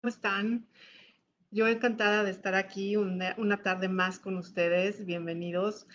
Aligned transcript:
¿Cómo 0.00 0.08
están? 0.08 0.66
Yo 1.50 1.68
encantada 1.68 2.24
de 2.24 2.30
estar 2.30 2.54
aquí 2.54 2.96
una, 2.96 3.62
tarde 3.62 3.90
más 3.90 4.18
con 4.18 4.38
ustedes. 4.38 5.04
Bienvenidos. 5.04 5.86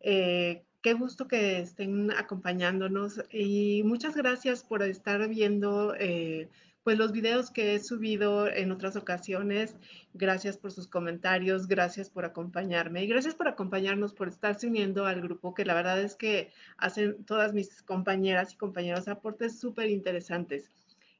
Eh, 0.00 0.64
qué 0.82 0.92
gusto 0.92 1.28
que 1.28 1.60
estén 1.60 2.10
acompañándonos 2.10 3.22
y 3.30 3.82
muchas 3.84 4.16
gracias 4.16 4.62
por 4.64 4.82
estar 4.82 5.26
viendo 5.30 5.94
eh, 5.98 6.50
pues 6.82 6.98
los 6.98 7.12
videos 7.12 7.50
que 7.50 7.74
he 7.74 7.80
subido 7.80 8.48
en 8.48 8.70
otras 8.70 8.96
ocasiones. 8.96 9.76
Gracias 10.12 10.58
por 10.58 10.70
sus 10.70 10.86
comentarios, 10.86 11.66
gracias 11.66 12.10
por 12.10 12.26
acompañarme 12.26 13.02
y 13.02 13.06
gracias 13.06 13.34
por 13.34 13.48
acompañarnos, 13.48 14.12
por 14.12 14.28
estarse 14.28 14.66
uniendo 14.66 15.06
al 15.06 15.22
grupo 15.22 15.54
que 15.54 15.64
la 15.64 15.72
verdad 15.72 16.02
es 16.02 16.16
que 16.16 16.52
hacen 16.76 17.24
todas 17.24 17.54
mis 17.54 17.82
compañeras 17.82 18.52
y 18.52 18.56
compañeros 18.58 19.08
aportes 19.08 19.58
súper 19.58 19.88
interesantes. 19.88 20.70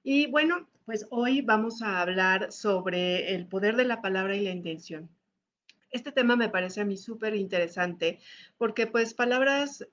Y 0.03 0.27
bueno, 0.27 0.69
pues 0.85 1.07
hoy 1.11 1.41
vamos 1.41 1.83
a 1.83 2.01
hablar 2.01 2.53
sobre 2.53 3.35
el 3.35 3.47
poder 3.47 3.77
de 3.77 3.85
la 3.85 4.03
palabra 4.03 4.37
y 4.37 4.45
la 4.45 4.51
intención. 4.51 5.09
Este 5.91 6.13
tema 6.13 6.37
me 6.37 6.49
parece 6.49 6.81
a 6.81 6.85
mí 6.85 6.97
súper 6.97 7.35
interesante 7.35 8.21
porque 8.59 8.87
pues 8.87 9.15
palabras 9.15 9.87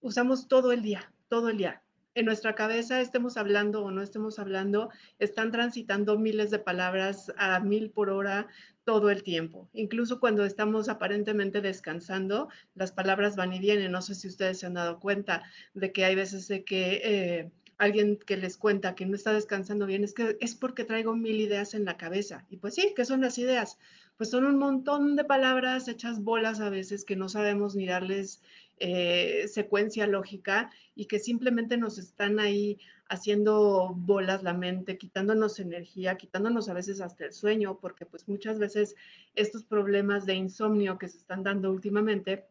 usamos 0.00 0.46
todo 0.46 0.72
el 0.72 0.82
día, 0.82 1.12
todo 1.28 1.48
el 1.48 1.58
día. 1.58 1.82
En 2.14 2.24
nuestra 2.24 2.54
cabeza, 2.54 3.00
estemos 3.00 3.36
hablando 3.36 3.84
o 3.84 3.90
no 3.90 4.02
estemos 4.02 4.38
hablando, 4.38 4.90
están 5.18 5.52
transitando 5.52 6.18
miles 6.18 6.50
de 6.50 6.58
palabras 6.58 7.32
a 7.36 7.60
mil 7.60 7.90
por 7.90 8.10
hora 8.10 8.48
todo 8.84 9.10
el 9.10 9.22
tiempo. 9.22 9.68
Incluso 9.72 10.18
cuando 10.18 10.44
estamos 10.44 10.88
aparentemente 10.88 11.60
descansando, 11.60 12.48
las 12.74 12.90
palabras 12.90 13.36
van 13.36 13.52
y 13.52 13.60
vienen. 13.60 13.92
No 13.92 14.02
sé 14.02 14.14
si 14.14 14.28
ustedes 14.28 14.58
se 14.58 14.66
han 14.66 14.74
dado 14.74 14.98
cuenta 14.98 15.44
de 15.74 15.92
que 15.92 16.04
hay 16.04 16.14
veces 16.14 16.48
de 16.48 16.64
que 16.64 17.00
eh, 17.04 17.52
alguien 17.78 18.18
que 18.18 18.36
les 18.36 18.56
cuenta 18.56 18.94
que 18.94 19.06
no 19.06 19.14
está 19.14 19.32
descansando 19.32 19.86
bien, 19.86 20.04
es 20.04 20.12
que 20.12 20.36
es 20.40 20.54
porque 20.54 20.84
traigo 20.84 21.14
mil 21.14 21.40
ideas 21.40 21.74
en 21.74 21.84
la 21.84 21.96
cabeza. 21.96 22.44
Y 22.50 22.56
pues 22.56 22.74
sí, 22.74 22.92
¿qué 22.94 23.04
son 23.04 23.20
las 23.20 23.38
ideas? 23.38 23.78
Pues 24.16 24.30
son 24.30 24.44
un 24.44 24.58
montón 24.58 25.14
de 25.14 25.24
palabras 25.24 25.86
hechas 25.86 26.22
bolas 26.22 26.60
a 26.60 26.70
veces 26.70 27.04
que 27.04 27.14
no 27.14 27.28
sabemos 27.28 27.76
ni 27.76 27.86
darles 27.86 28.42
eh, 28.80 29.46
secuencia 29.48 30.06
lógica 30.06 30.70
y 30.94 31.06
que 31.06 31.20
simplemente 31.20 31.76
nos 31.76 31.98
están 31.98 32.40
ahí 32.40 32.78
haciendo 33.08 33.94
bolas 33.96 34.42
la 34.42 34.54
mente, 34.54 34.98
quitándonos 34.98 35.60
energía, 35.60 36.16
quitándonos 36.16 36.68
a 36.68 36.74
veces 36.74 37.00
hasta 37.00 37.24
el 37.26 37.32
sueño, 37.32 37.78
porque 37.80 38.06
pues 38.06 38.28
muchas 38.28 38.58
veces 38.58 38.96
estos 39.34 39.64
problemas 39.64 40.26
de 40.26 40.34
insomnio 40.34 40.98
que 40.98 41.08
se 41.08 41.18
están 41.18 41.42
dando 41.42 41.70
últimamente 41.70 42.46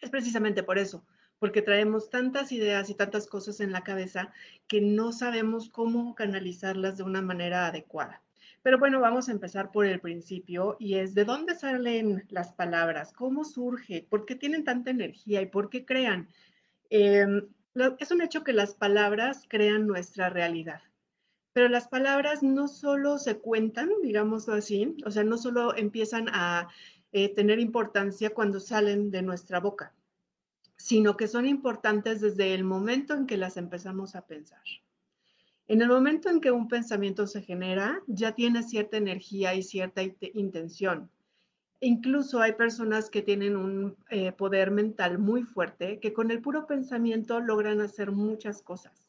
es 0.00 0.10
precisamente 0.10 0.62
por 0.62 0.78
eso, 0.78 1.04
porque 1.38 1.62
traemos 1.62 2.10
tantas 2.10 2.52
ideas 2.52 2.88
y 2.90 2.94
tantas 2.94 3.26
cosas 3.26 3.60
en 3.60 3.72
la 3.72 3.82
cabeza 3.82 4.32
que 4.66 4.80
no 4.80 5.12
sabemos 5.12 5.68
cómo 5.68 6.14
canalizarlas 6.14 6.96
de 6.96 7.02
una 7.02 7.22
manera 7.22 7.66
adecuada. 7.66 8.22
Pero 8.62 8.78
bueno, 8.78 9.00
vamos 9.00 9.28
a 9.28 9.32
empezar 9.32 9.70
por 9.70 9.86
el 9.86 10.00
principio 10.00 10.76
y 10.80 10.94
es 10.94 11.14
de 11.14 11.24
dónde 11.24 11.54
salen 11.54 12.24
las 12.30 12.52
palabras, 12.52 13.12
cómo 13.12 13.44
surge, 13.44 14.06
por 14.08 14.26
qué 14.26 14.34
tienen 14.34 14.64
tanta 14.64 14.90
energía 14.90 15.40
y 15.40 15.46
por 15.46 15.70
qué 15.70 15.84
crean. 15.84 16.28
Em, 16.90 17.46
es 17.98 18.10
un 18.10 18.22
hecho 18.22 18.42
que 18.42 18.52
las 18.52 18.74
palabras 18.74 19.44
crean 19.48 19.86
nuestra 19.86 20.30
realidad, 20.30 20.80
pero 21.52 21.68
las 21.68 21.88
palabras 21.88 22.42
no 22.42 22.68
solo 22.68 23.18
se 23.18 23.38
cuentan, 23.38 23.90
digámoslo 24.02 24.54
así, 24.54 24.96
o 25.04 25.10
sea, 25.10 25.24
no 25.24 25.38
solo 25.38 25.76
empiezan 25.76 26.28
a 26.30 26.68
eh, 27.12 27.34
tener 27.34 27.60
importancia 27.60 28.30
cuando 28.30 28.58
salen 28.60 29.10
de 29.10 29.22
nuestra 29.22 29.60
boca 29.60 29.95
sino 30.76 31.16
que 31.16 31.28
son 31.28 31.46
importantes 31.46 32.20
desde 32.20 32.54
el 32.54 32.64
momento 32.64 33.14
en 33.14 33.26
que 33.26 33.36
las 33.36 33.56
empezamos 33.56 34.14
a 34.14 34.26
pensar. 34.26 34.62
En 35.68 35.82
el 35.82 35.88
momento 35.88 36.28
en 36.28 36.40
que 36.40 36.52
un 36.52 36.68
pensamiento 36.68 37.26
se 37.26 37.42
genera, 37.42 38.00
ya 38.06 38.32
tiene 38.32 38.62
cierta 38.62 38.96
energía 38.96 39.54
y 39.54 39.62
cierta 39.62 40.02
intención. 40.34 41.10
Incluso 41.80 42.40
hay 42.40 42.52
personas 42.52 43.10
que 43.10 43.20
tienen 43.20 43.56
un 43.56 43.96
eh, 44.10 44.32
poder 44.32 44.70
mental 44.70 45.18
muy 45.18 45.42
fuerte 45.42 45.98
que 45.98 46.12
con 46.12 46.30
el 46.30 46.40
puro 46.40 46.66
pensamiento 46.66 47.40
logran 47.40 47.80
hacer 47.80 48.12
muchas 48.12 48.62
cosas. 48.62 49.06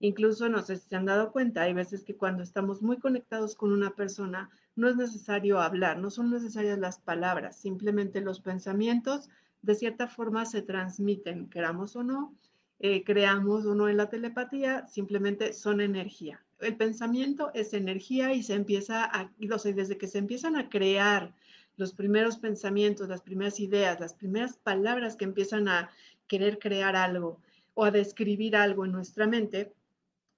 Incluso 0.00 0.48
no 0.48 0.62
sé 0.62 0.76
si 0.76 0.88
se 0.88 0.96
han 0.96 1.06
dado 1.06 1.30
cuenta, 1.30 1.62
hay 1.62 1.72
veces 1.72 2.02
que 2.04 2.16
cuando 2.16 2.42
estamos 2.42 2.82
muy 2.82 2.98
conectados 2.98 3.54
con 3.54 3.72
una 3.72 3.94
persona 3.94 4.50
no 4.74 4.88
es 4.88 4.96
necesario 4.96 5.60
hablar, 5.60 5.98
no 5.98 6.10
son 6.10 6.30
necesarias 6.30 6.78
las 6.80 6.98
palabras, 6.98 7.60
simplemente 7.60 8.20
los 8.20 8.40
pensamientos 8.40 9.30
de 9.62 9.74
cierta 9.74 10.08
forma 10.08 10.44
se 10.44 10.62
transmiten, 10.62 11.48
queramos 11.48 11.96
o 11.96 12.02
no, 12.02 12.34
eh, 12.80 13.04
creamos 13.04 13.64
o 13.64 13.74
no 13.74 13.88
en 13.88 13.96
la 13.96 14.10
telepatía, 14.10 14.86
simplemente 14.88 15.52
son 15.52 15.80
energía. 15.80 16.44
El 16.58 16.76
pensamiento 16.76 17.50
es 17.54 17.72
energía 17.72 18.34
y 18.34 18.42
se 18.42 18.54
empieza 18.54 19.04
a, 19.04 19.30
desde 19.38 19.98
que 19.98 20.08
se 20.08 20.18
empiezan 20.18 20.56
a 20.56 20.68
crear 20.68 21.32
los 21.76 21.92
primeros 21.92 22.36
pensamientos, 22.38 23.08
las 23.08 23.22
primeras 23.22 23.60
ideas, 23.60 24.00
las 24.00 24.14
primeras 24.14 24.56
palabras 24.56 25.16
que 25.16 25.24
empiezan 25.24 25.68
a 25.68 25.90
querer 26.26 26.58
crear 26.58 26.96
algo 26.96 27.40
o 27.74 27.84
a 27.84 27.90
describir 27.90 28.56
algo 28.56 28.84
en 28.84 28.92
nuestra 28.92 29.26
mente, 29.26 29.72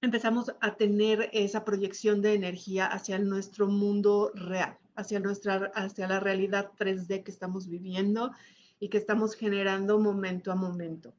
empezamos 0.01 0.51
a 0.61 0.75
tener 0.75 1.29
esa 1.33 1.65
proyección 1.65 2.21
de 2.21 2.33
energía 2.33 2.85
hacia 2.85 3.17
nuestro 3.19 3.67
mundo 3.67 4.31
real, 4.35 4.77
hacia, 4.95 5.19
nuestra, 5.19 5.71
hacia 5.73 6.07
la 6.07 6.19
realidad 6.19 6.71
3D 6.77 7.23
que 7.23 7.31
estamos 7.31 7.67
viviendo 7.67 8.31
y 8.85 8.89
que 8.89 8.99
estamos 8.99 9.33
generando 9.33 9.97
momento 9.97 10.51
a 10.51 10.55
momento. 10.55 11.15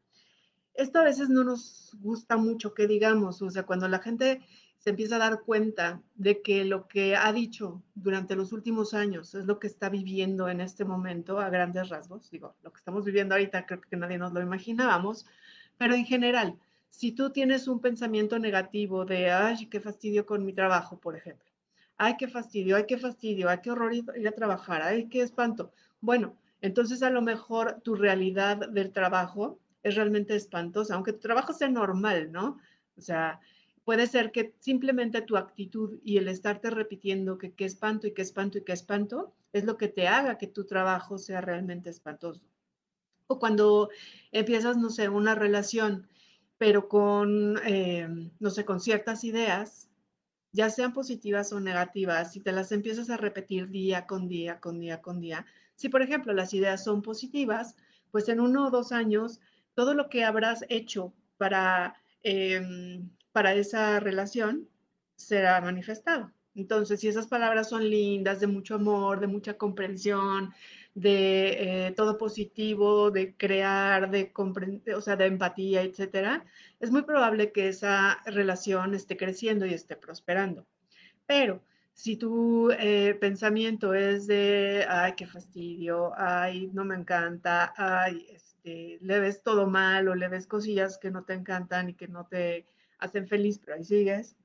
Esto 0.72 1.00
a 1.00 1.02
veces 1.02 1.28
no 1.30 1.42
nos 1.42 1.96
gusta 2.00 2.36
mucho 2.36 2.74
que 2.74 2.86
digamos, 2.86 3.42
o 3.42 3.50
sea, 3.50 3.64
cuando 3.64 3.88
la 3.88 3.98
gente 3.98 4.40
se 4.78 4.90
empieza 4.90 5.16
a 5.16 5.18
dar 5.18 5.40
cuenta 5.40 6.00
de 6.14 6.42
que 6.42 6.64
lo 6.64 6.86
que 6.86 7.16
ha 7.16 7.32
dicho 7.32 7.82
durante 7.96 8.36
los 8.36 8.52
últimos 8.52 8.94
años 8.94 9.34
es 9.34 9.46
lo 9.46 9.58
que 9.58 9.66
está 9.66 9.88
viviendo 9.88 10.48
en 10.48 10.60
este 10.60 10.84
momento 10.84 11.40
a 11.40 11.50
grandes 11.50 11.88
rasgos, 11.88 12.30
digo, 12.30 12.54
lo 12.62 12.72
que 12.72 12.78
estamos 12.78 13.04
viviendo 13.04 13.34
ahorita 13.34 13.66
creo 13.66 13.80
que 13.80 13.96
nadie 13.96 14.18
nos 14.18 14.32
lo 14.32 14.40
imaginábamos, 14.40 15.26
pero 15.76 15.96
en 15.96 16.04
general, 16.04 16.56
si 16.90 17.10
tú 17.10 17.30
tienes 17.30 17.66
un 17.66 17.80
pensamiento 17.80 18.38
negativo 18.38 19.04
de, 19.04 19.32
ay, 19.32 19.66
qué 19.66 19.80
fastidio 19.80 20.24
con 20.24 20.44
mi 20.44 20.52
trabajo, 20.52 21.00
por 21.00 21.16
ejemplo, 21.16 21.50
ay, 21.96 22.14
qué 22.16 22.28
fastidio, 22.28 22.76
ay, 22.76 22.84
qué 22.86 22.96
fastidio, 22.96 23.48
ay, 23.48 23.58
qué 23.60 23.72
horror 23.72 23.92
ir 23.92 24.28
a 24.28 24.32
trabajar, 24.32 24.82
ay, 24.82 25.08
qué 25.08 25.22
espanto, 25.22 25.72
bueno, 26.00 26.36
entonces, 26.60 27.02
a 27.02 27.10
lo 27.10 27.22
mejor 27.22 27.80
tu 27.82 27.94
realidad 27.94 28.68
del 28.68 28.92
trabajo 28.92 29.58
es 29.82 29.94
realmente 29.94 30.34
espantosa, 30.34 30.94
aunque 30.94 31.12
tu 31.12 31.20
trabajo 31.20 31.52
sea 31.52 31.68
normal, 31.68 32.32
¿no? 32.32 32.58
O 32.96 33.00
sea, 33.00 33.40
puede 33.84 34.06
ser 34.06 34.32
que 34.32 34.54
simplemente 34.58 35.22
tu 35.22 35.36
actitud 35.36 36.00
y 36.02 36.16
el 36.16 36.28
estarte 36.28 36.70
repitiendo 36.70 37.38
que 37.38 37.52
qué 37.52 37.64
espanto 37.64 38.06
y 38.06 38.12
qué 38.12 38.22
espanto 38.22 38.58
y 38.58 38.64
qué 38.64 38.72
espanto 38.72 39.34
es 39.52 39.64
lo 39.64 39.76
que 39.76 39.88
te 39.88 40.08
haga 40.08 40.38
que 40.38 40.48
tu 40.48 40.64
trabajo 40.64 41.18
sea 41.18 41.40
realmente 41.40 41.90
espantoso. 41.90 42.42
O 43.28 43.38
cuando 43.38 43.90
empiezas, 44.32 44.76
no 44.76 44.90
sé, 44.90 45.08
una 45.08 45.34
relación, 45.34 46.08
pero 46.58 46.88
con, 46.88 47.60
eh, 47.64 48.08
no 48.40 48.50
sé, 48.50 48.64
con 48.64 48.80
ciertas 48.80 49.24
ideas, 49.24 49.88
ya 50.52 50.70
sean 50.70 50.92
positivas 50.92 51.52
o 51.52 51.60
negativas, 51.60 52.32
si 52.32 52.40
te 52.40 52.52
las 52.52 52.72
empiezas 52.72 53.10
a 53.10 53.16
repetir 53.16 53.68
día 53.68 54.06
con 54.06 54.26
día, 54.26 54.58
con 54.58 54.80
día, 54.80 55.02
con 55.02 55.20
día, 55.20 55.46
si, 55.76 55.88
por 55.88 56.02
ejemplo, 56.02 56.32
las 56.32 56.52
ideas 56.54 56.82
son 56.82 57.02
positivas, 57.02 57.76
pues 58.10 58.28
en 58.28 58.40
uno 58.40 58.66
o 58.66 58.70
dos 58.70 58.92
años, 58.92 59.40
todo 59.74 59.94
lo 59.94 60.08
que 60.08 60.24
habrás 60.24 60.64
hecho 60.68 61.12
para, 61.36 61.94
em, 62.22 63.10
para 63.32 63.54
esa 63.54 64.00
relación 64.00 64.68
será 65.16 65.60
manifestado. 65.60 66.32
Entonces, 66.54 67.00
si 67.00 67.08
esas 67.08 67.26
palabras 67.26 67.68
son 67.68 67.88
lindas, 67.88 68.40
de 68.40 68.46
mucho 68.46 68.76
amor, 68.76 69.20
de 69.20 69.26
mucha 69.26 69.54
comprensión, 69.58 70.54
de 70.94 71.88
eh, 71.88 71.92
todo 71.92 72.16
positivo, 72.16 73.10
de 73.10 73.36
crear, 73.36 74.10
de 74.10 74.32
o 74.96 75.00
sea, 75.02 75.16
de 75.16 75.26
empatía, 75.26 75.82
etcétera, 75.82 76.46
es 76.80 76.90
muy 76.90 77.02
probable 77.02 77.52
que 77.52 77.68
esa 77.68 78.22
relación 78.24 78.94
esté 78.94 79.18
creciendo 79.18 79.66
y 79.66 79.74
esté 79.74 79.96
prosperando. 79.96 80.66
Pero 81.26 81.62
si 81.96 82.16
tu 82.18 82.70
eh, 82.72 83.16
pensamiento 83.18 83.94
es 83.94 84.26
de, 84.26 84.84
ay, 84.86 85.14
qué 85.16 85.26
fastidio, 85.26 86.12
ay, 86.14 86.68
no 86.74 86.84
me 86.84 86.94
encanta, 86.94 87.72
ay, 87.74 88.26
este, 88.30 88.98
le 89.00 89.18
ves 89.18 89.42
todo 89.42 89.66
mal 89.66 90.06
o 90.08 90.14
le 90.14 90.28
ves 90.28 90.46
cosillas 90.46 90.98
que 90.98 91.10
no 91.10 91.24
te 91.24 91.32
encantan 91.32 91.88
y 91.88 91.94
que 91.94 92.06
no 92.06 92.26
te 92.26 92.66
hacen 92.98 93.26
feliz, 93.26 93.58
pero 93.58 93.78
ahí 93.78 93.84
sigues, 93.84 94.36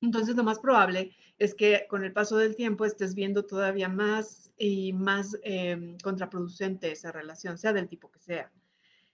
entonces 0.00 0.36
lo 0.36 0.42
más 0.42 0.58
probable 0.58 1.14
es 1.38 1.54
que 1.54 1.86
con 1.86 2.02
el 2.02 2.14
paso 2.14 2.38
del 2.38 2.56
tiempo 2.56 2.86
estés 2.86 3.14
viendo 3.14 3.44
todavía 3.44 3.90
más 3.90 4.50
y 4.56 4.94
más 4.94 5.36
eh, 5.42 5.98
contraproducente 6.02 6.90
esa 6.90 7.12
relación, 7.12 7.58
sea 7.58 7.74
del 7.74 7.88
tipo 7.88 8.10
que 8.10 8.20
sea. 8.20 8.50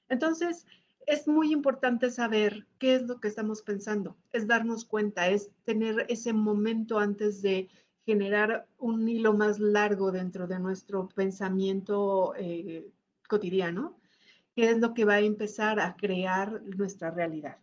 Entonces, 0.08 0.66
es 1.06 1.26
muy 1.26 1.52
importante 1.52 2.10
saber 2.10 2.66
qué 2.78 2.94
es 2.94 3.02
lo 3.02 3.20
que 3.20 3.28
estamos 3.28 3.62
pensando, 3.62 4.16
es 4.32 4.46
darnos 4.46 4.84
cuenta, 4.84 5.28
es 5.28 5.50
tener 5.64 6.06
ese 6.08 6.32
momento 6.32 6.98
antes 6.98 7.42
de 7.42 7.68
generar 8.04 8.66
un 8.78 9.08
hilo 9.08 9.32
más 9.32 9.58
largo 9.58 10.10
dentro 10.10 10.46
de 10.46 10.58
nuestro 10.58 11.08
pensamiento 11.08 12.34
eh, 12.36 12.90
cotidiano, 13.28 13.96
que 14.54 14.70
es 14.70 14.78
lo 14.78 14.92
que 14.94 15.04
va 15.04 15.14
a 15.14 15.20
empezar 15.20 15.80
a 15.80 15.96
crear 15.96 16.62
nuestra 16.62 17.10
realidad. 17.10 17.58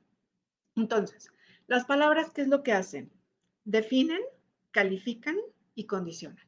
Entonces, 0.75 1.29
las 1.67 1.85
palabras, 1.85 2.31
¿qué 2.31 2.41
es 2.41 2.47
lo 2.47 2.63
que 2.63 2.73
hacen? 2.73 3.11
Definen, 3.65 4.21
califican 4.71 5.35
y 5.75 5.85
condicional. 5.85 6.47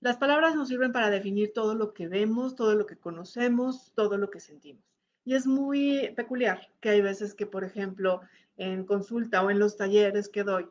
Las 0.00 0.16
palabras 0.16 0.54
nos 0.54 0.68
sirven 0.68 0.92
para 0.92 1.10
definir 1.10 1.52
todo 1.52 1.74
lo 1.74 1.92
que 1.92 2.08
vemos, 2.08 2.56
todo 2.56 2.74
lo 2.74 2.86
que 2.86 2.96
conocemos, 2.96 3.92
todo 3.94 4.16
lo 4.16 4.30
que 4.30 4.40
sentimos. 4.40 4.82
Y 5.30 5.34
es 5.36 5.46
muy 5.46 6.12
peculiar 6.16 6.72
que 6.80 6.88
hay 6.88 7.02
veces 7.02 7.34
que, 7.34 7.46
por 7.46 7.62
ejemplo, 7.62 8.20
en 8.56 8.84
consulta 8.84 9.44
o 9.44 9.48
en 9.48 9.60
los 9.60 9.76
talleres 9.76 10.28
que 10.28 10.42
doy, 10.42 10.66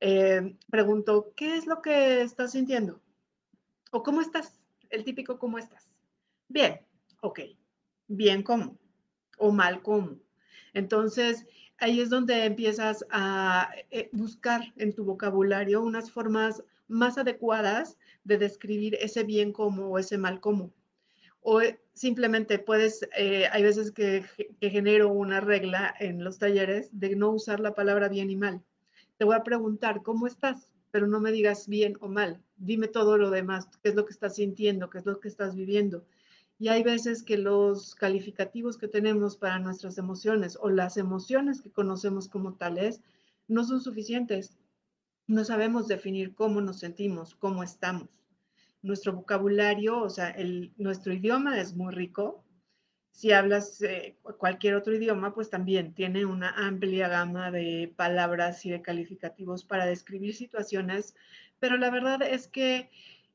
eh, 0.00 0.56
pregunto, 0.68 1.32
¿qué 1.36 1.54
es 1.54 1.68
lo 1.68 1.80
que 1.80 2.20
estás 2.22 2.50
sintiendo? 2.50 3.00
¿O 3.92 4.02
cómo 4.02 4.20
estás? 4.20 4.58
El 4.88 5.04
típico 5.04 5.38
¿cómo 5.38 5.58
estás? 5.58 5.88
Bien, 6.48 6.80
ok. 7.20 7.38
Bien, 8.08 8.42
¿cómo? 8.42 8.76
O 9.38 9.52
mal, 9.52 9.80
¿cómo? 9.80 10.18
Entonces, 10.74 11.46
ahí 11.78 12.00
es 12.00 12.10
donde 12.10 12.46
empiezas 12.46 13.06
a 13.12 13.70
eh, 13.92 14.08
buscar 14.10 14.72
en 14.74 14.92
tu 14.92 15.04
vocabulario 15.04 15.82
unas 15.82 16.10
formas 16.10 16.64
más 16.88 17.16
adecuadas 17.16 17.96
de 18.24 18.38
describir 18.38 18.96
ese 18.96 19.22
bien 19.22 19.52
como 19.52 19.86
o 19.86 20.00
ese 20.00 20.18
mal 20.18 20.40
como. 20.40 20.72
O 21.42 21.60
simplemente 22.00 22.58
puedes, 22.58 23.06
eh, 23.14 23.46
hay 23.52 23.62
veces 23.62 23.92
que, 23.92 24.24
que, 24.58 24.70
genero 24.70 25.12
una 25.12 25.38
regla 25.38 25.94
en 26.00 26.24
los 26.24 26.38
talleres 26.38 26.88
de 26.92 27.14
no 27.14 27.28
usar 27.28 27.60
la 27.60 27.74
palabra 27.74 28.08
bien 28.08 28.30
y 28.30 28.36
mal. 28.36 28.62
Te 29.18 29.26
voy 29.26 29.36
a 29.36 29.44
preguntar, 29.44 30.02
¿cómo 30.02 30.26
estás? 30.26 30.72
Pero 30.92 31.06
no 31.06 31.20
me 31.20 31.30
digas 31.30 31.68
bien 31.68 31.98
o 32.00 32.08
mal. 32.08 32.42
Dime 32.56 32.88
todo 32.88 33.18
lo 33.18 33.28
demás, 33.28 33.68
qué 33.82 33.90
es 33.90 33.94
lo 33.96 34.06
que 34.06 34.14
estás 34.14 34.36
sintiendo, 34.36 34.88
qué 34.88 34.96
es 34.96 35.04
lo 35.04 35.20
que 35.20 35.28
estás 35.28 35.54
viviendo. 35.54 36.06
Y 36.58 36.68
hay 36.68 36.82
veces 36.82 37.22
que 37.22 37.36
los 37.36 37.94
calificativos 37.94 38.78
que 38.78 38.88
tenemos 38.88 39.36
para 39.36 39.58
nuestras 39.58 39.98
emociones 39.98 40.56
o 40.58 40.70
las 40.70 40.96
emociones 40.96 41.60
que 41.60 41.70
conocemos 41.70 42.28
como 42.28 42.54
tales 42.54 43.02
no 43.46 43.62
son 43.62 43.82
suficientes. 43.82 44.56
No 45.26 45.44
sabemos 45.44 45.86
definir 45.86 46.34
cómo 46.34 46.62
nos 46.62 46.78
sentimos, 46.78 47.34
cómo 47.34 47.62
estamos. 47.62 48.08
Nuestro 48.82 49.12
vocabulario, 49.12 50.00
o 50.00 50.10
sea, 50.10 50.30
el, 50.30 50.72
nuestro 50.76 51.12
idioma 51.12 51.60
es 51.60 51.74
muy 51.74 51.92
rico. 51.94 52.44
Si 53.12 53.32
hablas 53.32 53.82
eh, 53.82 54.16
cualquier 54.38 54.74
otro 54.74 54.94
idioma, 54.94 55.34
pues 55.34 55.50
también 55.50 55.94
tiene 55.94 56.24
una 56.24 56.50
amplia 56.50 57.08
gama 57.08 57.50
de 57.50 57.92
palabras 57.96 58.64
y 58.64 58.70
de 58.70 58.82
calificativos 58.82 59.64
para 59.64 59.86
describir 59.86 60.34
situaciones, 60.34 61.14
pero 61.58 61.76
la 61.76 61.90
verdad 61.90 62.22
es 62.22 62.48
que 62.48 62.90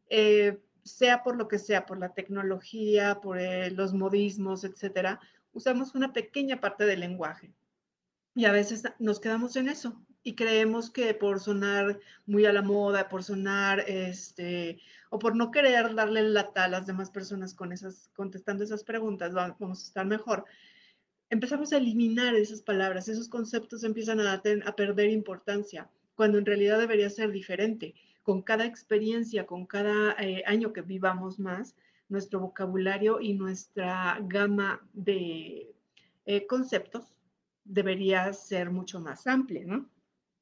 eh, 0.10 0.58
sea 0.84 1.24
por 1.24 1.36
lo 1.36 1.48
que 1.48 1.60
sea, 1.60 1.86
por 1.86 2.00
la 2.00 2.14
tecnología, 2.14 3.20
por 3.22 3.40
eh, 3.40 3.72
los 3.72 3.94
modismos, 3.94 4.64
etcétera, 4.64 5.20
usamos 5.52 5.96
una 5.96 6.14
pequeña 6.14 6.60
parte 6.60 6.86
del 6.86 7.02
lenguaje. 7.02 7.52
Y 8.36 8.46
a 8.46 8.52
veces 8.52 8.84
nos 9.00 9.20
quedamos 9.20 9.56
en 9.56 9.70
eso 9.70 10.06
y 10.22 10.36
creemos 10.36 10.90
que 10.90 11.14
por 11.14 11.40
sonar 11.40 12.00
muy 12.26 12.46
a 12.46 12.54
la 12.54 12.62
moda, 12.62 13.08
por 13.10 13.24
sonar, 13.24 13.82
este, 13.88 14.80
o 15.16 15.20
por 15.20 15.34
no 15.34 15.50
querer 15.50 15.96
darle 15.96 16.24
lata 16.24 16.66
a 16.66 16.68
las 16.68 16.88
demás 16.88 17.10
personas 17.10 17.54
con 17.54 17.72
esas, 17.72 18.10
contestando 18.18 18.66
esas 18.66 18.84
preguntas, 18.84 19.34
vamos 19.34 19.82
a 19.82 19.88
estar 19.88 20.06
mejor. 20.06 20.44
Empezamos 21.30 21.72
a 21.72 21.78
eliminar 21.78 22.36
esas 22.36 22.62
palabras, 22.62 23.08
esos 23.08 23.30
conceptos 23.30 23.86
empiezan 23.86 24.20
a, 24.20 24.42
perder 24.76 25.12
importancia, 25.12 25.90
cuando 26.16 26.38
en 26.38 26.46
realidad 26.46 26.80
debería 26.80 27.10
ser 27.10 27.32
diferente 27.32 27.96
con 28.24 28.42
cada 28.42 28.66
experiencia, 28.66 29.46
con 29.46 29.66
cada 29.66 30.22
eh, 30.22 30.44
año 30.48 30.74
que 30.74 30.82
vivamos 30.82 31.40
más, 31.40 31.78
nuestro 32.10 32.42
vocabulario 32.42 33.22
y 33.22 33.36
nuestra 33.36 34.20
gama 34.22 34.86
de 34.92 35.74
eh, 36.26 36.46
conceptos 36.46 37.16
debería 37.64 38.34
ser 38.34 38.70
mucho 38.70 39.00
más 39.00 39.28
amplia, 39.28 39.64
¿no? 39.66 39.90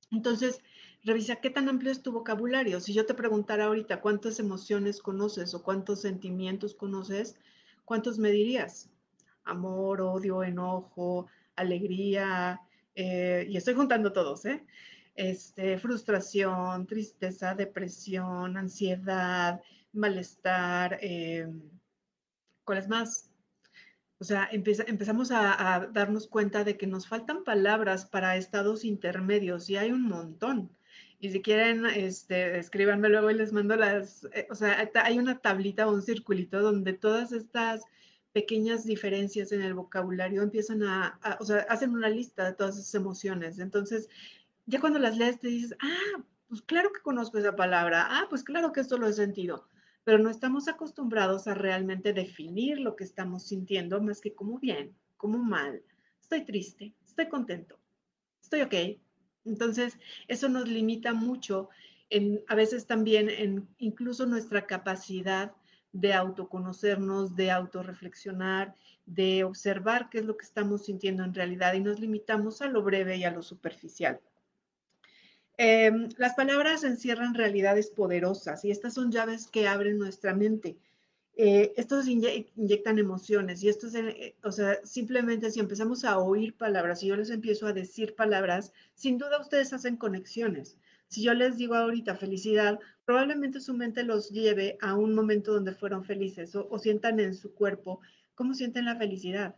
Entonces, 0.10 0.64
revisa 1.04 1.38
qué 1.38 1.50
tan 1.50 1.70
amplio 1.70 1.92
es 1.92 2.02
tu 2.02 2.12
vocabulario. 2.12 2.80
Si 2.80 2.94
yo 2.94 3.06
te 3.06 3.14
preguntara 3.14 3.66
ahorita 3.66 4.02
cuántas 4.02 4.40
emociones 4.40 5.02
conoces 5.02 5.54
o 5.54 5.64
cuántos 5.64 6.02
sentimientos 6.02 6.76
conoces, 6.76 7.38
¿cuántos 7.86 8.20
me 8.20 8.32
dirías? 8.32 8.90
Amor, 9.44 10.02
odio, 10.02 10.44
enojo, 10.44 11.28
alegría, 11.56 12.62
eh, 12.96 13.46
y 13.50 13.58
estoy 13.58 13.74
juntando 13.74 14.14
todos, 14.14 14.46
¿eh? 14.46 14.64
este, 15.16 15.78
frustración, 15.78 16.88
tristeza, 16.88 17.56
depresión, 17.56 18.58
ansiedad, 18.58 19.62
malestar, 19.92 21.00
eh, 21.02 21.48
¿cuáles 22.64 22.88
más? 22.88 23.30
O 24.20 24.24
sea, 24.24 24.48
empezamos 24.52 25.32
a, 25.32 25.90
darnos 25.92 26.28
cuenta 26.28 26.64
de 26.64 26.78
que 26.78 26.88
nos 26.88 27.08
faltan 27.08 27.44
palabras 27.44 28.06
para 28.06 28.38
estados 28.38 28.86
intermedios 28.86 29.70
y 29.70 29.76
hay 29.76 29.92
un 29.92 30.04
montón. 30.04 30.72
Y 31.24 31.30
si 31.30 31.42
quieren, 31.42 31.86
este, 31.86 32.58
escríbanme 32.60 33.08
luego 33.08 33.31
y 33.31 33.36
les 33.36 33.54
mando 33.54 33.78
las, 33.78 34.25
eh, 34.34 34.46
o 34.50 34.56
sea, 34.56 34.92
hay 35.06 35.18
una 35.18 35.40
tablita 35.40 35.88
o 35.88 35.94
un 35.94 36.02
circulito 36.02 36.62
donde 36.62 36.92
todas 36.92 37.31
estas 37.31 37.86
pequeñas 38.34 38.84
diferencias 38.84 39.54
en 39.54 39.62
el 39.62 39.74
vocabulario 39.74 40.42
empiezan 40.42 40.84
a, 40.84 41.18
a, 41.24 41.38
o 41.40 41.46
sea, 41.46 41.60
hacen 41.70 41.92
una 41.92 42.10
lista 42.10 42.44
de 42.44 42.54
todas 42.56 42.78
esas 42.78 42.94
emociones. 42.96 43.60
Entonces, 43.60 44.10
ya 44.66 44.81
cuando 44.81 45.00
las 45.00 45.16
lees 45.16 45.40
te 45.40 45.48
dices, 45.48 45.78
ah, 45.80 46.24
pues 46.50 46.62
claro 46.62 46.92
que 46.92 47.00
conozco 47.00 47.38
esa 47.38 47.56
palabra, 47.56 48.06
ah, 48.10 48.28
pues 48.30 48.44
claro 48.44 48.74
que 48.74 48.81
esto 48.81 48.98
lo 48.98 49.08
he 49.08 49.14
sentido, 49.14 49.69
pero 50.04 50.18
no 50.18 50.30
estamos 50.30 50.68
acostumbrados 50.68 51.48
a 51.48 51.54
realmente 51.54 52.12
definir 52.12 52.81
lo 52.81 52.98
que 52.98 53.06
estamos 53.06 53.48
sintiendo 53.48 54.02
más 54.02 54.19
que 54.19 54.36
como 54.36 54.60
bien, 54.60 54.94
como 55.16 55.38
mal, 55.38 55.81
estoy 56.19 56.44
triste, 56.44 56.94
estoy 57.06 57.30
contento, 57.30 57.80
estoy 58.42 58.64
ok. 58.64 59.03
Entonces, 59.45 59.98
eso 60.28 60.50
nos 60.50 60.68
limita 60.68 61.13
mucho 61.13 61.69
en, 62.10 62.44
a 62.48 62.56
veces 62.56 62.86
también 62.86 63.30
en 63.30 63.68
incluso 63.78 64.25
nuestra 64.25 64.66
capacidad 64.66 65.54
de 65.92 66.13
autoconocernos, 66.13 67.36
de 67.36 67.51
autorreflexionar, 67.51 68.75
de 69.06 69.44
observar 69.44 70.10
qué 70.10 70.19
es 70.19 70.25
lo 70.25 70.38
que 70.38 70.45
estamos 70.45 70.86
sintiendo 70.86 71.24
en 71.24 71.34
realidad 71.34 71.74
y 71.74 71.80
nos 71.80 72.00
limitamos 72.00 72.62
a 72.62 72.68
lo 72.68 72.84
breve 72.84 73.18
y 73.18 73.24
a 73.24 73.31
lo 73.31 73.44
superficial. 73.44 74.19
Em, 75.57 76.10
las 76.18 76.34
palabras 76.34 76.84
encierran 76.84 77.36
realidades 77.36 77.92
poderosas 77.92 78.66
y 78.66 78.72
estas 78.72 78.95
son 78.95 79.12
llaves 79.12 79.48
que 79.48 79.68
abren 79.68 80.00
nuestra 80.00 80.34
mente. 80.34 80.78
Eh, 81.35 81.74
estos 81.77 82.07
inyectan 82.07 83.00
emociones 83.00 83.63
y 83.63 83.69
esto 83.69 83.88
es, 83.88 83.95
eh, 83.95 84.35
o 84.44 84.51
sea, 84.51 84.77
simplemente 84.85 85.50
si 85.50 85.59
empezamos 85.59 86.06
a 86.06 86.19
oír 86.19 86.56
palabras, 86.56 87.00
si 87.00 87.07
yo 87.07 87.15
les 87.15 87.31
empiezo 87.31 87.65
a 87.65 87.74
decir 87.74 88.15
palabras, 88.15 88.71
sin 88.94 89.18
duda 89.18 89.41
ustedes 89.41 89.74
hacen 89.74 89.97
conexiones. 89.97 90.77
Si 91.07 91.24
yo 91.24 91.33
les 91.33 91.57
digo 91.57 91.74
ahorita 91.75 92.15
felicidad, 92.15 92.80
probablemente 93.06 93.59
su 93.62 93.74
mente 93.74 94.03
los 94.03 94.30
lleve 94.30 94.77
a 94.81 94.95
un 94.95 95.15
momento 95.15 95.54
donde 95.54 95.73
fueron 95.73 96.04
felices 96.04 96.56
o, 96.56 96.68
o 96.69 96.78
sientan 96.78 97.19
en 97.19 97.33
su 97.33 97.54
cuerpo 97.54 97.99
cómo 98.35 98.54
sienten 98.54 98.85
la 98.85 98.95
felicidad. 98.95 99.56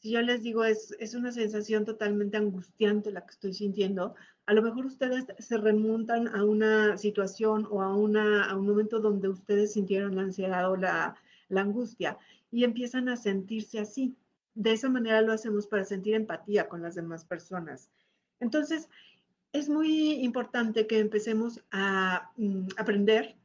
Si 0.00 0.10
yo 0.10 0.22
les 0.22 0.42
digo 0.42 0.64
es, 0.64 0.96
es 0.98 1.14
una 1.14 1.30
sensación 1.30 1.84
totalmente 1.84 2.38
angustiante 2.38 3.12
la 3.12 3.24
que 3.24 3.32
estoy 3.32 3.52
sintiendo, 3.52 4.14
a 4.46 4.54
lo 4.54 4.62
mejor 4.62 4.86
ustedes 4.86 5.26
se 5.38 5.58
remontan 5.58 6.26
a 6.28 6.42
una 6.42 6.96
situación 6.96 7.68
o 7.70 7.82
a, 7.82 7.94
una, 7.94 8.50
a 8.50 8.56
un 8.56 8.66
momento 8.66 8.98
donde 8.98 9.28
ustedes 9.28 9.74
sintieron 9.74 10.16
la 10.16 10.22
ansiedad 10.22 10.70
o 10.70 10.76
la, 10.76 11.14
la 11.48 11.60
angustia 11.60 12.18
y 12.50 12.64
empiezan 12.64 13.08
a 13.10 13.16
sentirse 13.16 13.78
así. 13.78 14.16
De 14.54 14.72
esa 14.72 14.88
manera 14.88 15.20
lo 15.20 15.32
hacemos 15.32 15.66
para 15.66 15.84
sentir 15.84 16.14
empatía 16.14 16.68
con 16.68 16.82
las 16.82 16.94
demás 16.94 17.24
personas. 17.24 17.90
Entonces, 18.40 18.88
es 19.52 19.68
muy 19.68 20.14
importante 20.14 20.86
que 20.86 20.98
empecemos 20.98 21.62
a 21.70 22.32
mm, 22.36 22.68
aprender 22.76 23.36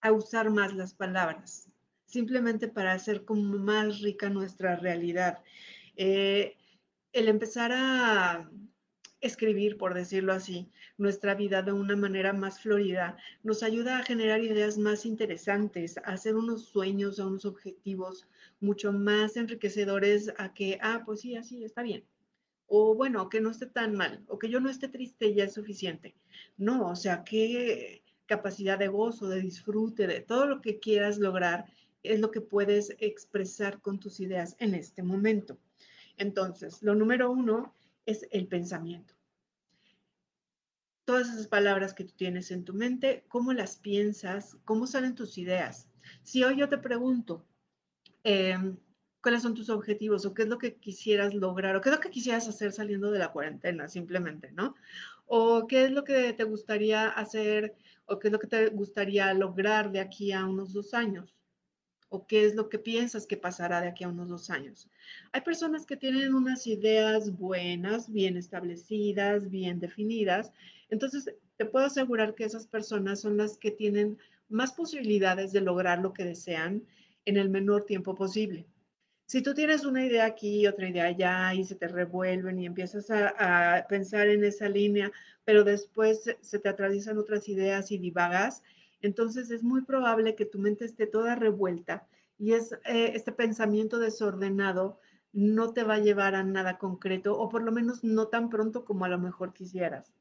a 0.00 0.12
usar 0.12 0.50
más 0.50 0.74
las 0.74 0.94
palabras, 0.94 1.67
simplemente 2.08 2.66
para 2.66 2.92
hacer 2.92 3.24
como 3.24 3.56
más 3.58 4.00
rica 4.00 4.28
nuestra 4.28 4.74
realidad. 4.74 5.38
Eh, 5.96 6.56
el 7.12 7.28
empezar 7.28 7.70
a, 7.72 8.50
escribir, 9.20 9.76
por 9.78 9.94
decirlo 9.94 10.32
así, 10.32 10.68
nuestra 10.96 11.34
vida 11.34 11.62
de 11.62 11.72
una 11.72 11.96
manera 11.96 12.32
más 12.32 12.60
florida, 12.60 13.16
nos 13.42 13.62
ayuda 13.62 13.98
a 13.98 14.04
generar 14.04 14.42
ideas 14.42 14.78
más 14.78 15.04
interesantes, 15.06 15.98
a 15.98 16.12
hacer 16.12 16.36
unos 16.36 16.66
sueños, 16.66 17.18
a 17.18 17.26
unos 17.26 17.44
objetivos 17.44 18.28
mucho 18.60 18.92
más 18.92 19.36
enriquecedores 19.36 20.32
a 20.38 20.54
que, 20.54 20.78
ah, 20.82 21.02
pues 21.04 21.20
sí, 21.20 21.36
así 21.36 21.64
está 21.64 21.82
bien. 21.82 22.04
O 22.66 22.94
bueno, 22.94 23.28
que 23.28 23.40
no 23.40 23.50
esté 23.50 23.66
tan 23.66 23.94
mal, 23.94 24.24
o 24.28 24.38
que 24.38 24.50
yo 24.50 24.60
no 24.60 24.70
esté 24.70 24.88
triste 24.88 25.34
ya 25.34 25.44
es 25.44 25.54
suficiente. 25.54 26.14
No, 26.56 26.88
o 26.90 26.96
sea, 26.96 27.24
qué 27.24 28.02
capacidad 28.26 28.78
de 28.78 28.88
gozo, 28.88 29.28
de 29.28 29.40
disfrute, 29.40 30.06
de 30.06 30.20
todo 30.20 30.46
lo 30.46 30.60
que 30.60 30.78
quieras 30.78 31.18
lograr, 31.18 31.66
es 32.08 32.20
lo 32.20 32.30
que 32.30 32.40
puedes 32.40 32.96
expresar 32.98 33.80
con 33.80 34.00
tus 34.00 34.20
ideas 34.20 34.56
en 34.58 34.74
este 34.74 35.02
momento. 35.02 35.58
Entonces, 36.16 36.82
lo 36.82 36.94
número 36.94 37.30
uno 37.30 37.74
es 38.06 38.26
el 38.30 38.46
pensamiento. 38.48 39.14
Todas 41.04 41.28
esas 41.28 41.46
palabras 41.46 41.94
que 41.94 42.04
tú 42.04 42.14
tienes 42.16 42.50
en 42.50 42.64
tu 42.64 42.74
mente, 42.74 43.24
¿cómo 43.28 43.52
las 43.52 43.76
piensas? 43.76 44.56
¿Cómo 44.64 44.86
salen 44.86 45.14
tus 45.14 45.38
ideas? 45.38 45.88
Si 46.22 46.42
hoy 46.44 46.56
yo 46.56 46.68
te 46.68 46.78
pregunto, 46.78 47.46
em, 48.24 48.76
¿cuáles 49.22 49.42
son 49.42 49.54
tus 49.54 49.70
objetivos 49.70 50.26
o 50.26 50.34
qué 50.34 50.42
es 50.42 50.48
lo 50.48 50.58
que 50.58 50.76
quisieras 50.76 51.34
lograr 51.34 51.76
o 51.76 51.80
qué 51.80 51.88
es 51.90 51.94
lo 51.94 52.00
que 52.00 52.10
quisieras 52.10 52.48
hacer 52.48 52.72
saliendo 52.72 53.10
de 53.10 53.18
la 53.18 53.32
cuarentena 53.32 53.88
simplemente, 53.88 54.50
¿no? 54.52 54.74
¿O 55.26 55.66
qué 55.66 55.84
es 55.84 55.90
lo 55.90 56.04
que 56.04 56.32
te 56.32 56.44
gustaría 56.44 57.08
hacer 57.08 57.74
o 58.06 58.18
qué 58.18 58.28
es 58.28 58.32
lo 58.32 58.38
que 58.38 58.46
te 58.46 58.68
gustaría 58.68 59.32
lograr 59.34 59.92
de 59.92 60.00
aquí 60.00 60.32
a 60.32 60.46
unos 60.46 60.72
dos 60.72 60.94
años? 60.94 61.37
¿O 62.10 62.26
qué 62.26 62.46
es 62.46 62.54
lo 62.54 62.68
que 62.68 62.78
piensas 62.78 63.26
que 63.26 63.36
pasará 63.36 63.80
de 63.80 63.88
aquí 63.88 64.04
a 64.04 64.08
unos 64.08 64.28
dos 64.28 64.50
años? 64.50 64.88
Hay 65.32 65.42
personas 65.42 65.84
que 65.84 65.96
tienen 65.96 66.34
unas 66.34 66.66
ideas 66.66 67.36
buenas, 67.36 68.10
bien 68.10 68.36
establecidas, 68.36 69.50
bien 69.50 69.78
definidas. 69.78 70.52
Entonces, 70.88 71.34
te 71.56 71.66
puedo 71.66 71.86
asegurar 71.86 72.34
que 72.34 72.44
esas 72.44 72.66
personas 72.66 73.20
son 73.20 73.36
las 73.36 73.58
que 73.58 73.70
tienen 73.70 74.18
más 74.48 74.72
posibilidades 74.72 75.52
de 75.52 75.60
lograr 75.60 75.98
lo 75.98 76.12
que 76.12 76.24
desean 76.24 76.82
en 77.26 77.36
el 77.36 77.50
menor 77.50 77.84
tiempo 77.84 78.14
posible. 78.14 78.66
Si 79.26 79.42
tú 79.42 79.52
tienes 79.52 79.84
una 79.84 80.06
idea 80.06 80.24
aquí 80.24 80.66
otra 80.66 80.88
idea 80.88 81.04
allá 81.04 81.52
y 81.52 81.62
se 81.62 81.74
te 81.74 81.86
revuelven 81.86 82.58
y 82.58 82.64
empiezas 82.64 83.10
a, 83.10 83.84
pensar 83.86 84.28
en 84.28 84.42
esa 84.42 84.70
línea, 84.70 85.12
pero 85.44 85.64
después 85.64 86.34
se 86.40 86.58
te 86.58 86.68
atraviesan 86.70 87.18
otras 87.18 87.46
ideas 87.46 87.92
y 87.92 87.98
divagas, 87.98 88.62
entonces 89.00 89.50
es 89.50 89.62
muy 89.62 89.82
probable 89.82 90.34
que 90.34 90.44
tu 90.44 90.58
mente 90.58 90.84
esté 90.84 91.06
toda 91.06 91.34
revuelta 91.34 92.06
y 92.38 92.52
es 92.52 92.72
eh, 92.84 93.12
este 93.14 93.32
pensamiento 93.32 93.98
desordenado 93.98 95.00
no 95.32 95.72
te 95.72 95.84
va 95.84 95.94
a 95.94 96.00
llevar 96.00 96.34
a 96.34 96.42
nada 96.42 96.78
concreto 96.78 97.38
o 97.38 97.48
por 97.48 97.62
lo 97.62 97.72
menos 97.72 98.02
no 98.02 98.28
tan 98.28 98.48
pronto 98.48 98.84
como 98.84 99.04
a 99.04 99.08
lo 99.08 99.18
mejor 99.18 99.52
quisieras. 99.52 100.12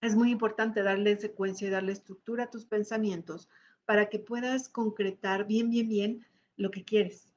Es 0.00 0.14
muy 0.14 0.30
importante 0.30 0.82
darle 0.82 1.16
secuencia 1.16 1.66
y 1.66 1.70
darle 1.70 1.92
estructura 1.92 2.44
a 2.44 2.50
tus 2.50 2.64
pensamientos 2.64 3.48
para 3.84 4.08
que 4.08 4.18
puedas 4.18 4.68
concretar 4.68 5.46
bien, 5.46 5.70
bien, 5.70 5.88
bien 5.88 6.26
lo 6.56 6.70
que 6.70 6.84
quieres. 6.84 7.32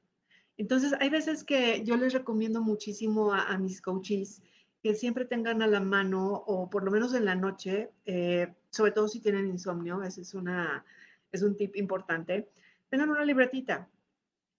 Entonces, 0.56 0.92
hay 1.00 1.08
veces 1.08 1.44
que 1.44 1.82
yo 1.84 1.96
les 1.96 2.12
recomiendo 2.12 2.60
muchísimo 2.60 3.32
a, 3.32 3.56
mis 3.58 3.80
coaches 3.80 4.42
que 4.82 4.94
siempre 4.94 5.24
tengan 5.24 5.62
a 5.62 5.66
la 5.66 5.80
mano, 5.80 6.42
o 6.46 6.68
por 6.68 6.82
lo 6.82 6.90
menos 6.90 7.14
en 7.14 7.24
la 7.24 7.36
noche, 7.36 7.90
eh, 8.04 8.52
sobre 8.70 8.90
todo 8.92 9.08
si 9.08 9.20
tienen 9.20 9.46
insomnio, 9.46 10.02
ese 10.02 10.22
es, 10.22 10.34
una, 10.34 10.84
es 11.30 11.42
un 11.42 11.56
tip 11.56 11.76
importante, 11.76 12.48
tengan 12.88 13.10
una 13.10 13.24
libretita. 13.24 13.88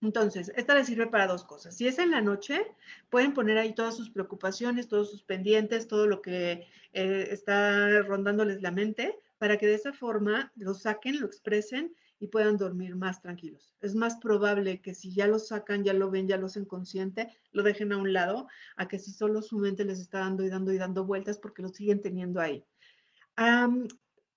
Entonces, 0.00 0.52
esta 0.56 0.74
les 0.74 0.86
sirve 0.86 1.06
para 1.06 1.26
dos 1.26 1.44
cosas. 1.44 1.76
Si 1.76 1.86
es 1.86 1.98
en 1.98 2.10
la 2.10 2.20
noche, 2.20 2.74
pueden 3.10 3.32
poner 3.32 3.58
ahí 3.58 3.74
todas 3.74 3.96
sus 3.96 4.10
preocupaciones, 4.10 4.88
todos 4.88 5.10
sus 5.10 5.22
pendientes, 5.22 5.88
todo 5.88 6.06
lo 6.06 6.20
que 6.20 6.66
eh, 6.92 7.28
está 7.30 8.02
rondándoles 8.02 8.62
la 8.62 8.70
mente, 8.70 9.18
para 9.38 9.58
que 9.58 9.66
de 9.66 9.74
esa 9.74 9.92
forma 9.92 10.52
lo 10.56 10.74
saquen, 10.74 11.20
lo 11.20 11.26
expresen 11.26 11.94
y 12.24 12.28
puedan 12.28 12.56
dormir 12.56 12.96
más 12.96 13.20
tranquilos. 13.20 13.76
Es 13.82 13.94
más 13.94 14.16
probable 14.16 14.80
que 14.80 14.94
si 14.94 15.12
ya 15.12 15.26
lo 15.26 15.38
sacan, 15.38 15.84
ya 15.84 15.92
lo 15.92 16.10
ven, 16.10 16.26
ya 16.26 16.38
lo 16.38 16.46
hacen 16.46 16.64
consciente, 16.64 17.28
lo 17.52 17.62
dejen 17.62 17.92
a 17.92 17.98
un 17.98 18.14
lado, 18.14 18.48
a 18.76 18.88
que 18.88 18.98
si 18.98 19.12
solo 19.12 19.42
su 19.42 19.58
mente 19.58 19.84
les 19.84 20.00
está 20.00 20.20
dando 20.20 20.42
y 20.42 20.48
dando 20.48 20.72
y 20.72 20.78
dando 20.78 21.04
vueltas 21.04 21.38
porque 21.38 21.60
lo 21.60 21.68
siguen 21.68 22.00
teniendo 22.00 22.40
ahí. 22.40 22.64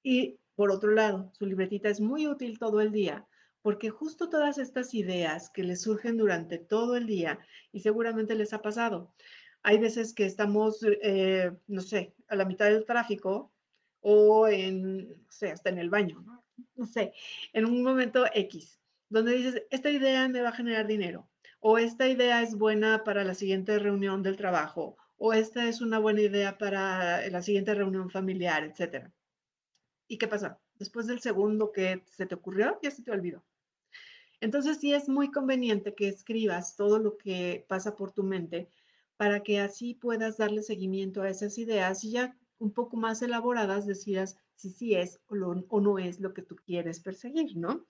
y 0.03 0.37
por 0.55 0.71
otro 0.71 0.91
lado, 0.91 1.31
su 1.33 1.45
libretita 1.45 1.87
es 1.87 2.01
muy 2.01 2.27
útil 2.27 2.59
todo 2.59 2.81
el 2.81 2.91
día 2.91 3.25
porque 3.61 3.89
justo 3.89 4.29
todas 4.29 4.57
estas 4.57 4.93
ideas 4.93 5.49
que 5.49 5.63
les 5.63 5.81
surgen 5.81 6.17
durante 6.17 6.57
todo 6.57 6.95
el 6.95 7.05
día, 7.05 7.39
y 7.73 7.81
seguramente 7.81 8.33
les 8.35 8.53
ha 8.53 8.61
pasado, 8.61 9.13
hay 9.61 9.77
veces 9.77 10.13
que 10.13 10.25
estamos, 10.25 10.85
eh, 11.01 11.51
no 11.67 11.81
sé, 11.81 12.15
a 12.29 12.35
la 12.35 12.45
mitad 12.45 12.65
del 12.65 12.85
tráfico 12.85 13.51
o 13.99 14.47
en, 14.47 15.09
no 15.09 15.31
sé, 15.31 15.51
hasta 15.51 15.69
en 15.69 15.79
el 15.79 15.89
baño, 15.89 16.21
¿no? 16.25 16.46
No 16.75 16.85
sé, 16.85 17.13
en 17.53 17.65
un 17.65 17.83
momento 17.83 18.25
X, 18.33 18.79
donde 19.09 19.33
dices, 19.33 19.63
esta 19.69 19.89
idea 19.89 20.27
me 20.27 20.41
va 20.41 20.49
a 20.49 20.55
generar 20.55 20.87
dinero, 20.87 21.29
o 21.59 21.77
esta 21.77 22.07
idea 22.07 22.41
es 22.41 22.55
buena 22.55 23.03
para 23.03 23.23
la 23.23 23.33
siguiente 23.33 23.79
reunión 23.79 24.23
del 24.23 24.37
trabajo, 24.37 24.97
o 25.17 25.33
esta 25.33 25.67
es 25.67 25.81
una 25.81 25.99
buena 25.99 26.21
idea 26.21 26.57
para 26.57 27.27
la 27.29 27.41
siguiente 27.41 27.73
reunión 27.73 28.09
familiar, 28.09 28.63
etc. 28.63 29.09
¿Y 30.07 30.17
qué 30.17 30.27
pasa? 30.27 30.59
Después 30.75 31.07
del 31.07 31.19
segundo 31.19 31.71
que 31.71 32.03
se 32.05 32.25
te 32.25 32.35
ocurrió, 32.35 32.79
ya 32.83 32.91
se 32.91 33.01
te 33.01 33.11
olvidó. 33.11 33.43
Entonces 34.39 34.77
sí 34.77 34.93
es 34.93 35.09
muy 35.09 35.31
conveniente 35.31 35.95
que 35.95 36.07
escribas 36.07 36.75
todo 36.75 36.99
lo 36.99 37.17
que 37.17 37.65
pasa 37.67 37.95
por 37.95 38.11
tu 38.11 38.23
mente 38.23 38.69
para 39.17 39.41
que 39.41 39.59
así 39.59 39.95
puedas 39.95 40.37
darle 40.37 40.61
seguimiento 40.61 41.23
a 41.23 41.29
esas 41.29 41.57
ideas 41.57 42.03
y 42.03 42.11
ya 42.11 42.37
un 42.59 42.71
poco 42.71 42.97
más 42.97 43.21
elaboradas 43.23 43.87
decidas 43.87 44.37
si 44.57 44.71
sí 44.71 44.95
es 44.95 45.21
o, 45.27 45.79
no 45.79 45.99
es 45.99 46.19
lo 46.19 46.33
que 46.33 46.41
tú 46.41 46.55
quieres 46.55 46.99
perseguir, 46.99 47.55
¿no? 47.55 47.85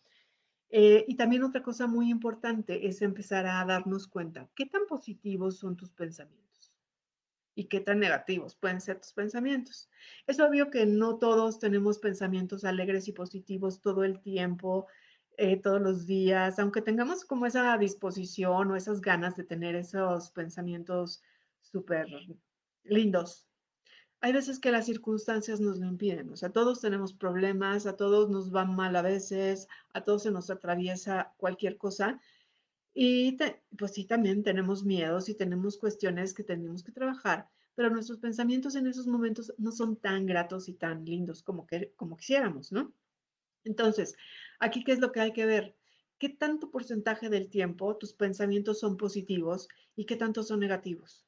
Eh, 0.69 1.05
y 1.07 1.15
también 1.15 1.43
otra 1.43 1.63
cosa 1.63 1.87
muy 1.87 2.09
importante 2.09 2.87
es 2.87 3.01
empezar 3.01 3.47
a 3.47 3.63
darnos 3.65 4.05
cuenta 4.05 4.49
qué 4.53 4.65
tan 4.65 4.85
positivos 4.85 5.57
son 5.57 5.77
tus 5.77 5.93
pensamientos 5.93 6.73
y 7.55 7.65
qué 7.65 7.79
tan 7.79 7.99
negativos 7.99 8.55
pueden 8.55 8.81
ser 8.81 8.99
tus 8.99 9.13
pensamientos. 9.13 9.89
Es 10.27 10.41
obvio 10.41 10.69
que 10.69 10.85
no 10.85 11.17
todos 11.17 11.57
tenemos 11.57 11.99
pensamientos 11.99 12.65
alegres 12.65 13.07
y 13.07 13.13
positivos 13.13 13.79
todo 13.81 14.03
el 14.03 14.19
tiempo, 14.19 14.87
eh, 15.37 15.55
todos 15.55 15.81
los 15.81 16.05
días, 16.05 16.59
aunque 16.59 16.81
tengamos 16.81 17.23
como 17.23 17.45
esa 17.45 17.77
disposición 17.77 18.71
o 18.71 18.75
esas 18.75 18.99
ganas 18.99 19.37
de 19.37 19.45
tener 19.45 19.75
esos 19.75 20.31
pensamientos 20.31 21.23
súper 21.61 22.07
lindos, 22.83 23.46
hay 24.19 24.33
veces 24.33 24.59
que 24.59 24.71
las 24.71 24.85
circunstancias 24.85 25.59
nos 25.59 25.79
lo 25.79 25.85
impiden. 25.85 26.31
O 26.31 26.37
sea, 26.37 26.51
todos 26.51 26.81
tenemos 26.81 27.13
problemas, 27.13 27.85
a 27.85 27.95
todos 27.95 28.29
nos 28.29 28.53
va 28.53 28.65
mal 28.65 28.95
a 28.95 29.01
veces, 29.01 29.67
a 29.93 30.03
todos 30.03 30.23
se 30.23 30.31
nos 30.31 30.49
atraviesa 30.49 31.33
cualquier 31.37 31.77
cosa. 31.77 32.19
Y 32.93 33.37
pues 33.77 33.93
sí, 33.93 34.05
también 34.05 34.43
tenemos 34.43 34.83
miedos 34.83 35.29
y 35.29 35.35
tenemos 35.35 35.77
cuestiones 35.77 36.33
que 36.33 36.43
tenemos 36.43 36.83
que 36.83 36.91
trabajar, 36.91 37.47
pero 37.75 37.91
nuestros 37.91 38.17
pensamientos 38.17 38.75
en 38.75 38.87
esos 38.87 39.05
momentos 39.05 39.53
no 39.59 39.71
son 39.71 39.97
tan 39.97 40.25
gratos 40.25 40.67
y 40.67 40.73
tan 40.73 41.05
lindos 41.05 41.43
como, 41.43 41.67
que, 41.67 41.93
como 41.95 42.17
quisiéramos, 42.17 42.71
¿no? 42.71 42.91
Entonces, 43.65 44.15
aquí, 44.59 44.83
¿qué 44.83 44.93
es 44.93 44.99
lo 44.99 45.11
que 45.11 45.19
hay 45.19 45.31
que 45.31 45.45
ver? 45.45 45.75
¿Qué 46.17 46.29
tanto 46.29 46.71
porcentaje 46.71 47.29
del 47.29 47.49
tiempo 47.49 47.97
tus 47.97 48.13
pensamientos 48.13 48.79
son 48.79 48.97
positivos 48.97 49.67
y 49.95 50.05
qué 50.05 50.15
tanto 50.15 50.41
son 50.41 50.59
negativos? 50.59 51.26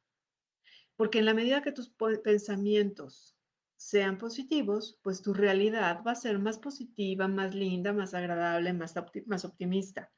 Porque 1.00 1.20
en 1.20 1.25
la 1.25 1.34
medida 1.34 1.62
que 1.62 1.72
tus 1.72 1.94
pensamientos 2.25 3.34
sean 3.77 4.18
positivos, 4.18 5.00
pues 5.01 5.22
tu 5.22 5.34
realidad 5.34 6.03
va 6.06 6.12
a 6.12 6.15
ser 6.15 6.39
más 6.39 6.60
positiva, 6.60 7.29
más 7.29 7.56
linda, 7.56 7.94
más 7.94 8.13
agradable, 8.13 8.74
más, 8.74 8.98
optimista. 9.46 10.12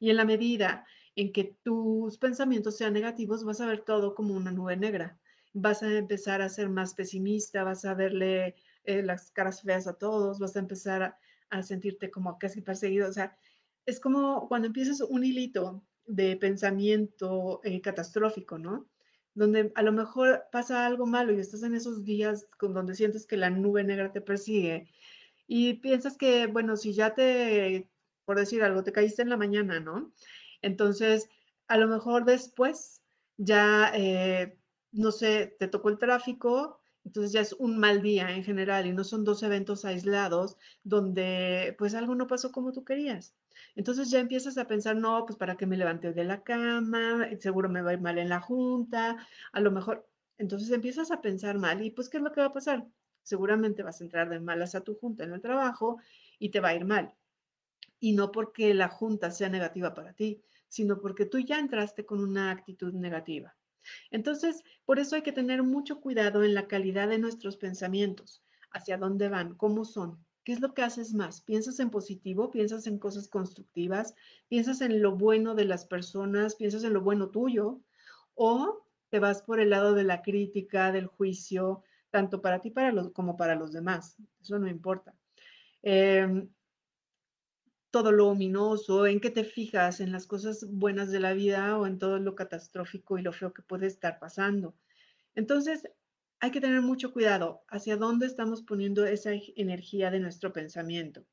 Y 0.00 0.08
en 0.08 0.16
la 0.16 0.24
medida 0.24 0.86
en 1.16 1.34
que 1.34 1.58
tus 1.62 2.16
pensamientos 2.16 2.78
sean 2.78 2.94
negativos, 2.94 3.44
vas 3.44 3.60
a 3.60 3.66
ver 3.66 3.84
todo 3.84 4.14
como 4.14 4.32
una 4.34 4.50
nube 4.50 4.74
negra. 4.74 5.20
Vas 5.52 5.82
a 5.82 5.92
empezar 5.98 6.40
a 6.40 6.48
ser 6.48 6.70
más 6.70 6.94
pesimista, 6.94 7.62
vas 7.62 7.84
a 7.84 7.92
verle 7.92 8.54
eh, 8.84 9.02
las 9.02 9.32
caras 9.32 9.60
feas 9.60 9.86
a 9.86 9.98
todos, 9.98 10.38
vas 10.38 10.56
a 10.56 10.60
empezar 10.60 11.14
a, 11.50 11.62
sentirte 11.62 12.10
como 12.10 12.38
casi 12.38 12.62
perseguido. 12.62 13.06
O 13.06 13.12
sea, 13.12 13.36
es 13.84 14.00
como 14.00 14.48
cuando 14.48 14.68
empiezas 14.68 15.02
un 15.02 15.24
hilito 15.24 15.84
de 16.06 16.36
pensamiento 16.38 17.60
eh, 17.64 17.82
catastrófico, 17.82 18.56
¿no? 18.56 18.88
Donde 19.34 19.72
a 19.74 19.82
lo 19.82 19.92
mejor 19.92 20.44
pasa 20.52 20.86
algo 20.86 21.06
malo 21.06 21.32
y 21.32 21.40
estás 21.40 21.62
en 21.62 21.74
esos 21.74 22.04
días 22.04 22.46
con 22.58 22.74
donde 22.74 22.94
sientes 22.94 23.26
que 23.26 23.36
la 23.36 23.50
nube 23.50 23.84
negra 23.84 24.12
te 24.12 24.20
persigue 24.20 24.88
y 25.46 25.74
piensas 25.74 26.16
que, 26.16 26.46
bueno, 26.46 26.76
si 26.76 26.94
ya 26.94 27.14
te, 27.14 27.90
por 28.24 28.38
decir 28.38 28.62
algo, 28.62 28.82
te 28.84 28.92
caíste 28.92 29.22
en 29.22 29.28
la 29.30 29.36
mañana, 29.36 29.80
¿no? 29.80 30.12
Entonces, 30.62 31.28
a 31.68 31.76
lo 31.76 31.88
mejor 31.88 32.24
después 32.24 33.02
ya, 33.36 33.92
eh, 33.94 34.58
no 34.92 35.10
sé, 35.12 35.56
te 35.58 35.68
tocó 35.68 35.88
el 35.90 35.98
tráfico, 35.98 36.78
entonces 37.04 37.32
ya 37.32 37.40
es 37.40 37.52
un 37.54 37.78
mal 37.78 38.02
día 38.02 38.30
en 38.30 38.44
general 38.44 38.86
y 38.86 38.92
no 38.92 39.04
son 39.04 39.24
dos 39.24 39.42
eventos 39.42 39.84
aislados 39.84 40.56
donde 40.84 41.74
pues 41.78 41.94
algo 41.94 42.14
no 42.14 42.26
pasó 42.28 42.52
como 42.52 42.72
tú 42.72 42.84
querías. 42.84 43.34
Entonces 43.74 44.10
ya 44.10 44.20
empiezas 44.20 44.58
a 44.58 44.66
pensar, 44.66 44.96
no, 44.96 45.24
pues 45.26 45.38
para 45.38 45.56
qué 45.56 45.66
me 45.66 45.76
levanté 45.76 46.12
de 46.12 46.24
la 46.24 46.42
cama, 46.42 47.28
seguro 47.40 47.68
me 47.68 47.82
va 47.82 47.90
a 47.90 47.94
ir 47.94 48.00
mal 48.00 48.18
en 48.18 48.28
la 48.28 48.40
junta, 48.40 49.16
a 49.52 49.60
lo 49.60 49.70
mejor, 49.70 50.08
entonces 50.38 50.70
empiezas 50.70 51.10
a 51.10 51.20
pensar 51.20 51.58
mal 51.58 51.82
y 51.82 51.90
pues 51.90 52.08
¿qué 52.08 52.18
es 52.18 52.22
lo 52.22 52.32
que 52.32 52.40
va 52.40 52.48
a 52.48 52.52
pasar? 52.52 52.86
Seguramente 53.22 53.82
vas 53.82 54.00
a 54.00 54.04
entrar 54.04 54.28
de 54.28 54.40
malas 54.40 54.74
a 54.74 54.80
tu 54.80 54.94
junta 54.96 55.24
en 55.24 55.32
el 55.32 55.40
trabajo 55.40 55.98
y 56.38 56.50
te 56.50 56.60
va 56.60 56.68
a 56.68 56.74
ir 56.74 56.84
mal. 56.84 57.14
Y 58.00 58.12
no 58.12 58.32
porque 58.32 58.74
la 58.74 58.88
junta 58.88 59.30
sea 59.30 59.48
negativa 59.48 59.94
para 59.94 60.12
ti, 60.12 60.42
sino 60.68 60.98
porque 61.00 61.26
tú 61.26 61.38
ya 61.38 61.58
entraste 61.58 62.04
con 62.04 62.20
una 62.20 62.50
actitud 62.50 62.92
negativa. 62.94 63.54
Entonces, 64.10 64.62
por 64.84 64.98
eso 64.98 65.16
hay 65.16 65.22
que 65.22 65.32
tener 65.32 65.62
mucho 65.62 66.00
cuidado 66.00 66.42
en 66.44 66.54
la 66.54 66.66
calidad 66.66 67.08
de 67.08 67.18
nuestros 67.18 67.56
pensamientos, 67.56 68.42
hacia 68.72 68.96
dónde 68.96 69.28
van, 69.28 69.54
cómo 69.54 69.84
son, 69.84 70.24
¿Qué 70.44 70.52
es 70.52 70.60
lo 70.60 70.74
que 70.74 70.82
haces 70.82 71.14
más? 71.14 71.40
¿Piensas 71.40 71.78
en 71.78 71.90
positivo? 71.90 72.50
¿Piensas 72.50 72.86
en 72.86 72.98
cosas 72.98 73.28
constructivas? 73.28 74.14
¿Piensas 74.48 74.80
en 74.80 75.00
lo 75.00 75.16
bueno 75.16 75.54
de 75.54 75.64
las 75.64 75.84
personas? 75.84 76.56
¿Piensas 76.56 76.82
en 76.84 76.92
lo 76.92 77.00
bueno 77.00 77.30
tuyo? 77.30 77.80
¿O 78.34 78.86
te 79.10 79.20
vas 79.20 79.42
por 79.42 79.60
el 79.60 79.70
lado 79.70 79.94
de 79.94 80.04
la 80.04 80.22
crítica, 80.22 80.90
del 80.90 81.06
juicio, 81.06 81.84
tanto 82.10 82.42
para 82.42 82.60
ti 82.60 82.70
para 82.70 82.90
los, 82.90 83.12
como 83.12 83.36
para 83.36 83.54
los 83.54 83.72
demás? 83.72 84.16
Eso 84.40 84.58
no 84.58 84.68
importa. 84.68 85.14
Em, 85.82 86.48
todo 87.92 88.10
lo 88.10 88.28
ominoso, 88.28 89.06
en 89.06 89.20
qué 89.20 89.30
te 89.30 89.44
fijas, 89.44 90.00
en 90.00 90.12
las 90.12 90.26
cosas 90.26 90.66
buenas 90.68 91.10
de 91.10 91.20
la 91.20 91.34
vida 91.34 91.78
o 91.78 91.86
en 91.86 91.98
todo 91.98 92.18
lo 92.18 92.34
catastrófico 92.34 93.18
y 93.18 93.22
lo 93.22 93.32
feo 93.32 93.52
que 93.52 93.62
puede 93.62 93.86
estar 93.86 94.18
pasando. 94.18 94.74
Entonces, 95.34 95.84
hay 96.42 96.50
que 96.50 96.60
tener 96.60 96.82
mucho 96.82 97.12
cuidado 97.12 97.62
hacia 97.68 97.96
dónde 97.96 98.26
estamos 98.26 98.62
poniendo 98.62 99.06
esa 99.06 99.30
energía 99.54 100.10
de 100.10 100.18
nuestro 100.18 100.52
pensamiento. 100.52 101.24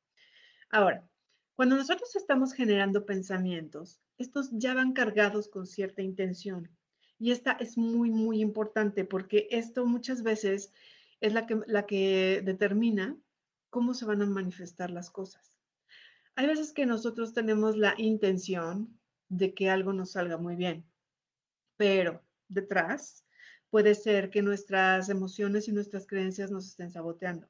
Ahora, 0.69 1.09
cuando 1.55 1.75
nosotros 1.75 2.15
estamos 2.15 2.53
generando 2.53 3.07
pensamientos, 3.07 3.99
estos 4.19 4.51
ya 4.51 4.75
van 4.75 4.93
cargados 4.93 5.49
con 5.49 5.65
cierta 5.65 6.03
intención. 6.03 6.69
Y 7.17 7.31
esta 7.31 7.53
es 7.53 7.75
muy, 7.75 8.11
muy 8.11 8.39
importante 8.39 9.03
porque 9.03 9.47
esto 9.49 9.87
muchas 9.87 10.21
veces 10.21 10.71
es 11.21 11.33
la 11.33 11.47
que, 11.47 11.59
la 11.65 11.87
que 11.87 12.43
determina 12.45 13.17
cómo 13.71 13.95
se 13.95 14.05
van 14.05 14.21
a 14.21 14.27
manifestar 14.27 14.91
las 14.91 15.09
cosas. 15.09 15.57
Hay 16.35 16.45
veces 16.45 16.71
que 16.71 16.85
nosotros 16.85 17.33
tenemos 17.33 17.75
la 17.77 17.95
intención 17.97 18.99
de 19.27 19.55
que 19.55 19.71
algo 19.71 19.91
nos 19.91 20.11
salga 20.11 20.37
muy 20.37 20.55
bien, 20.55 20.85
pero 21.77 22.21
detrás 22.47 23.25
puede 23.69 23.95
ser 23.95 24.29
que 24.29 24.41
nuestras 24.41 25.09
emociones 25.09 25.67
y 25.67 25.71
nuestras 25.71 26.07
creencias 26.07 26.51
nos 26.51 26.67
estén 26.67 26.91
saboteando. 26.91 27.47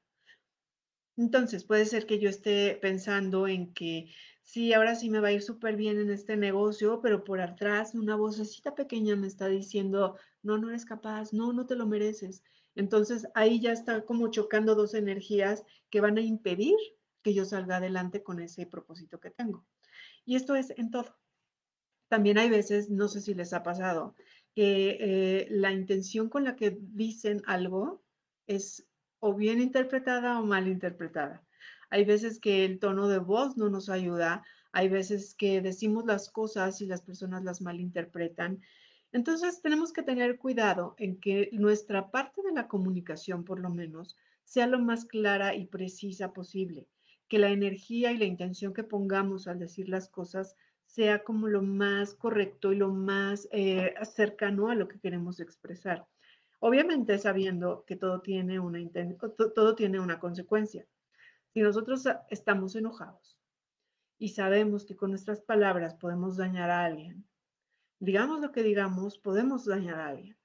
Entonces, 1.18 1.66
puede 1.66 1.86
ser 1.86 2.06
que 2.06 2.20
yo 2.20 2.30
esté 2.30 2.78
pensando 2.82 3.48
en 3.48 3.74
que 3.74 4.10
sí, 4.44 4.74
ahora 4.74 4.96
sí 4.96 5.10
me 5.10 5.20
va 5.20 5.28
a 5.30 5.32
ir 5.34 5.42
súper 5.42 5.76
bien 5.76 6.00
en 6.00 6.10
este 6.10 6.38
negocio, 6.38 7.02
pero 7.02 7.24
por 7.24 7.42
atrás 7.42 7.94
una 7.94 8.16
vocecita 8.16 8.74
pequeña 8.74 9.16
me 9.16 9.28
está 9.28 9.48
diciendo, 9.48 10.16
no, 10.44 10.58
no 10.58 10.70
eres 10.70 10.86
capaz, 10.86 11.34
no, 11.34 11.52
no 11.52 11.66
te 11.66 11.76
lo 11.76 11.86
mereces. 11.88 12.44
Entonces, 12.76 13.28
ahí 13.36 13.60
ya 13.60 13.74
está 13.74 14.06
como 14.06 14.32
chocando 14.32 14.76
dos 14.76 14.94
energías 14.94 15.66
que 15.90 16.00
van 16.00 16.18
a 16.18 16.22
impedir 16.22 16.78
que 17.22 17.34
yo 17.34 17.44
salga 17.44 17.78
adelante 17.78 18.24
con 18.24 18.40
ese 18.40 18.66
propósito 18.66 19.20
que 19.20 19.30
tengo. 19.30 19.66
Y 20.26 20.36
esto 20.36 20.56
es 20.56 20.70
en 20.78 20.90
todo. 20.90 21.18
También 22.08 22.38
hay 22.38 22.50
veces, 22.50 22.90
no 22.90 23.08
sé 23.08 23.22
si 23.22 23.34
les 23.34 23.52
ha 23.54 23.62
pasado, 23.62 24.16
que 24.60 24.98
eh, 25.00 25.48
la 25.51 25.72
intención 25.72 26.28
con 26.28 26.44
la 26.44 26.58
que 26.58 26.78
dicen 26.78 27.42
algo 27.46 28.04
es 28.46 28.86
o 29.20 29.34
bien 29.34 29.62
interpretada 29.62 30.38
o 30.38 30.46
mal 30.46 30.68
interpretada. 30.68 31.42
Hay 31.89 32.04
veces 32.04 32.42
que 32.42 32.66
el 32.66 32.78
tono 32.78 33.08
de 33.08 33.20
voz 33.20 33.56
no 33.56 33.70
nos 33.70 33.88
ayuda, 33.88 34.44
hay 34.74 34.89
veces 34.89 35.34
que 35.34 35.62
decimos 35.62 36.06
las 36.06 36.30
cosas 36.30 36.82
y 36.82 36.88
las 36.88 37.01
personas 37.01 37.46
las 37.46 37.62
malinterpretan. 37.62 38.60
Entonces 39.13 39.62
tenemos 39.62 39.94
que 39.94 40.04
tener 40.04 40.38
cuidado 40.38 40.94
en 40.98 41.22
que 41.22 41.50
nuestra 41.54 42.12
parte 42.12 42.42
de 42.42 42.51
la 42.51 42.68
comunicación, 42.68 43.46
por 43.46 43.62
lo 43.62 43.70
menos, 43.70 44.18
sea 44.44 44.68
lo 44.68 44.80
más 44.80 45.06
clara 45.06 45.56
y 45.56 45.68
precisa 45.68 46.34
posible, 46.34 46.89
que 47.30 47.39
la 47.39 47.51
energía 47.51 48.12
y 48.12 48.18
la 48.18 48.25
intención 48.25 48.74
que 48.74 48.84
pongamos 48.84 49.48
al 49.48 49.58
decir 49.58 49.88
las 49.88 50.10
cosas 50.10 50.58
sea 50.89 51.24
como 51.24 51.48
lo 51.48 51.62
más 51.62 52.15
correcto 52.15 52.74
y 52.74 52.75
lo 52.75 52.89
más 52.89 53.48
eh, 53.51 53.93
cercano 54.03 54.69
a 54.69 54.75
lo 54.75 54.88
que 54.88 55.00
queremos 55.00 55.39
expresar. 55.39 56.08
Obviamente 56.60 57.19
sabiendo 57.19 57.86
que 57.86 57.96
todo 57.96 58.22
tiene 58.22 58.60
una, 58.60 58.79
todo 59.55 59.75
tiene 59.75 60.00
una 60.00 60.19
consecuencia. 60.19 60.88
Si 61.53 61.62
nosotros 61.62 62.05
estamos 62.29 62.75
enojados 62.75 63.38
y 64.17 64.29
sabemos 64.29 64.84
que 64.84 64.96
con 64.96 65.12
nuestras 65.12 65.41
palabras 65.41 65.93
podemos 65.93 66.38
dañar 66.38 66.72
a 66.72 66.86
alguien, 66.86 67.24
digamos 68.00 68.41
lo 68.41 68.51
que 68.51 68.63
digamos, 68.63 69.19
podemos 69.19 69.65
dañar 69.65 70.00
a 70.00 70.08
alguien. 70.08 70.38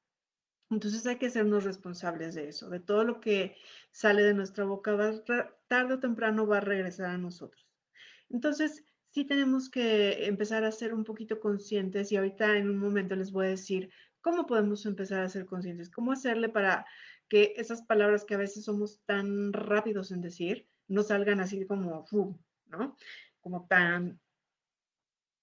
Entonces 0.69 1.07
hay 1.07 1.17
que 1.17 1.31
sernos 1.31 1.65
responsables 1.65 2.35
de 2.35 2.49
eso, 2.49 2.69
de 2.69 2.81
todo 2.81 3.05
lo 3.05 3.21
que 3.21 3.57
sale 3.93 4.23
de 4.23 4.35
nuestra 4.35 4.65
boca, 4.65 4.95
tarde 5.69 5.95
o 5.95 6.01
temprano 6.01 6.47
va 6.47 6.59
a 6.59 6.61
regresar 6.61 7.07
a 7.07 7.19
nosotros. 7.19 7.67
Entonces, 8.29 8.85
sí 9.15 9.25
tenemos 9.25 9.71
que 9.71 10.27
empezar 10.27 10.65
a 10.65 10.73
ser 10.73 10.93
un 10.93 11.05
poquito 11.05 11.41
conscientes 11.41 12.13
y 12.13 12.17
ahorita 12.17 12.59
en 12.59 12.69
un 12.69 12.79
momento 12.79 13.17
les 13.17 13.33
voy 13.33 13.47
a 13.47 13.51
decir 13.51 13.91
¿Cómo 14.25 14.47
podemos 14.47 14.87
empezar 14.87 15.23
a 15.23 15.29
ser 15.29 15.45
conscientes? 15.45 15.91
¿Cómo 15.91 16.11
hacerle 16.11 16.49
para 16.49 16.87
que 17.29 17.53
esas 17.59 17.83
palabras 17.83 18.25
que 18.25 18.33
a 18.33 18.39
veces 18.39 18.65
somos 18.65 19.03
tan 19.05 19.53
rápidos 19.53 20.13
en 20.13 20.23
decir 20.23 20.67
no 20.89 21.03
salgan 21.03 21.41
así 21.41 21.67
como, 21.67 22.07
¿no? 22.65 22.97
Como 23.43 23.67
tan, 23.67 24.19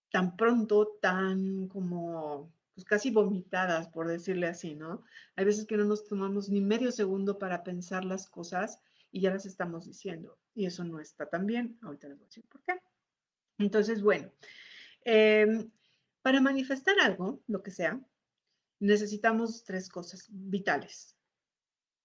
tan 0.10 0.36
pronto, 0.36 0.98
tan 1.00 1.68
como, 1.68 2.52
pues 2.74 2.84
casi 2.84 3.12
vomitadas, 3.12 3.88
por 3.90 4.08
decirle 4.08 4.48
así, 4.48 4.74
¿no? 4.74 5.04
Hay 5.36 5.46
veces 5.46 5.68
que 5.68 5.78
no 5.78 5.86
nos 5.86 6.08
tomamos 6.08 6.50
ni 6.50 6.60
medio 6.60 6.92
segundo 6.92 7.38
para 7.38 7.64
pensar 7.64 8.04
las 8.04 8.28
cosas 8.28 8.80
y 9.12 9.22
ya 9.22 9.30
las 9.32 9.46
estamos 9.46 9.86
diciendo. 9.86 10.40
Y 10.56 10.66
eso 10.66 10.84
no 10.84 11.00
está 11.00 11.30
tan 11.30 11.46
bien. 11.46 11.78
Ahorita 11.84 12.08
les 12.08 12.18
voy 12.18 12.26
a 12.26 12.30
decir 12.30 12.46
por 12.50 12.64
qué. 12.64 12.82
Entonces, 13.62 14.02
bueno, 14.02 14.32
em, 15.06 15.72
para 16.22 16.42
manifestar 16.42 16.96
algo, 17.00 17.42
lo 17.48 17.62
que 17.64 17.72
sea, 17.72 18.00
necesitamos 18.80 19.64
tres 19.64 19.90
cosas 19.90 20.28
vitales. 20.30 21.16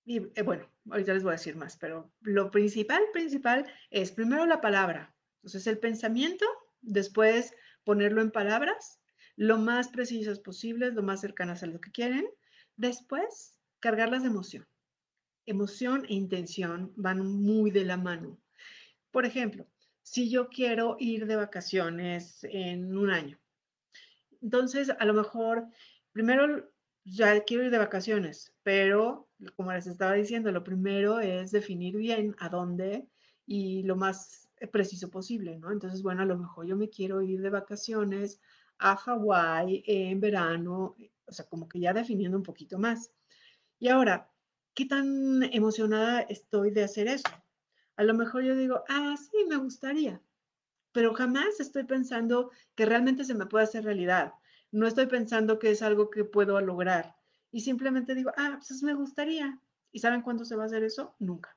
Y 0.04 0.18
eh, 0.34 0.42
bueno, 0.42 0.70
ahorita 0.90 1.14
les 1.14 1.22
voy 1.22 1.30
a 1.30 1.40
decir 1.40 1.56
más, 1.56 1.76
pero 1.76 2.12
lo 2.20 2.50
principal, 2.50 3.02
principal 3.12 3.66
es 3.90 4.12
primero 4.12 4.46
la 4.46 4.60
palabra. 4.60 5.14
Entonces 5.36 5.66
el 5.66 5.78
pensamiento, 5.78 6.46
después 6.82 7.54
ponerlo 7.84 8.20
en 8.20 8.30
palabras, 8.30 9.00
lo 9.36 9.58
más 9.58 9.88
precisas 9.88 10.38
posibles, 10.38 10.94
lo 10.94 11.02
más 11.02 11.20
cercanas 11.20 11.62
a 11.62 11.66
lo 11.66 11.80
que 11.80 11.90
quieren. 11.90 12.26
Después, 12.76 13.58
cargarlas 13.80 14.22
de 14.22 14.28
emoción. 14.28 14.66
Emoción 15.46 16.04
e 16.08 16.14
intención 16.14 16.92
van 16.96 17.26
muy 17.26 17.70
de 17.70 17.84
la 17.84 17.96
mano. 17.96 18.38
Por 19.10 19.24
ejemplo, 19.24 19.66
si 20.06 20.30
yo 20.30 20.48
quiero 20.48 20.96
ir 21.00 21.26
de 21.26 21.34
vacaciones 21.34 22.44
en 22.44 22.96
un 22.96 23.10
año, 23.10 23.40
entonces 24.40 24.88
a 24.96 25.04
lo 25.04 25.12
mejor 25.12 25.66
primero 26.12 26.70
ya 27.04 27.42
quiero 27.42 27.64
ir 27.64 27.72
de 27.72 27.78
vacaciones, 27.78 28.54
pero 28.62 29.28
como 29.56 29.72
les 29.72 29.88
estaba 29.88 30.12
diciendo, 30.12 30.52
lo 30.52 30.62
primero 30.62 31.18
es 31.18 31.50
definir 31.50 31.96
bien 31.96 32.36
a 32.38 32.48
dónde 32.48 33.08
y 33.46 33.82
lo 33.82 33.96
más 33.96 34.48
preciso 34.70 35.10
posible, 35.10 35.58
¿no? 35.58 35.72
Entonces, 35.72 36.02
bueno, 36.02 36.22
a 36.22 36.26
lo 36.26 36.38
mejor 36.38 36.66
yo 36.66 36.76
me 36.76 36.88
quiero 36.88 37.20
ir 37.20 37.42
de 37.42 37.50
vacaciones 37.50 38.40
a 38.78 38.94
Hawái 38.94 39.82
en 39.86 40.20
verano, 40.20 40.94
o 41.26 41.32
sea, 41.32 41.48
como 41.48 41.68
que 41.68 41.80
ya 41.80 41.92
definiendo 41.92 42.36
un 42.36 42.44
poquito 42.44 42.78
más. 42.78 43.10
Y 43.80 43.88
ahora, 43.88 44.30
¿qué 44.72 44.86
tan 44.86 45.42
emocionada 45.52 46.20
estoy 46.20 46.70
de 46.70 46.84
hacer 46.84 47.08
eso? 47.08 47.28
A 47.96 48.04
lo 48.04 48.14
mejor 48.14 48.44
yo 48.44 48.54
digo, 48.56 48.84
ah, 48.88 49.16
sí, 49.16 49.44
me 49.48 49.56
gustaría, 49.56 50.20
pero 50.92 51.14
jamás 51.14 51.60
estoy 51.60 51.84
pensando 51.84 52.50
que 52.74 52.86
realmente 52.86 53.24
se 53.24 53.34
me 53.34 53.46
pueda 53.46 53.64
hacer 53.64 53.84
realidad 53.84 54.34
no 54.76 54.86
estoy 54.86 55.06
pensando 55.06 55.58
que 55.58 55.70
es 55.70 55.82
algo 55.82 56.10
que 56.10 56.24
puedo 56.24 56.60
lograr. 56.60 57.16
Y 57.50 57.60
simplemente 57.60 58.14
digo, 58.14 58.32
ah, 58.36 58.58
pues 58.58 58.82
me 58.82 58.94
gustaría. 58.94 59.58
¿Y 59.92 60.00
saben 60.00 60.22
cuándo 60.22 60.44
se 60.44 60.56
va 60.56 60.64
a 60.64 60.66
hacer 60.66 60.82
eso? 60.84 61.14
Nunca. 61.18 61.56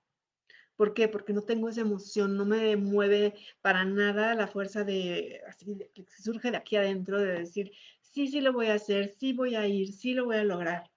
¿Por 0.76 0.94
qué? 0.94 1.10
Porque 1.10 1.34
no 1.34 1.42
tengo 1.42 1.68
esa 1.68 1.82
emoción, 1.82 2.38
no 2.38 2.46
me 2.46 2.78
mueve 2.78 3.36
para 3.62 3.84
nada 3.84 4.34
la 4.36 4.48
fuerza 4.48 4.86
de, 4.86 5.42
así, 5.50 5.78
que 5.94 6.06
surge 6.22 6.52
de 6.52 6.58
aquí 6.58 6.78
adentro 6.78 7.20
de 7.20 7.40
decir, 7.40 7.74
sí, 8.00 8.30
sí 8.30 8.40
lo 8.40 8.54
voy 8.54 8.68
a 8.68 8.76
hacer, 8.76 9.14
sí 9.20 9.34
voy 9.34 9.56
a 9.56 9.68
ir, 9.68 9.92
sí 9.92 10.14
lo 10.14 10.26
voy 10.26 10.38
a 10.38 10.46
lograr. 10.46 10.90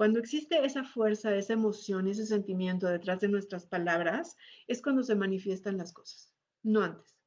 Cuando 0.00 0.18
existe 0.18 0.64
esa 0.64 0.82
fuerza, 0.82 1.36
esa 1.36 1.52
emoción, 1.52 2.08
ese 2.08 2.24
sentimiento 2.24 2.86
detrás 2.86 3.20
de 3.20 3.28
nuestras 3.28 3.66
palabras, 3.66 4.34
es 4.66 4.80
cuando 4.80 5.02
se 5.02 5.14
manifiestan 5.14 5.76
las 5.76 5.92
cosas, 5.92 6.32
no 6.62 6.82
antes. 6.82 7.18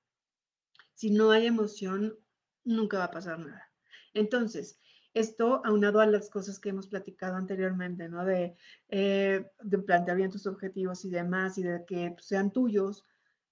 Si 0.95 1.11
no 1.11 1.29
hay 1.29 1.45
emoción, 1.45 2.17
nunca 2.63 2.97
va 2.97 3.03
a 3.03 3.11
pasar 3.11 3.37
nada. 3.37 3.71
Entonces, 4.15 4.79
esto 5.13 5.61
aunado 5.63 5.99
a 5.99 6.07
las 6.07 6.31
cosas 6.31 6.59
que 6.59 6.69
hemos 6.69 6.87
platicado 6.87 7.35
anteriormente, 7.35 8.09
¿no? 8.09 8.25
De, 8.25 8.55
eh, 8.89 9.45
de 9.61 9.77
planteamientos 9.77 10.47
objetivos 10.47 11.05
y 11.05 11.11
demás, 11.11 11.59
y 11.59 11.61
de 11.61 11.85
que 11.85 12.15
sean 12.21 12.51
tuyos, 12.51 13.05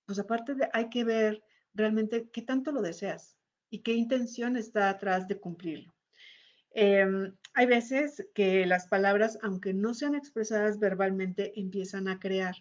pues 0.08 0.18
aparte 0.18 0.56
de, 0.56 0.68
hay 0.74 0.90
que 0.90 1.04
ver 1.04 1.44
realmente 1.76 2.28
qué 2.32 2.42
tanto 2.42 2.72
lo 2.72 2.82
deseas 2.82 3.38
y 3.70 3.84
qué 3.84 3.94
intención 3.94 4.58
está 4.58 4.90
atrás 4.90 5.28
de 5.28 5.40
cumplirlo. 5.40 5.94
Em, 6.74 7.36
hay 7.54 7.66
veces 7.66 8.26
que 8.34 8.66
las 8.66 8.88
palabras, 8.88 9.38
aunque 9.42 9.74
no 9.74 9.94
sean 9.94 10.16
expresadas 10.16 10.80
verbalmente, 10.80 11.60
empiezan 11.60 12.08
a 12.08 12.20
crear. 12.20 12.56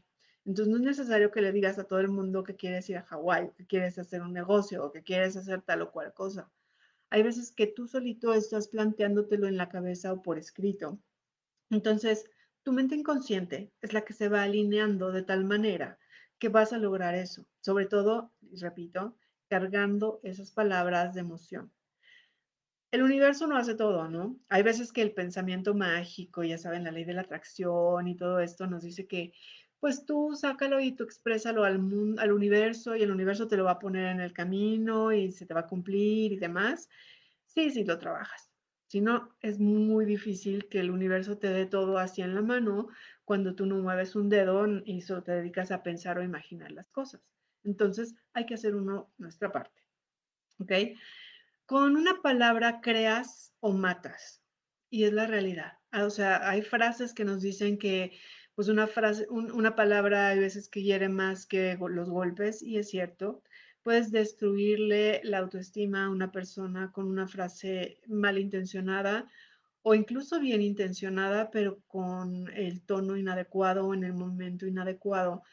Entonces 0.45 0.73
no 0.73 0.79
es 0.79 0.85
necesario 0.85 1.31
que 1.31 1.43
le 1.43 1.53
digas 1.53 1.79
a 1.79 1.85
todo 1.85 2.01
el 2.01 2.09
mundo 2.09 2.43
que 2.43 2.57
quieres 2.57 2.89
ir 2.91 2.97
a 2.99 3.03
Hawái, 3.03 3.51
que 3.57 3.67
quieres 3.67 3.99
hacer 3.99 4.23
un 4.23 4.33
negocio 4.33 4.85
o 4.85 4.93
que 4.93 5.03
quieres 5.03 5.37
hacer 5.37 5.63
tal 5.63 5.83
o 5.83 5.93
cual 5.93 6.13
cosa. 6.15 6.51
Hay 7.11 7.23
veces 7.23 7.53
que 7.53 7.67
tú 7.67 7.87
solito 7.89 8.35
estás 8.35 8.69
planteándotelo 8.69 9.47
en 9.49 9.57
la 9.57 9.69
cabeza 9.69 10.13
o 10.13 10.23
por 10.23 10.39
escrito. 10.39 10.99
Entonces, 11.71 12.27
tu 12.63 12.73
mente 12.73 12.95
inconsciente 12.97 13.73
es 13.81 13.93
la 13.93 14.03
que 14.03 14.13
se 14.13 14.29
va 14.29 14.43
alineando 14.43 15.13
de 15.13 15.23
tal 15.23 15.45
manera 15.45 15.99
que 16.39 16.49
vas 16.49 16.73
a 16.73 16.79
lograr 16.79 17.15
eso. 17.15 17.47
Sobre 17.61 17.87
todo, 17.87 18.33
repito, 18.61 19.17
cargando 19.49 20.21
esas 20.23 20.51
palabras 20.53 21.15
de 21.15 21.21
emoción. 21.21 21.73
El 22.91 23.03
universo 23.03 23.47
no 23.47 23.57
hace 23.57 23.75
todo, 23.75 24.09
¿no? 24.09 24.39
Hay 24.49 24.63
veces 24.63 24.93
que 24.93 25.03
el 25.03 25.13
pensamiento 25.13 25.75
mágico, 25.75 26.43
ya 26.43 26.59
saben, 26.59 26.85
la 26.85 26.91
ley 26.91 27.05
de 27.05 27.15
la 27.15 27.21
atracción 27.23 28.09
y 28.09 28.17
todo 28.17 28.41
esto 28.41 28.67
nos 28.67 28.83
dice 28.83 29.07
que 29.07 29.33
pues 29.79 30.05
tú 30.05 30.35
sácalo 30.35 30.81
y 30.81 30.93
tú 30.93 31.05
exprésalo 31.05 31.65
al, 31.65 31.79
mundo, 31.79 32.21
al 32.21 32.33
universo 32.33 32.97
y 32.97 33.03
el 33.03 33.11
universo 33.11 33.49
te 33.49 33.57
lo 33.57 33.65
va 33.65 33.73
a 33.73 33.79
poner 33.79 34.07
en 34.07 34.21
el 34.21 34.33
camino 34.33 35.13
y 35.13 35.33
se 35.33 35.47
te 35.47 35.55
va 35.55 35.61
a 35.61 35.67
cumplir 35.67 36.33
y 36.33 36.37
demás. 36.37 36.89
Sí, 37.47 37.71
sí, 37.71 37.85
lo 37.85 37.99
trabajas. 37.99 38.51
Si 38.89 39.01
no, 39.01 39.35
es 39.41 39.59
muy 39.59 40.05
difícil 40.05 40.69
que 40.69 40.81
el 40.81 40.91
universo 40.91 41.39
te 41.39 41.49
dé 41.49 41.67
todo 41.67 41.97
así 41.99 42.23
en 42.23 42.35
la 42.35 42.43
mano 42.43 42.89
cuando 43.25 43.55
tú 43.55 43.65
no 43.67 43.77
mueves 43.77 44.17
un 44.17 44.29
dedo 44.29 44.67
y 44.85 45.03
solo 45.03 45.23
te 45.23 45.33
dedicas 45.33 45.71
a 45.71 45.83
pensar 45.83 46.19
o 46.19 46.25
imaginar 46.25 46.73
las 46.73 46.89
cosas. 46.89 47.23
Entonces, 47.63 48.17
hay 48.33 48.47
que 48.47 48.55
hacer 48.55 48.75
uno 48.75 49.13
nuestra 49.17 49.53
parte. 49.53 49.81
¿Ok? 50.59 50.73
Con 51.71 51.95
una 51.95 52.21
palabra 52.21 52.81
creas 52.81 53.55
o 53.61 53.73
matas. 53.73 54.43
Y 54.91 55.05
es 55.05 55.13
la 55.13 55.29
realidad. 55.29 55.75
Ah, 55.93 56.05
o 56.05 56.11
sea, 56.11 56.51
hay 56.51 56.63
frases 56.63 57.15
que 57.15 57.25
nos 57.25 57.43
dicen 57.43 57.79
que 57.79 58.11
pues 58.57 58.67
una 58.67 58.89
frase, 58.89 59.29
una 59.31 59.77
palabra 59.77 60.31
hay 60.31 60.41
veces 60.41 60.69
que 60.69 60.83
hiere 60.83 61.09
más 61.09 61.47
que 61.47 61.79
los 61.79 62.11
golpes, 62.11 62.61
y 62.61 62.79
es 62.79 62.89
cierto. 62.91 63.45
Puedes 63.85 64.11
destruirle 64.11 65.21
la 65.23 65.39
autoestima 65.39 66.07
a 66.07 66.11
una 66.11 66.33
persona 66.33 66.91
con 66.91 67.07
una 67.07 67.29
frase 67.29 68.01
malintencionada 68.09 69.31
o 69.83 69.95
incluso 69.95 70.41
bien 70.41 70.63
intencionada, 70.63 71.53
pero 71.53 71.79
con 71.87 72.51
el 72.53 72.83
tono 72.83 73.17
inadecuado 73.17 73.87
o 73.87 73.95
en 73.95 74.03
el 74.03 74.15
momento 74.15 74.67
inadecuado. 74.67 75.45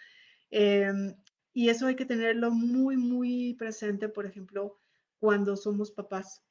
Em, 0.50 1.14
y 1.54 1.70
eso 1.70 1.86
hay 1.86 1.96
que 1.96 2.08
tenerlo 2.08 2.50
muy, 2.50 2.98
muy 2.98 3.54
presente, 3.54 4.10
por 4.10 4.26
ejemplo, 4.26 4.80
cuando 5.20 5.56
somos 5.56 5.92
papás 5.92 6.44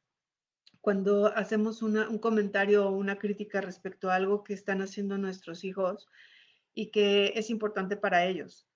cuando 0.87 1.26
hacemos 1.37 1.83
un 1.83 2.18
comentario 2.20 2.87
o 2.87 2.92
una 2.92 3.18
crítica 3.18 3.61
respecto 3.61 4.09
a 4.09 4.14
algo 4.14 4.44
que 4.44 4.55
están 4.55 4.81
haciendo 4.83 5.18
nuestros 5.18 5.64
hijos 5.64 6.09
y 6.74 6.92
que 6.92 7.33
es 7.35 7.50
importante 7.50 7.96
para 7.96 8.24
ellos. 8.24 8.68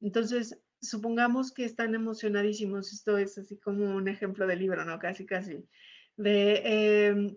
Entonces, 0.00 0.58
supongamos 0.80 1.52
que 1.52 1.66
están 1.66 1.94
emocionadísimos, 1.94 2.94
esto 2.94 3.18
es 3.18 3.36
así 3.36 3.58
como 3.58 3.94
un 3.94 4.08
ejemplo 4.08 4.46
de 4.46 4.56
libro, 4.56 4.86
¿no? 4.86 4.98
Casi, 4.98 5.26
casi, 5.26 5.68
de 6.16 6.62
em, 7.08 7.36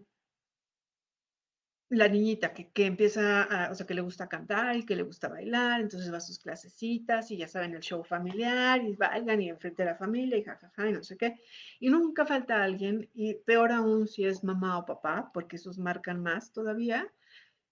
la 1.94 2.08
niñita 2.08 2.54
que, 2.54 2.72
que, 2.72 2.86
empieza, 2.88 3.44
a, 3.44 3.72
o 3.72 3.76
sea, 3.76 3.86
que 3.86 3.94
le 3.94 4.02
gusta 4.02 4.28
cantar 4.28 4.76
y 4.76 4.86
que 4.86 4.96
le 4.96 5.04
gusta 5.04 5.28
bailar, 5.28 5.80
entonces 5.80 6.12
va 6.12 6.18
a 6.18 6.22
sus 6.22 6.40
clasecitas 6.40 7.30
y 7.30 7.38
ya 7.38 7.48
saben 7.48 7.76
el 7.76 7.82
show 7.82 8.04
familiar 8.04 8.82
y 8.84 8.96
bailan 8.96 9.42
y 9.42 9.50
enfrente 9.50 9.84
de 9.84 9.90
la 9.90 9.96
familia 9.96 10.38
y 10.38 10.44
jajaja 10.44 10.90
y 10.90 10.94
no 10.94 11.04
sé 11.04 11.18
qué. 11.18 11.40
Y 11.80 11.90
nunca 11.90 12.26
falta 12.26 12.64
alguien, 12.64 13.10
y 13.14 13.36
peor 13.36 13.72
aún 13.72 14.08
si 14.08 14.26
es 14.26 14.44
mamá 14.44 14.80
o 14.80 14.86
papá, 14.86 15.30
porque 15.34 15.58
esos 15.58 15.78
marcan 15.78 16.22
más 16.24 16.52
todavía, 16.52 17.08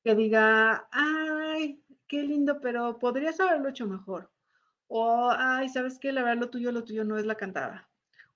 que 0.03 0.15
diga, 0.15 0.87
ay, 0.91 1.83
qué 2.07 2.23
lindo, 2.23 2.61
pero 2.61 2.99
podrías 2.99 3.39
haberlo 3.39 3.69
hecho 3.69 3.87
mejor. 3.87 4.31
O, 4.87 5.31
ay, 5.31 5.69
¿sabes 5.69 5.97
qué? 5.99 6.11
La 6.11 6.21
verdad, 6.23 6.41
lo 6.41 6.49
tuyo, 6.49 6.71
lo 6.71 6.83
tuyo 6.83 7.03
no 7.05 7.17
es 7.17 7.25
la 7.25 7.35
cantada. 7.35 7.89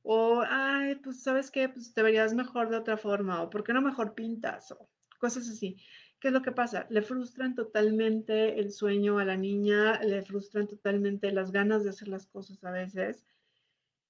O, 0.03 0.43
ay, 0.47 0.95
pues, 0.95 1.23
¿sabes 1.23 1.51
qué? 1.51 1.69
Pues 1.69 1.93
te 1.93 2.03
verías 2.03 2.33
mejor 2.33 2.69
de 2.69 2.77
otra 2.77 2.97
forma. 2.97 3.41
O, 3.43 3.49
¿por 3.49 3.63
qué 3.63 3.73
no 3.73 3.81
mejor 3.81 4.15
pintas? 4.15 4.71
O, 4.71 4.89
cosas 5.17 5.49
así. 5.49 5.77
¿Qué 6.19 6.29
es 6.29 6.33
lo 6.33 6.41
que 6.41 6.51
pasa? 6.51 6.87
Le 6.89 7.01
frustran 7.01 7.55
totalmente 7.55 8.59
el 8.59 8.71
sueño 8.71 9.19
a 9.19 9.25
la 9.25 9.37
niña, 9.37 10.01
le 10.01 10.21
frustran 10.23 10.67
totalmente 10.67 11.31
las 11.31 11.51
ganas 11.51 11.83
de 11.83 11.91
hacer 11.91 12.07
las 12.07 12.25
cosas 12.25 12.63
a 12.63 12.71
veces. 12.71 13.25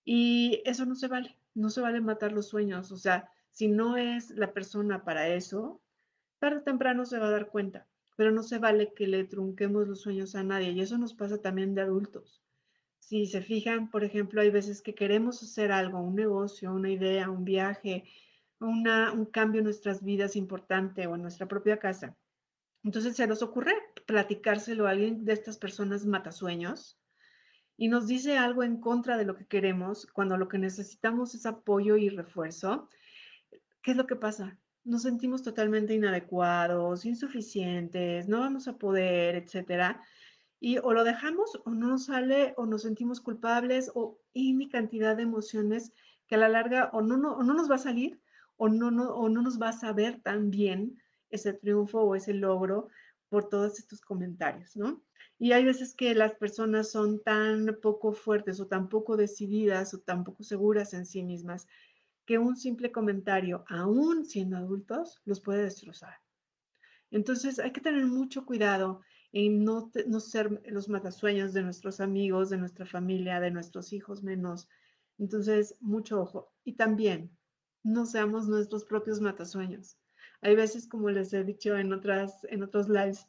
Y 0.05 0.61
eso 0.65 0.85
no 0.85 0.95
se 0.95 1.07
vale, 1.07 1.35
no 1.55 1.69
se 1.69 1.81
vale 1.81 1.99
matar 1.99 2.31
los 2.31 2.47
sueños. 2.47 2.91
O 2.91 2.97
sea, 2.97 3.29
si 3.49 3.67
no 3.67 3.97
es 3.97 4.29
la 4.31 4.53
persona 4.53 5.03
para 5.03 5.27
eso, 5.29 5.81
tarde 6.39 6.57
o 6.57 6.63
temprano 6.63 7.05
se 7.05 7.19
va 7.19 7.27
a 7.27 7.31
dar 7.31 7.49
cuenta, 7.49 7.87
pero 8.15 8.31
no 8.31 8.43
se 8.43 8.59
vale 8.59 8.93
que 8.93 9.07
le 9.07 9.23
trunquemos 9.23 9.87
los 9.87 10.01
sueños 10.01 10.35
a 10.35 10.43
nadie. 10.43 10.71
Y 10.71 10.81
eso 10.81 10.97
nos 10.97 11.13
pasa 11.13 11.41
también 11.41 11.73
de 11.75 11.81
adultos. 11.81 12.41
Si 12.99 13.25
se 13.27 13.41
fijan, 13.41 13.89
por 13.89 14.03
ejemplo, 14.03 14.41
hay 14.41 14.49
veces 14.49 14.81
que 14.81 14.95
queremos 14.95 15.41
hacer 15.43 15.71
algo, 15.71 16.01
un 16.01 16.15
negocio, 16.15 16.73
una 16.73 16.89
idea, 16.89 17.29
un 17.29 17.45
viaje, 17.45 18.03
un 18.59 19.25
cambio 19.25 19.59
en 19.59 19.65
nuestras 19.65 20.03
vidas 20.03 20.35
importante 20.35 21.07
o 21.07 21.15
en 21.15 21.21
nuestra 21.21 21.47
propia 21.47 21.77
casa. 21.77 22.15
Entonces 22.83 23.15
se 23.15 23.25
nos 23.25 23.41
ocurre 23.41 23.73
platicárselo 24.05 24.85
a 24.85 24.91
alguien 24.91 25.25
de 25.25 25.33
estas 25.33 25.57
personas 25.57 26.05
matasueños 26.05 26.99
y 27.77 27.87
nos 27.87 28.07
dice 28.07 28.37
algo 28.37 28.63
en 28.63 28.79
contra 28.79 29.17
de 29.17 29.25
lo 29.25 29.35
que 29.35 29.47
queremos 29.47 30.05
cuando 30.05 30.37
lo 30.37 30.47
que 30.47 30.59
necesitamos 30.59 31.33
es 31.35 31.45
apoyo 31.45 31.97
y 31.97 32.09
refuerzo. 32.09 32.87
¿Qué 33.81 33.91
es 33.91 33.97
lo 33.97 34.05
que 34.05 34.15
pasa? 34.15 34.57
Nos 34.83 35.01
sentimos 35.01 35.41
totalmente 35.41 35.95
inadecuados, 35.95 37.05
insuficientes, 37.05 38.27
no 38.27 38.39
vamos 38.39 38.67
a 38.67 38.77
poder, 38.77 39.35
etcétera. 39.35 39.99
Y 40.59 40.77
o 40.77 40.93
lo 40.93 41.03
dejamos 41.03 41.59
o 41.65 41.71
no 41.71 41.87
nos 41.87 42.05
sale 42.05 42.53
o 42.55 42.65
nos 42.65 42.83
sentimos 42.83 43.19
culpables 43.19 43.91
o 43.95 44.19
mi 44.33 44.69
cantidad 44.69 45.17
de 45.17 45.23
emociones 45.23 45.91
que 46.27 46.35
a 46.35 46.37
la 46.37 46.49
larga 46.49 46.91
o 46.93 47.01
no, 47.01 47.17
no, 47.17 47.33
o 47.33 47.43
no 47.43 47.53
nos 47.55 47.69
va 47.69 47.75
a 47.75 47.79
salir 47.79 48.21
o 48.57 48.69
no, 48.69 48.91
no, 48.91 49.13
o 49.15 49.29
no 49.29 49.41
nos 49.41 49.61
va 49.61 49.69
a 49.69 49.73
saber 49.73 50.21
tan 50.21 50.49
bien 50.49 51.01
ese 51.29 51.53
triunfo 51.53 52.01
o 52.01 52.15
ese 52.15 52.33
logro 52.33 52.89
por 53.29 53.49
todos 53.49 53.79
estos 53.79 54.01
comentarios, 54.01 54.75
¿no? 54.75 55.03
Y 55.37 55.51
hay 55.51 55.65
veces 55.65 55.93
que 55.93 56.15
las 56.15 56.33
personas 56.35 56.91
son 56.91 57.21
tan 57.21 57.77
poco 57.81 58.13
fuertes 58.13 58.59
o 58.59 58.67
tan 58.67 58.87
poco 58.87 59.17
decididas 59.17 59.93
o 59.93 59.99
tan 59.99 60.23
poco 60.23 60.43
seguras 60.43 60.93
en 60.93 61.05
sí 61.05 61.23
mismas 61.23 61.67
que 62.25 62.37
un 62.39 62.55
simple 62.55 62.91
comentario, 62.91 63.65
aún 63.67 64.25
siendo 64.25 64.57
adultos, 64.57 65.21
los 65.25 65.41
puede 65.41 65.63
destrozar. 65.63 66.15
Entonces 67.11 67.59
hay 67.59 67.71
que 67.71 67.81
tener 67.81 68.05
mucho 68.05 68.45
cuidado 68.45 69.01
en 69.31 69.63
no, 69.63 69.91
no 70.07 70.19
ser 70.19 70.61
los 70.65 70.87
matasueños 70.87 71.53
de 71.53 71.61
nuestros 71.61 71.99
amigos, 71.99 72.49
de 72.49 72.57
nuestra 72.57 72.85
familia, 72.85 73.39
de 73.39 73.51
nuestros 73.51 73.93
hijos 73.93 74.23
menos. 74.23 74.69
Entonces, 75.17 75.75
mucho 75.81 76.21
ojo. 76.21 76.53
Y 76.63 76.73
también, 76.73 77.34
no 77.85 78.07
seamos 78.07 78.47
nuestros 78.47 78.83
propios 78.83 79.21
matasueños. 79.21 79.97
Hay 80.41 80.55
veces, 80.55 80.87
como 80.87 81.11
les 81.11 81.31
he 81.33 81.43
dicho 81.43 81.77
en, 81.77 81.93
otras, 81.93 82.43
en 82.49 82.63
otros 82.63 82.89
lives, 82.89 83.27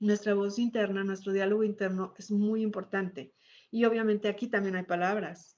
nuestra 0.00 0.34
voz 0.34 0.58
interna, 0.58 1.04
nuestro 1.04 1.32
diálogo 1.32 1.62
interno 1.62 2.12
es 2.18 2.32
muy 2.32 2.62
importante. 2.62 3.32
Y 3.70 3.84
obviamente 3.84 4.28
aquí 4.28 4.48
también 4.48 4.74
hay 4.74 4.82
palabras. 4.82 5.56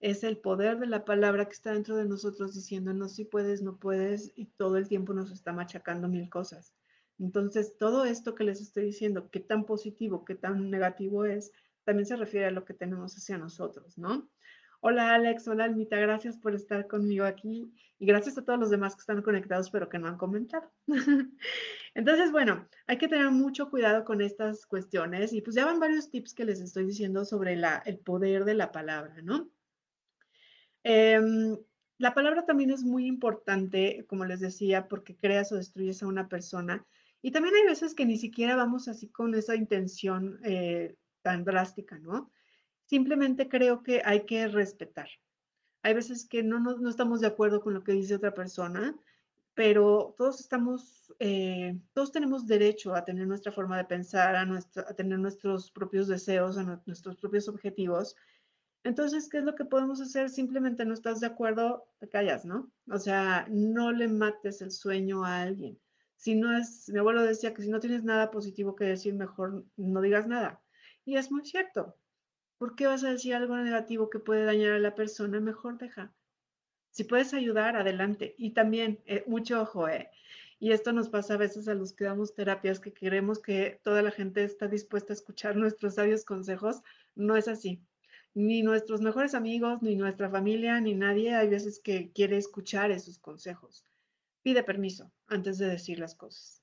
Es 0.00 0.22
el 0.22 0.36
poder 0.36 0.80
de 0.80 0.86
la 0.86 1.06
palabra 1.06 1.46
que 1.46 1.52
está 1.52 1.72
dentro 1.72 1.96
de 1.96 2.04
nosotros 2.04 2.54
diciéndonos 2.54 3.14
si 3.14 3.24
puedes, 3.24 3.62
no 3.62 3.78
puedes, 3.78 4.32
y 4.36 4.46
todo 4.46 4.76
el 4.76 4.86
tiempo 4.86 5.14
nos 5.14 5.30
está 5.30 5.54
machacando 5.54 6.08
mil 6.08 6.28
cosas. 6.28 6.74
Entonces, 7.18 7.78
todo 7.78 8.04
esto 8.04 8.34
que 8.34 8.44
les 8.44 8.60
estoy 8.60 8.84
diciendo, 8.84 9.30
qué 9.30 9.40
tan 9.40 9.64
positivo, 9.64 10.26
qué 10.26 10.34
tan 10.34 10.70
negativo 10.70 11.24
es, 11.24 11.52
también 11.84 12.04
se 12.04 12.16
refiere 12.16 12.46
a 12.46 12.50
lo 12.50 12.66
que 12.66 12.74
tenemos 12.74 13.16
hacia 13.16 13.38
nosotros, 13.38 13.96
¿no? 13.96 14.28
Hola 14.84 15.14
Alex, 15.14 15.46
hola 15.46 15.62
Almita, 15.62 15.96
gracias 15.96 16.36
por 16.38 16.56
estar 16.56 16.88
conmigo 16.88 17.24
aquí 17.24 17.72
y 18.00 18.04
gracias 18.04 18.36
a 18.36 18.44
todos 18.44 18.58
los 18.58 18.68
demás 18.68 18.96
que 18.96 19.02
están 19.02 19.22
conectados 19.22 19.70
pero 19.70 19.88
que 19.88 20.00
no 20.00 20.08
han 20.08 20.16
comentado. 20.16 20.72
Entonces, 21.94 22.32
bueno, 22.32 22.66
hay 22.88 22.98
que 22.98 23.06
tener 23.06 23.30
mucho 23.30 23.70
cuidado 23.70 24.04
con 24.04 24.20
estas 24.20 24.66
cuestiones 24.66 25.32
y 25.32 25.40
pues 25.40 25.54
ya 25.54 25.66
van 25.66 25.78
varios 25.78 26.10
tips 26.10 26.34
que 26.34 26.44
les 26.44 26.60
estoy 26.60 26.84
diciendo 26.84 27.24
sobre 27.24 27.54
la, 27.54 27.80
el 27.86 28.00
poder 28.00 28.44
de 28.44 28.54
la 28.54 28.72
palabra, 28.72 29.22
¿no? 29.22 29.48
Em, 30.82 31.56
la 31.98 32.12
palabra 32.12 32.44
también 32.44 32.70
es 32.70 32.82
muy 32.82 33.06
importante, 33.06 34.04
como 34.08 34.24
les 34.24 34.40
decía, 34.40 34.88
porque 34.88 35.16
creas 35.16 35.52
o 35.52 35.56
destruyes 35.58 36.02
a 36.02 36.08
una 36.08 36.28
persona. 36.28 36.84
Y 37.22 37.30
también 37.30 37.54
hay 37.54 37.66
veces 37.68 37.94
que 37.94 38.04
ni 38.04 38.16
siquiera 38.16 38.56
vamos 38.56 38.88
así 38.88 39.08
con 39.10 39.32
esa 39.36 39.54
intención 39.54 40.40
eh, 40.42 40.96
tan 41.22 41.44
drástica, 41.44 42.00
¿no? 42.00 42.32
Simplemente 42.92 43.48
creo 43.48 43.82
que 43.82 44.02
hay 44.04 44.26
que 44.26 44.48
respetar. 44.48 45.08
Hay 45.82 45.94
veces 45.94 46.28
que 46.28 46.42
no, 46.42 46.60
no, 46.60 46.90
estamos 46.90 47.22
de 47.22 47.26
acuerdo 47.26 47.62
con 47.62 47.72
lo 47.72 47.82
que 47.82 47.92
dice 47.92 48.16
otra 48.16 48.34
persona, 48.34 48.94
pero 49.54 50.14
todos 50.18 50.40
estamos, 50.40 51.10
eh, 51.18 51.80
todos 51.94 52.12
tenemos 52.12 52.46
derecho 52.46 52.94
a 52.94 53.02
tener 53.02 53.26
nuestra 53.26 53.50
forma 53.50 53.78
de 53.78 53.86
pensar, 53.86 54.36
a, 54.36 54.42
a 54.42 54.94
tener 54.94 55.18
nuestros 55.18 55.70
propios 55.70 56.06
deseos, 56.06 56.58
a 56.58 56.82
nuestros 56.84 57.16
propios 57.16 57.48
objetivos. 57.48 58.14
Entonces, 58.84 59.26
¿qué 59.30 59.38
es 59.38 59.44
lo 59.44 59.54
que 59.54 59.64
podemos 59.64 59.98
hacer? 60.02 60.28
Simplemente 60.28 60.84
no 60.84 60.92
estás 60.92 61.18
de 61.20 61.28
acuerdo, 61.28 61.86
te 61.98 62.10
callas, 62.10 62.44
¿no? 62.44 62.70
O 62.90 62.98
sea, 62.98 63.46
no 63.48 63.90
le 63.90 64.06
mates 64.06 64.60
el 64.60 64.70
sueño 64.70 65.24
a 65.24 65.40
alguien. 65.40 65.80
Si 66.16 66.34
no 66.34 66.54
es, 66.54 66.90
mi 66.90 66.98
abuelo 66.98 67.22
decía 67.22 67.54
que 67.54 67.62
si 67.62 67.70
no 67.70 67.80
tienes 67.80 68.04
nada 68.04 68.30
positivo 68.30 68.76
que 68.76 68.84
decir, 68.84 69.14
mejor 69.14 69.64
no 69.78 70.02
digas 70.02 70.26
nada. 70.26 70.60
Y 71.06 71.16
es 71.16 71.32
muy 71.32 71.46
cierto. 71.46 71.96
¿Por 72.62 72.76
qué 72.76 72.86
vas 72.86 73.02
a 73.02 73.10
decir 73.10 73.34
algo 73.34 73.56
negativo 73.56 74.08
que 74.08 74.20
puede 74.20 74.44
dañar 74.44 74.70
a 74.70 74.78
la 74.78 74.94
persona? 74.94 75.40
Mejor 75.40 75.78
deja. 75.78 76.14
Si 76.92 77.02
puedes 77.02 77.34
ayudar, 77.34 77.74
adelante. 77.74 78.36
Y 78.38 78.50
también, 78.50 79.00
eh, 79.04 79.24
mucho 79.26 79.60
ojo, 79.60 79.88
eh. 79.88 80.10
Y 80.60 80.70
esto 80.70 80.92
nos 80.92 81.08
pasa 81.08 81.34
a 81.34 81.38
veces 81.38 81.66
a 81.66 81.74
los 81.74 81.92
que 81.92 82.04
damos 82.04 82.36
terapias, 82.36 82.78
que 82.78 82.92
queremos 82.92 83.40
que 83.40 83.80
toda 83.82 84.00
la 84.00 84.12
gente 84.12 84.44
está 84.44 84.68
dispuesta 84.68 85.12
a 85.12 85.16
escuchar 85.16 85.56
nuestros 85.56 85.96
sabios 85.96 86.24
consejos. 86.24 86.82
No 87.16 87.36
es 87.36 87.48
así. 87.48 87.82
Ni 88.32 88.62
nuestros 88.62 89.00
mejores 89.00 89.34
amigos, 89.34 89.82
ni 89.82 89.96
nuestra 89.96 90.30
familia, 90.30 90.80
ni 90.80 90.94
nadie 90.94 91.34
hay 91.34 91.48
veces 91.48 91.80
que 91.80 92.12
quiere 92.12 92.36
escuchar 92.36 92.92
esos 92.92 93.18
consejos. 93.18 93.84
Pide 94.44 94.62
permiso 94.62 95.10
antes 95.26 95.58
de 95.58 95.66
decir 95.66 95.98
las 95.98 96.14
cosas 96.14 96.61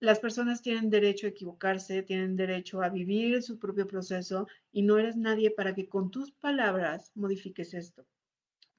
las 0.00 0.18
personas 0.20 0.62
tienen 0.62 0.90
derecho 0.90 1.26
a 1.26 1.30
equivocarse, 1.30 2.02
tienen 2.02 2.36
derecho 2.36 2.82
a 2.82 2.88
vivir 2.88 3.42
su 3.42 3.58
propio 3.58 3.86
proceso 3.86 4.48
y 4.72 4.82
no 4.82 4.98
eres 4.98 5.16
nadie 5.16 5.50
para 5.50 5.74
que 5.74 5.88
con 5.88 6.10
tus 6.10 6.32
palabras 6.32 7.12
modifiques 7.14 7.74
esto. 7.74 8.06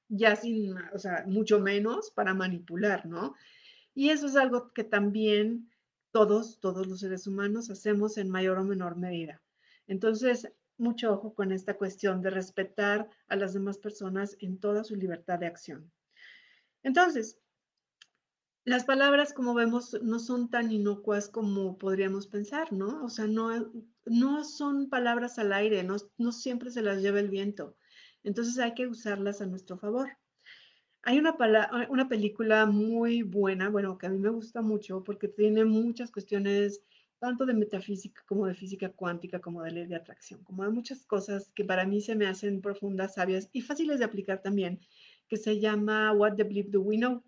ya 0.09 0.35
sin, 0.35 0.75
o 0.93 0.99
sea, 0.99 1.23
mucho 1.27 1.59
menos 1.59 2.11
para 2.11 2.33
manipular, 2.33 3.05
¿no? 3.05 3.35
Y 3.93 4.09
eso 4.09 4.27
es 4.27 4.35
algo 4.35 4.73
que 4.73 4.83
también 4.83 5.69
todos, 6.11 6.59
todos 6.59 6.87
los 6.87 6.99
seres 7.01 7.27
humanos 7.27 7.69
hacemos 7.69 8.17
en 8.17 8.29
mayor 8.29 8.57
o 8.59 8.63
menor 8.65 8.97
medida. 8.97 9.41
Entonces, 9.87 10.51
mucho 10.77 11.13
ojo 11.13 11.33
con 11.33 11.51
esta 11.51 11.75
cuestión 11.77 12.21
de 12.21 12.29
respetar 12.31 13.09
a 13.27 13.35
las 13.37 13.53
demás 13.53 13.77
personas 13.77 14.35
en 14.39 14.59
toda 14.59 14.83
su 14.83 14.95
libertad 14.95 15.39
de 15.39 15.47
acción. 15.47 15.91
Entonces, 16.83 17.40
las 18.63 18.85
palabras, 18.85 19.33
como 19.33 19.53
vemos, 19.53 19.97
no 20.03 20.19
son 20.19 20.49
tan 20.49 20.71
inocuas 20.71 21.29
como 21.29 21.77
podríamos 21.77 22.27
pensar, 22.27 22.71
¿no? 22.71 23.03
O 23.03 23.09
sea, 23.09 23.25
no, 23.27 23.71
no 24.05 24.43
son 24.43 24.89
palabras 24.89 25.39
al 25.39 25.51
aire, 25.53 25.83
no, 25.83 25.95
no 26.17 26.31
siempre 26.31 26.69
se 26.69 26.81
las 26.81 27.01
lleva 27.01 27.19
el 27.19 27.29
viento. 27.29 27.75
Entonces 28.23 28.59
hay 28.59 28.73
que 28.73 28.87
usarlas 28.87 29.41
a 29.41 29.47
nuestro 29.47 29.77
favor. 29.77 30.09
Hay 31.03 31.17
una, 31.17 31.35
una 31.89 32.07
película 32.07 32.67
muy 32.67 33.23
buena, 33.23 33.69
bueno, 33.69 33.97
que 33.97 34.05
a 34.05 34.09
mí 34.09 34.19
me 34.19 34.29
gusta 34.29 34.61
mucho 34.61 35.03
porque 35.03 35.27
tiene 35.27 35.65
muchas 35.65 36.11
cuestiones 36.11 36.83
tanto 37.17 37.45
de 37.45 37.53
metafísica 37.53 38.23
como 38.27 38.47
de 38.47 38.55
física 38.55 38.89
cuántica, 38.89 39.39
como 39.39 39.63
de 39.63 39.71
ley 39.71 39.85
de 39.87 39.95
atracción, 39.95 40.43
como 40.43 40.63
de 40.63 40.69
muchas 40.69 41.05
cosas 41.05 41.51
que 41.55 41.63
para 41.63 41.85
mí 41.85 42.01
se 42.01 42.15
me 42.15 42.27
hacen 42.27 42.61
profundas, 42.61 43.15
sabias 43.15 43.49
y 43.53 43.61
fáciles 43.61 43.99
de 43.99 44.05
aplicar 44.05 44.41
también, 44.41 44.79
que 45.27 45.37
se 45.37 45.59
llama 45.59 46.11
What 46.13 46.35
the 46.35 46.43
Bleep 46.43 46.69
Do 46.69 46.81
We 46.81 46.97
Know. 46.97 47.23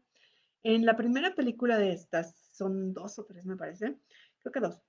En 0.64 0.86
la 0.86 0.96
primera 0.96 1.36
película 1.36 1.78
de 1.78 1.92
estas, 1.92 2.48
son 2.52 2.94
dos 2.94 3.20
o 3.20 3.26
tres 3.26 3.46
me 3.46 3.58
parece, 3.58 3.98
creo 4.40 4.52
que 4.54 4.60
dos, 4.62 4.82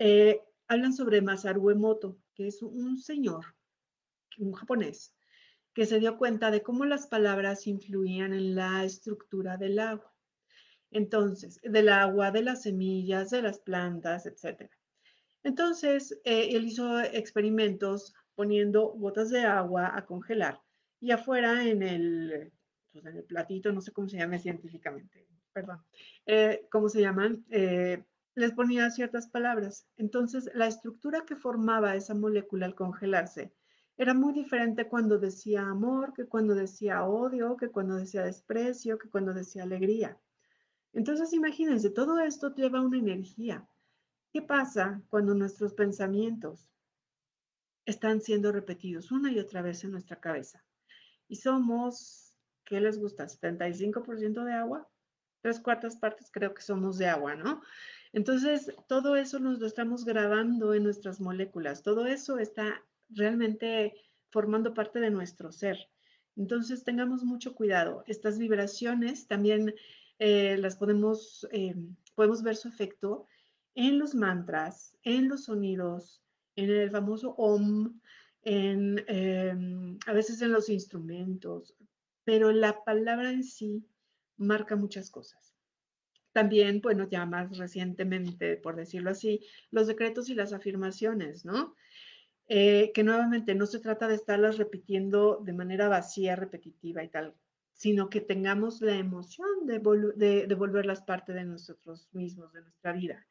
eh, 0.00 0.42
hablan 0.66 0.92
sobre 0.92 1.22
Masaru 1.22 1.70
Emoto, 1.70 2.18
que 2.34 2.48
es 2.48 2.62
un 2.62 2.98
señor, 2.98 3.54
un 4.38 4.52
japonés, 4.52 5.14
que 5.72 5.86
se 5.86 6.00
dio 6.00 6.18
cuenta 6.18 6.50
de 6.50 6.62
cómo 6.62 6.84
las 6.84 7.06
palabras 7.06 7.68
influían 7.68 8.32
en 8.32 8.56
la 8.56 8.84
estructura 8.84 9.56
del 9.56 9.78
agua. 9.78 10.12
Entonces, 10.90 11.60
del 11.62 11.90
agua, 11.90 12.32
de 12.32 12.42
las 12.42 12.62
semillas, 12.62 13.30
de 13.30 13.42
las 13.42 13.60
plantas, 13.60 14.26
etc. 14.26 14.68
Entonces, 15.44 16.18
eh, 16.24 16.48
él 16.52 16.66
hizo 16.66 17.00
experimentos 17.00 18.14
poniendo 18.34 18.88
gotas 18.88 19.30
de 19.30 19.42
agua 19.42 19.92
a 19.94 20.06
congelar 20.06 20.60
y 21.00 21.12
afuera 21.12 21.64
en 21.64 21.82
el, 21.82 22.52
en 22.92 23.06
el 23.06 23.24
platito, 23.24 23.72
no 23.72 23.80
sé 23.80 23.92
cómo 23.92 24.08
se 24.08 24.18
llama 24.18 24.38
científicamente, 24.38 25.26
perdón, 25.52 25.82
eh, 26.26 26.66
¿cómo 26.70 26.88
se 26.88 27.00
llaman? 27.00 27.44
Eh, 27.50 28.02
les 28.34 28.52
ponía 28.52 28.90
ciertas 28.90 29.28
palabras. 29.28 29.86
Entonces, 29.96 30.48
la 30.54 30.68
estructura 30.68 31.24
que 31.26 31.34
formaba 31.34 31.96
esa 31.96 32.14
molécula 32.14 32.66
al 32.66 32.74
congelarse 32.74 33.52
era 33.96 34.14
muy 34.14 34.32
diferente 34.32 34.86
cuando 34.86 35.18
decía 35.18 35.62
amor, 35.62 36.12
que 36.14 36.26
cuando 36.26 36.54
decía 36.54 37.04
odio, 37.04 37.56
que 37.56 37.68
cuando 37.68 37.96
decía 37.96 38.22
desprecio, 38.22 38.96
que 38.96 39.10
cuando 39.10 39.34
decía 39.34 39.64
alegría. 39.64 40.16
Entonces, 40.92 41.32
imagínense, 41.32 41.90
todo 41.90 42.20
esto 42.20 42.54
lleva 42.54 42.80
una 42.80 42.98
energía. 42.98 43.68
¿Qué 44.32 44.40
pasa 44.40 45.02
cuando 45.08 45.34
nuestros 45.34 45.74
pensamientos 45.74 46.70
están 47.86 48.20
siendo 48.20 48.52
repetidos 48.52 49.10
una 49.10 49.32
y 49.32 49.38
otra 49.40 49.62
vez 49.62 49.82
en 49.82 49.90
nuestra 49.90 50.20
cabeza? 50.20 50.64
Y 51.26 51.36
somos, 51.36 52.27
¿qué 52.68 52.80
les 52.80 52.98
gusta? 52.98 53.26
¿75% 53.26 54.44
de 54.44 54.52
agua? 54.52 54.86
Tres 55.40 55.58
cuartas 55.58 55.96
partes 55.96 56.30
creo 56.30 56.52
que 56.52 56.62
somos 56.62 56.98
de 56.98 57.06
agua, 57.06 57.34
¿no? 57.34 57.62
Entonces, 58.12 58.72
todo 58.88 59.16
eso 59.16 59.38
nos 59.38 59.58
lo 59.58 59.66
estamos 59.66 60.04
grabando 60.04 60.74
en 60.74 60.82
nuestras 60.82 61.20
moléculas. 61.20 61.82
Todo 61.82 62.06
eso 62.06 62.38
está 62.38 62.84
realmente 63.08 63.94
formando 64.30 64.74
parte 64.74 65.00
de 65.00 65.10
nuestro 65.10 65.50
ser. 65.50 65.78
Entonces, 66.36 66.84
tengamos 66.84 67.24
mucho 67.24 67.54
cuidado. 67.54 68.04
Estas 68.06 68.38
vibraciones 68.38 69.26
también 69.26 69.74
eh, 70.18 70.56
las 70.58 70.76
podemos, 70.76 71.48
eh, 71.52 71.74
podemos 72.14 72.42
ver 72.42 72.56
su 72.56 72.68
efecto 72.68 73.26
en 73.74 73.98
los 73.98 74.14
mantras, 74.14 74.96
en 75.04 75.28
los 75.28 75.44
sonidos, 75.44 76.22
en 76.56 76.70
el 76.70 76.90
famoso 76.90 77.34
OM, 77.38 77.98
en, 78.42 79.04
em, 79.06 79.98
a 80.06 80.12
veces 80.12 80.42
en 80.42 80.52
los 80.52 80.68
instrumentos, 80.68 81.74
pero 82.28 82.52
la 82.52 82.84
palabra 82.84 83.30
en 83.30 83.42
sí 83.42 83.88
marca 84.36 84.76
muchas 84.76 85.10
cosas. 85.10 85.54
También, 86.32 86.82
bueno, 86.82 87.08
ya 87.08 87.24
más 87.24 87.56
recientemente, 87.56 88.58
por 88.58 88.76
decirlo 88.76 89.08
así, 89.08 89.46
los 89.70 89.86
decretos 89.86 90.28
y 90.28 90.34
las 90.34 90.52
afirmaciones, 90.52 91.46
¿no? 91.46 91.74
Eh, 92.46 92.92
que 92.92 93.02
nuevamente 93.02 93.54
no 93.54 93.64
se 93.64 93.78
trata 93.78 94.08
de 94.08 94.16
estarlas 94.16 94.58
repitiendo 94.58 95.40
de 95.42 95.54
manera 95.54 95.88
vacía, 95.88 96.36
repetitiva 96.36 97.02
y 97.02 97.08
tal, 97.08 97.34
sino 97.72 98.10
que 98.10 98.20
tengamos 98.20 98.82
la 98.82 98.96
emoción 98.96 99.64
de, 99.64 99.78
de, 100.46 100.54
volverlas 100.54 101.00
parte 101.00 101.32
de 101.32 101.46
nosotros 101.46 102.10
mismos, 102.12 102.52
de 102.52 102.60
nuestra 102.60 102.92
vida. 102.92 103.26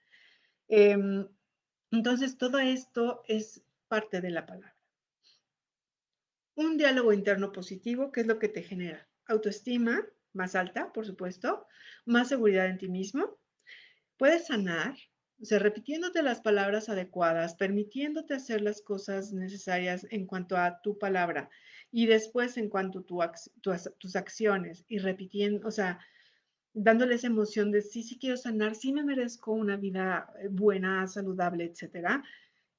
Em, 0.69 1.27
entonces, 1.91 2.35
todo 2.35 2.57
esto 2.57 3.21
es 3.27 3.61
parte 3.87 4.21
de 4.21 4.31
la 4.31 4.47
palabra. 4.47 4.76
Un 6.57 6.75
diálogo 6.75 7.13
interno 7.13 7.51
positivo, 7.51 8.11
¿qué 8.11 8.21
es 8.21 8.25
lo 8.25 8.39
que 8.39 8.49
te 8.49 8.63
genera? 8.63 9.07
Autoestima 9.27 10.03
más 10.33 10.55
alta, 10.55 10.91
por 10.91 11.05
supuesto, 11.05 11.67
más 12.03 12.29
seguridad 12.29 12.65
en 12.65 12.79
ti 12.79 12.87
mismo. 12.89 13.37
Puedes 14.17 14.47
sanar, 14.47 14.95
o 15.39 15.45
sea, 15.45 15.59
repitiéndote 15.59 16.23
las 16.23 16.41
palabras 16.41 16.89
adecuadas, 16.89 17.53
permitiéndote 17.53 18.33
hacer 18.33 18.61
las 18.61 18.81
cosas 18.81 19.33
necesarias 19.33 20.07
en 20.09 20.25
cuanto 20.25 20.57
a 20.57 20.81
tu 20.81 20.97
palabra 20.97 21.47
y 21.91 22.07
después 22.07 22.57
en 22.57 22.69
cuanto 22.69 23.05
a 23.21 23.31
tus 23.99 24.15
acciones 24.15 24.83
y 24.87 24.97
repitiendo, 24.97 25.67
o 25.67 25.71
sea, 25.71 25.99
dándole 26.73 27.13
esa 27.13 27.27
emoción 27.27 27.69
de 27.69 27.83
sí, 27.83 28.01
sí 28.01 28.17
quiero 28.17 28.35
sanar, 28.35 28.73
sí 28.73 28.93
me 28.93 29.03
merezco 29.03 29.51
una 29.51 29.77
vida 29.77 30.33
eh, 30.39 30.47
buena, 30.49 31.05
saludable, 31.05 31.65
etcétera. 31.65 32.23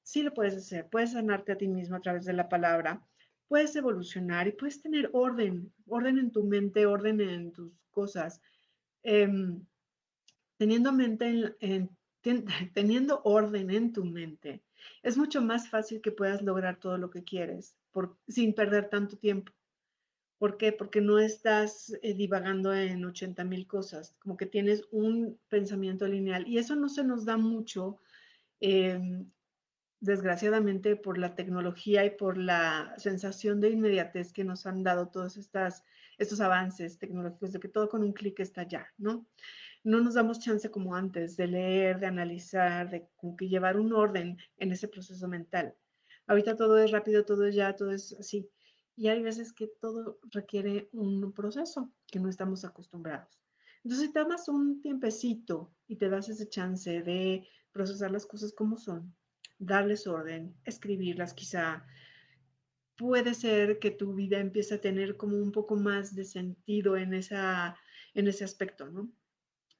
Sí 0.03 0.21
lo 0.21 0.33
puedes 0.33 0.57
hacer, 0.57 0.89
puedes 0.89 1.13
sanarte 1.13 1.53
a 1.53 1.57
ti 1.57 1.69
mismo 1.69 1.95
a 1.95 2.01
través 2.01 2.25
de 2.25 2.33
la 2.33 2.49
palabra, 2.49 3.07
puedes 3.49 3.75
evolucionar 3.75 4.47
y 4.47 4.53
puedes 4.53 4.81
tener 4.81 5.09
orden, 5.11 5.73
orden 5.87 6.17
en 6.17 6.31
tu 6.31 6.45
mente, 6.45 6.85
orden 6.85 7.19
en 7.19 7.51
tus 7.51 7.73
cosas. 7.91 8.41
Em, 9.03 9.65
teniendo 10.57 10.93
mente 10.93 11.55
en 11.59 11.89
teniendo 12.73 13.21
orden 13.23 13.69
en 13.71 13.93
tu 13.93 14.05
mente, 14.05 14.61
es 15.03 15.17
mucho 15.17 15.41
más 15.41 15.69
fácil 15.69 16.01
que 16.01 16.11
puedas 16.11 16.41
lograr 16.41 16.79
todo 16.79 16.97
lo 16.97 17.09
que 17.09 17.23
quieres 17.23 17.75
sin 18.27 18.53
perder 18.53 18.89
tanto 18.89 19.17
tiempo. 19.17 19.51
¿Por 20.37 20.57
qué? 20.57 20.71
Porque 20.71 21.01
no 21.01 21.19
estás 21.19 21.93
eh, 22.01 22.13
divagando 22.13 22.73
en 22.73 23.03
80 23.03 23.43
mil 23.43 23.67
cosas, 23.67 24.15
como 24.19 24.37
que 24.37 24.45
tienes 24.45 24.87
un 24.91 25.37
pensamiento 25.49 26.07
lineal 26.07 26.47
y 26.47 26.57
eso 26.59 26.75
no 26.75 26.87
se 26.87 27.03
nos 27.03 27.25
da 27.25 27.35
mucho, 27.35 27.99
em, 28.61 29.29
desgraciadamente, 29.99 30.95
por 30.95 31.17
la 31.17 31.35
tecnología 31.35 32.05
y 32.05 32.11
por 32.11 32.37
la 32.37 32.93
sensación 32.97 33.59
de 33.59 33.69
inmediatez 33.69 34.31
que 34.31 34.43
nos 34.43 34.65
han 34.65 34.83
dado 34.83 35.09
todos 35.09 35.37
estas, 35.37 35.83
estos 36.17 36.39
avances 36.41 36.97
tecnológicos, 36.97 37.51
de 37.51 37.59
que 37.59 37.67
todo 37.67 37.89
con 37.89 38.03
un 38.03 38.13
clic 38.13 38.39
está 38.39 38.63
ya, 38.63 38.87
¿no? 38.97 39.27
no 39.83 40.01
nos 40.01 40.15
damos 40.15 40.39
chance 40.39 40.69
como 40.69 40.95
antes 40.95 41.37
de 41.37 41.47
leer, 41.47 41.99
de 41.99 42.07
analizar, 42.07 42.89
de 42.89 43.07
como 43.15 43.35
que 43.35 43.47
llevar 43.47 43.79
un 43.79 43.93
orden 43.93 44.37
en 44.57 44.71
ese 44.71 44.87
proceso 44.87 45.27
mental. 45.27 45.75
Ahorita 46.27 46.55
todo 46.55 46.77
es 46.77 46.91
rápido, 46.91 47.25
todo 47.25 47.45
es 47.45 47.55
ya, 47.55 47.75
todo 47.75 47.91
es 47.91 48.15
así. 48.19 48.49
Y 48.95 49.07
hay 49.07 49.21
veces 49.21 49.53
que 49.53 49.67
todo 49.79 50.19
requiere 50.31 50.89
un 50.91 51.31
proceso 51.33 51.91
que 52.07 52.19
no 52.19 52.29
estamos 52.29 52.65
acostumbrados. 52.65 53.41
Entonces, 53.83 54.07
si 54.07 54.13
tomas 54.13 54.49
un 54.49 54.81
tiempecito 54.81 55.73
y 55.87 55.95
te 55.95 56.09
das 56.09 56.27
ese 56.27 56.49
chance 56.49 57.01
de 57.01 57.47
procesar 57.71 58.11
las 58.11 58.25
cosas 58.25 58.51
como 58.53 58.77
son, 58.77 59.15
darles 59.59 60.07
orden, 60.07 60.55
escribirlas 60.65 61.33
quizá, 61.33 61.85
puede 62.95 63.33
ser 63.33 63.79
que 63.79 63.91
tu 63.91 64.13
vida 64.13 64.39
empiece 64.39 64.75
a 64.75 64.81
tener 64.81 65.17
como 65.17 65.37
un 65.37 65.51
poco 65.51 65.75
más 65.75 66.15
de 66.15 66.25
sentido 66.25 66.97
en, 66.97 67.13
esa, 67.13 67.77
en 68.13 68.27
ese 68.27 68.43
aspecto, 68.43 68.89
¿no? 68.89 69.09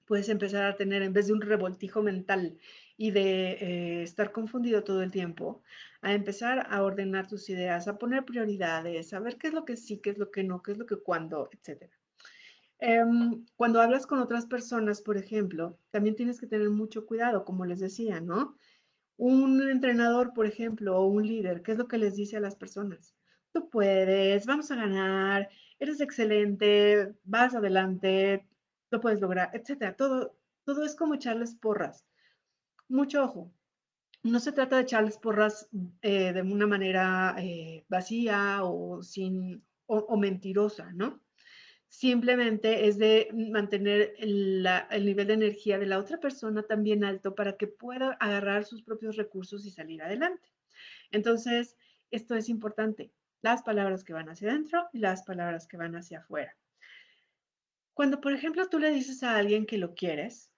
puedes 0.09 0.27
empezar 0.29 0.65
a 0.65 0.75
tener, 0.75 1.03
en 1.03 1.13
vez 1.13 1.27
de 1.27 1.33
un 1.33 1.41
revoltijo 1.41 2.01
mental 2.01 2.57
y 2.97 3.11
de 3.11 3.51
eh, 3.51 4.01
estar 4.01 4.31
confundido 4.31 4.83
todo 4.83 5.03
el 5.03 5.11
tiempo, 5.11 5.61
a 6.01 6.13
empezar 6.15 6.65
a 6.67 6.81
ordenar 6.81 7.27
tus 7.27 7.47
ideas, 7.47 7.87
a 7.87 7.99
poner 7.99 8.25
prioridades, 8.25 9.13
a 9.13 9.19
ver 9.19 9.37
qué 9.37 9.49
es 9.49 9.53
lo 9.53 9.65
que 9.65 9.77
sí, 9.77 9.99
qué 9.99 10.09
es 10.09 10.17
lo 10.17 10.31
que 10.31 10.43
no, 10.43 10.63
qué 10.63 10.71
es 10.71 10.79
lo 10.79 10.87
que 10.87 10.95
cuando, 10.95 11.51
etc. 11.51 11.91
Em, 12.79 13.45
cuando 13.55 13.81
hablas 13.81 14.07
con 14.07 14.17
otras 14.17 14.47
personas, 14.47 14.99
por 15.03 15.15
ejemplo, 15.15 15.77
también 15.91 16.15
tienes 16.15 16.39
que 16.39 16.47
tener 16.47 16.71
mucho 16.71 17.05
cuidado, 17.05 17.45
como 17.45 17.65
les 17.65 17.79
decía, 17.79 18.19
¿no? 18.19 18.57
Un 19.19 19.69
entrenador, 19.69 20.34
por 20.34 20.45
ejemplo, 20.45 20.97
o 20.97 21.05
un 21.05 21.27
líder, 21.27 21.62
¿qué 21.62 21.73
es 21.73 21.77
lo 21.77 21.89
que 21.89 21.97
les 21.97 22.15
dice 22.15 22.38
a 22.38 22.39
las 22.39 22.55
personas? 22.55 23.13
Tú 23.51 23.69
puedes, 23.69 24.45
vamos 24.45 24.71
a 24.71 24.77
ganar, 24.77 25.49
eres 25.77 25.99
excelente, 25.99 27.13
vas 27.25 27.53
adelante, 27.53 28.47
lo 28.89 29.01
puedes 29.01 29.19
lograr, 29.19 29.49
etcétera. 29.53 29.97
Todo, 29.97 30.38
todo 30.63 30.86
es 30.86 30.95
como 30.95 31.15
echarles 31.15 31.53
porras. 31.53 32.05
Mucho 32.88 33.25
ojo. 33.25 33.51
No 34.23 34.39
se 34.39 34.53
trata 34.53 34.77
de 34.77 34.84
echarles 34.84 35.17
porras 35.17 35.67
eh, 36.01 36.32
de 36.32 36.41
una 36.41 36.65
manera 36.65 37.36
eh, 37.39 37.86
vacía 37.89 38.60
o 38.63 39.03
sin, 39.03 39.65
o, 39.86 40.15
mentirosa, 40.15 40.93
¿no? 40.93 41.19
Simplemente 41.89 42.88
es 42.88 42.99
de 42.99 43.30
mantener 43.34 44.13
el, 44.19 44.63
nivel 45.04 45.28
de 45.28 45.34
energía 45.34 45.80
de 45.80 45.88
la 45.88 45.97
otra 45.97 46.19
persona 46.19 46.62
también 46.62 47.04
alto 47.04 47.34
para 47.34 47.58
que 47.58 47.65
pueda 47.65 48.12
agarrar 48.19 48.63
sus 48.63 48.84
propios 48.84 49.17
recursos 49.17 49.65
y 49.65 49.71
salir 49.71 50.04
adelante. 50.04 50.54
Entonces, 51.12 51.75
esto 52.12 52.36
es 52.36 52.47
importante. 52.47 53.12
Las 53.41 53.63
palabras 53.63 54.04
que 54.04 54.13
van 54.13 54.30
hacia 54.30 54.52
adentro 54.52 54.88
y 54.93 54.99
las 54.99 55.23
palabras 55.23 55.67
que 55.67 55.78
van 55.78 55.95
hacia 55.95 56.19
afuera. 56.19 56.56
Cuando, 57.95 58.21
por 58.21 58.34
ejemplo, 58.34 58.69
tú 58.69 58.78
le 58.78 58.91
dices 58.91 59.23
a 59.23 59.36
alguien 59.36 59.65
que 59.65 59.80
lo 59.80 59.95
quieres, 59.95 60.52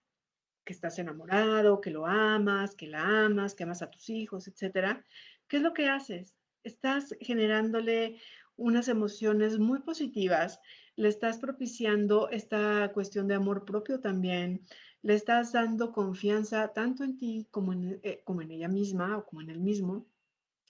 que 0.65 0.73
estás 0.73 0.99
enamorado, 0.99 1.79
que 1.79 1.91
lo 1.91 2.05
amas, 2.05 2.75
que 2.75 2.87
la 2.87 3.25
amas, 3.25 3.55
que 3.55 3.63
amas 3.63 3.81
a 3.81 3.89
tus 3.89 4.09
hijos, 4.09 4.49
etcétera, 4.49 5.05
¿qué 5.47 5.57
es 5.57 5.63
lo 5.63 5.73
que 5.73 5.87
haces? 5.87 6.35
Estás 6.63 7.15
generándole 7.21 8.19
unas 8.57 8.89
emociones 8.89 9.57
muy 9.57 9.79
positivas, 9.79 10.59
le 10.95 11.07
estás 11.07 11.37
propiciando 11.39 12.29
esta 12.29 12.91
cuestión 12.93 13.27
de 13.27 13.35
amor 13.35 13.65
propio 13.65 13.99
también, 13.99 14.61
le 15.01 15.15
estás 15.15 15.51
dando 15.51 15.91
confianza 15.91 16.67
tanto 16.73 17.03
en 17.03 17.17
ti 17.17 17.47
como 17.51 17.73
en, 17.73 17.99
eh, 18.03 18.21
como 18.23 18.41
en 18.41 18.51
ella 18.51 18.67
misma 18.67 19.17
o 19.17 19.25
como 19.25 19.41
en 19.41 19.49
él 19.49 19.59
mismo. 19.59 20.05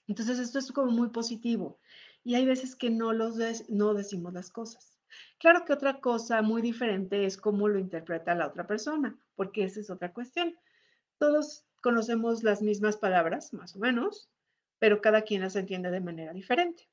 Entonces 0.07 0.39
esto 0.39 0.59
es 0.59 0.71
como 0.71 0.91
muy 0.91 1.09
positivo 1.09 1.79
y 2.23 2.35
hay 2.35 2.45
veces 2.45 2.75
que 2.75 2.89
no, 2.89 3.13
los 3.13 3.37
no 3.69 3.93
decimos 3.93 4.33
las 4.33 4.49
cosas. 4.49 4.97
Claro 5.39 5.65
que 5.65 5.73
otra 5.73 5.99
cosa 5.99 6.41
muy 6.41 6.61
diferente 6.61 7.25
es 7.25 7.37
cómo 7.37 7.67
lo 7.67 7.79
interpreta 7.79 8.35
la 8.35 8.47
otra 8.47 8.67
persona, 8.67 9.17
porque 9.35 9.63
esa 9.63 9.79
es 9.79 9.89
otra 9.89 10.13
cuestión. 10.13 10.55
Todos 11.17 11.65
conocemos 11.81 12.43
las 12.43 12.61
mismas 12.61 12.97
palabras, 12.97 13.53
más 13.53 13.75
o 13.75 13.79
menos, 13.79 14.29
pero 14.79 15.01
cada 15.01 15.23
quien 15.23 15.41
las 15.41 15.55
entiende 15.55 15.91
de 15.91 15.99
manera 15.99 16.33
diferente. 16.33 16.90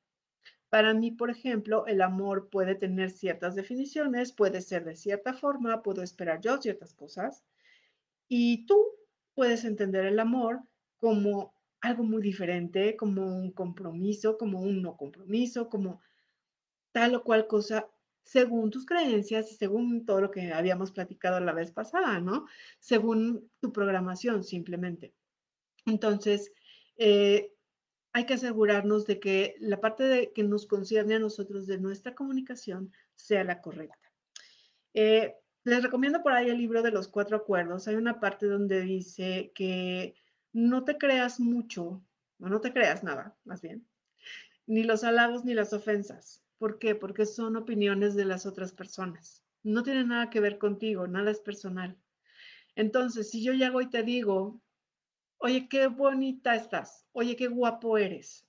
Para 0.69 0.93
mí, 0.93 1.11
por 1.11 1.29
ejemplo, 1.31 1.85
el 1.87 2.01
amor 2.01 2.49
puede 2.49 2.75
tener 2.75 3.09
ciertas 3.09 3.55
definiciones, 3.55 4.31
puede 4.33 4.61
ser 4.61 4.85
de 4.85 4.95
cierta 4.95 5.33
forma, 5.33 5.81
puedo 5.81 6.03
esperar 6.03 6.41
yo 6.41 6.61
ciertas 6.61 6.93
cosas, 6.93 7.43
y 8.27 8.65
tú 8.67 8.79
puedes 9.33 9.65
entender 9.65 10.05
el 10.05 10.19
amor 10.19 10.61
como 10.97 11.53
algo 11.81 12.03
muy 12.03 12.21
diferente, 12.21 12.95
como 12.95 13.25
un 13.25 13.51
compromiso, 13.51 14.37
como 14.37 14.61
un 14.61 14.81
no 14.81 14.97
compromiso, 14.97 15.69
como 15.69 16.01
tal 16.91 17.15
o 17.15 17.23
cual 17.23 17.47
cosa, 17.47 17.89
según 18.23 18.69
tus 18.69 18.85
creencias 18.85 19.51
y 19.51 19.55
según 19.55 20.05
todo 20.05 20.21
lo 20.21 20.31
que 20.31 20.53
habíamos 20.53 20.91
platicado 20.91 21.39
la 21.39 21.53
vez 21.53 21.71
pasada, 21.71 22.19
¿no? 22.19 22.45
Según 22.79 23.49
tu 23.59 23.71
programación, 23.71 24.43
simplemente. 24.43 25.15
Entonces, 25.85 26.51
eh, 26.97 27.53
hay 28.13 28.25
que 28.25 28.35
asegurarnos 28.35 29.05
de 29.05 29.19
que 29.19 29.55
la 29.59 29.79
parte 29.79 30.03
de, 30.03 30.31
que 30.33 30.43
nos 30.43 30.65
concierne 30.65 31.15
a 31.15 31.19
nosotros 31.19 31.67
de 31.67 31.77
nuestra 31.77 32.15
comunicación 32.15 32.91
sea 33.15 33.43
la 33.43 33.61
correcta. 33.61 34.11
Eh, 34.93 35.35
les 35.63 35.83
recomiendo 35.83 36.23
por 36.23 36.33
ahí 36.33 36.49
el 36.49 36.57
libro 36.57 36.81
de 36.81 36.91
los 36.91 37.07
cuatro 37.07 37.37
acuerdos. 37.37 37.87
Hay 37.87 37.95
una 37.95 38.19
parte 38.19 38.47
donde 38.47 38.81
dice 38.81 39.51
que 39.53 40.15
no 40.51 40.83
te 40.83 40.97
creas 40.97 41.39
mucho, 41.39 42.03
o 42.39 42.49
no 42.49 42.61
te 42.61 42.73
creas 42.73 43.03
nada, 43.03 43.37
más 43.43 43.61
bien, 43.61 43.87
ni 44.65 44.83
los 44.83 45.03
halagos 45.03 45.45
ni 45.45 45.53
las 45.53 45.73
ofensas. 45.73 46.43
¿Por 46.57 46.79
qué? 46.79 46.95
Porque 46.95 47.25
son 47.25 47.55
opiniones 47.55 48.15
de 48.15 48.25
las 48.25 48.45
otras 48.45 48.71
personas. 48.71 49.43
No 49.63 49.83
tiene 49.83 50.03
nada 50.03 50.29
que 50.29 50.39
ver 50.39 50.57
contigo, 50.57 51.07
nada 51.07 51.31
es 51.31 51.39
personal. 51.39 51.97
Entonces, 52.75 53.29
si 53.29 53.43
yo 53.43 53.53
llego 53.53 53.81
y 53.81 53.89
te 53.89 54.03
digo, 54.03 54.61
oye, 55.39 55.67
qué 55.69 55.87
bonita 55.87 56.55
estás, 56.55 57.07
oye, 57.13 57.35
qué 57.35 57.47
guapo 57.47 57.97
eres. 57.97 58.47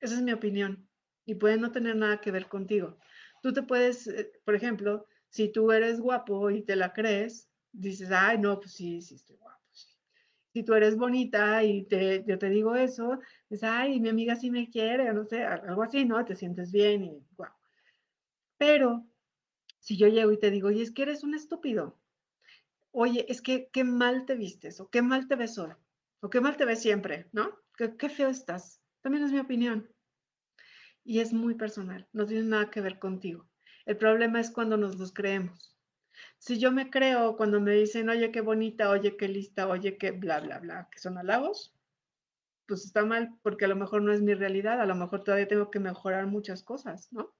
Esa 0.00 0.14
es 0.14 0.22
mi 0.22 0.32
opinión 0.32 0.88
y 1.24 1.34
puede 1.34 1.58
no 1.58 1.72
tener 1.72 1.96
nada 1.96 2.20
que 2.20 2.30
ver 2.30 2.48
contigo. 2.48 2.98
Tú 3.42 3.52
te 3.52 3.62
puedes, 3.62 4.06
eh, 4.06 4.32
por 4.44 4.54
ejemplo, 4.54 5.06
si 5.28 5.50
tú 5.50 5.72
eres 5.72 6.00
guapo 6.00 6.50
y 6.50 6.62
te 6.62 6.76
la 6.76 6.92
crees, 6.92 7.50
dices, 7.72 8.10
ay, 8.10 8.38
no, 8.38 8.58
pues 8.60 8.72
sí, 8.74 9.02
sí 9.02 9.16
estoy 9.16 9.36
guapo. 9.36 9.60
Si 10.52 10.62
tú 10.64 10.74
eres 10.74 10.96
bonita 10.96 11.64
y 11.64 11.84
te, 11.84 12.24
yo 12.26 12.38
te 12.38 12.50
digo 12.50 12.76
eso, 12.76 13.18
dices, 13.48 13.68
ay, 13.68 14.00
mi 14.00 14.10
amiga 14.10 14.36
sí 14.36 14.50
me 14.50 14.68
quiere, 14.68 15.12
no 15.14 15.24
sé, 15.24 15.44
algo 15.44 15.82
así, 15.82 16.04
¿no? 16.04 16.24
Te 16.24 16.36
sientes 16.36 16.70
bien 16.70 17.04
y 17.04 17.26
guau. 17.36 17.52
Pero 18.58 19.06
si 19.80 19.96
yo 19.96 20.08
llego 20.08 20.30
y 20.30 20.38
te 20.38 20.50
digo, 20.50 20.68
oye, 20.68 20.82
es 20.82 20.92
que 20.92 21.02
eres 21.02 21.24
un 21.24 21.34
estúpido, 21.34 21.98
oye, 22.90 23.24
es 23.28 23.40
que 23.40 23.70
qué 23.72 23.82
mal 23.82 24.26
te 24.26 24.34
vistes 24.34 24.78
o 24.80 24.90
qué 24.90 25.00
mal 25.02 25.26
te 25.26 25.36
ves 25.36 25.58
hoy 25.58 25.72
o 26.22 26.30
qué 26.30 26.40
mal 26.40 26.56
te 26.56 26.64
ves 26.64 26.80
siempre, 26.80 27.28
¿no? 27.32 27.50
Qué, 27.76 28.08
feo 28.08 28.28
estás. 28.28 28.80
También 29.02 29.24
es 29.24 29.32
mi 29.32 29.40
opinión. 29.40 29.90
Y 31.04 31.18
es 31.18 31.32
muy 31.32 31.54
personal, 31.54 32.08
no 32.12 32.26
tiene 32.26 32.44
nada 32.44 32.70
que 32.70 32.80
ver 32.80 33.00
contigo. 33.00 33.48
El 33.86 33.96
problema 33.96 34.40
es 34.40 34.52
cuando 34.52 34.76
nos 34.76 34.96
los 34.98 35.12
creemos. 35.12 35.76
Si 36.38 36.60
yo 36.60 36.70
me 36.70 36.90
creo 36.90 37.36
cuando 37.36 37.60
me 37.60 37.72
dicen, 37.72 38.08
oye, 38.08 38.30
qué 38.30 38.40
bonita, 38.40 38.88
oye, 38.90 39.16
qué 39.16 39.26
lista, 39.26 39.66
oye, 39.66 39.98
qué 39.98 40.12
bla, 40.12 40.38
bla, 40.38 40.60
bla, 40.60 40.88
que 40.92 41.00
son 41.00 41.18
halagos, 41.18 41.74
pues 42.66 42.84
está 42.84 43.04
mal 43.04 43.36
porque 43.42 43.64
a 43.64 43.68
lo 43.68 43.74
mejor 43.74 44.02
no 44.02 44.12
es 44.12 44.22
mi 44.22 44.34
realidad, 44.34 44.80
a 44.80 44.86
lo 44.86 44.94
mejor 44.94 45.24
todavía 45.24 45.48
tengo 45.48 45.72
que 45.72 45.80
mejorar 45.80 46.26
muchas 46.26 46.62
cosas, 46.62 47.12
¿no? 47.12 47.34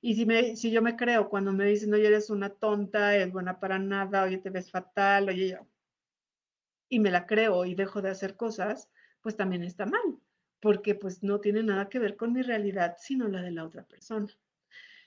Y 0.00 0.14
si, 0.14 0.24
me, 0.24 0.54
si 0.54 0.70
yo 0.70 0.82
me 0.82 0.94
creo 0.94 1.28
cuando 1.28 1.52
me 1.52 1.64
dicen, 1.64 1.92
oye, 1.92 2.06
eres 2.06 2.30
una 2.30 2.50
tonta, 2.50 3.16
es 3.16 3.32
buena 3.32 3.58
para 3.58 3.80
nada, 3.80 4.22
oye, 4.22 4.38
te 4.38 4.50
ves 4.50 4.70
fatal, 4.70 5.28
oye, 5.28 5.58
y 6.88 7.00
me 7.00 7.10
la 7.10 7.26
creo 7.26 7.64
y 7.64 7.74
dejo 7.74 8.02
de 8.02 8.10
hacer 8.10 8.36
cosas, 8.36 8.88
pues 9.20 9.36
también 9.36 9.62
está 9.62 9.86
mal, 9.86 10.18
porque 10.60 10.94
pues 10.94 11.22
no 11.22 11.40
tiene 11.40 11.62
nada 11.62 11.88
que 11.88 11.98
ver 11.98 12.16
con 12.16 12.32
mi 12.32 12.42
realidad, 12.42 12.96
sino 12.98 13.28
la 13.28 13.42
de 13.42 13.50
la 13.50 13.64
otra 13.64 13.84
persona. 13.84 14.28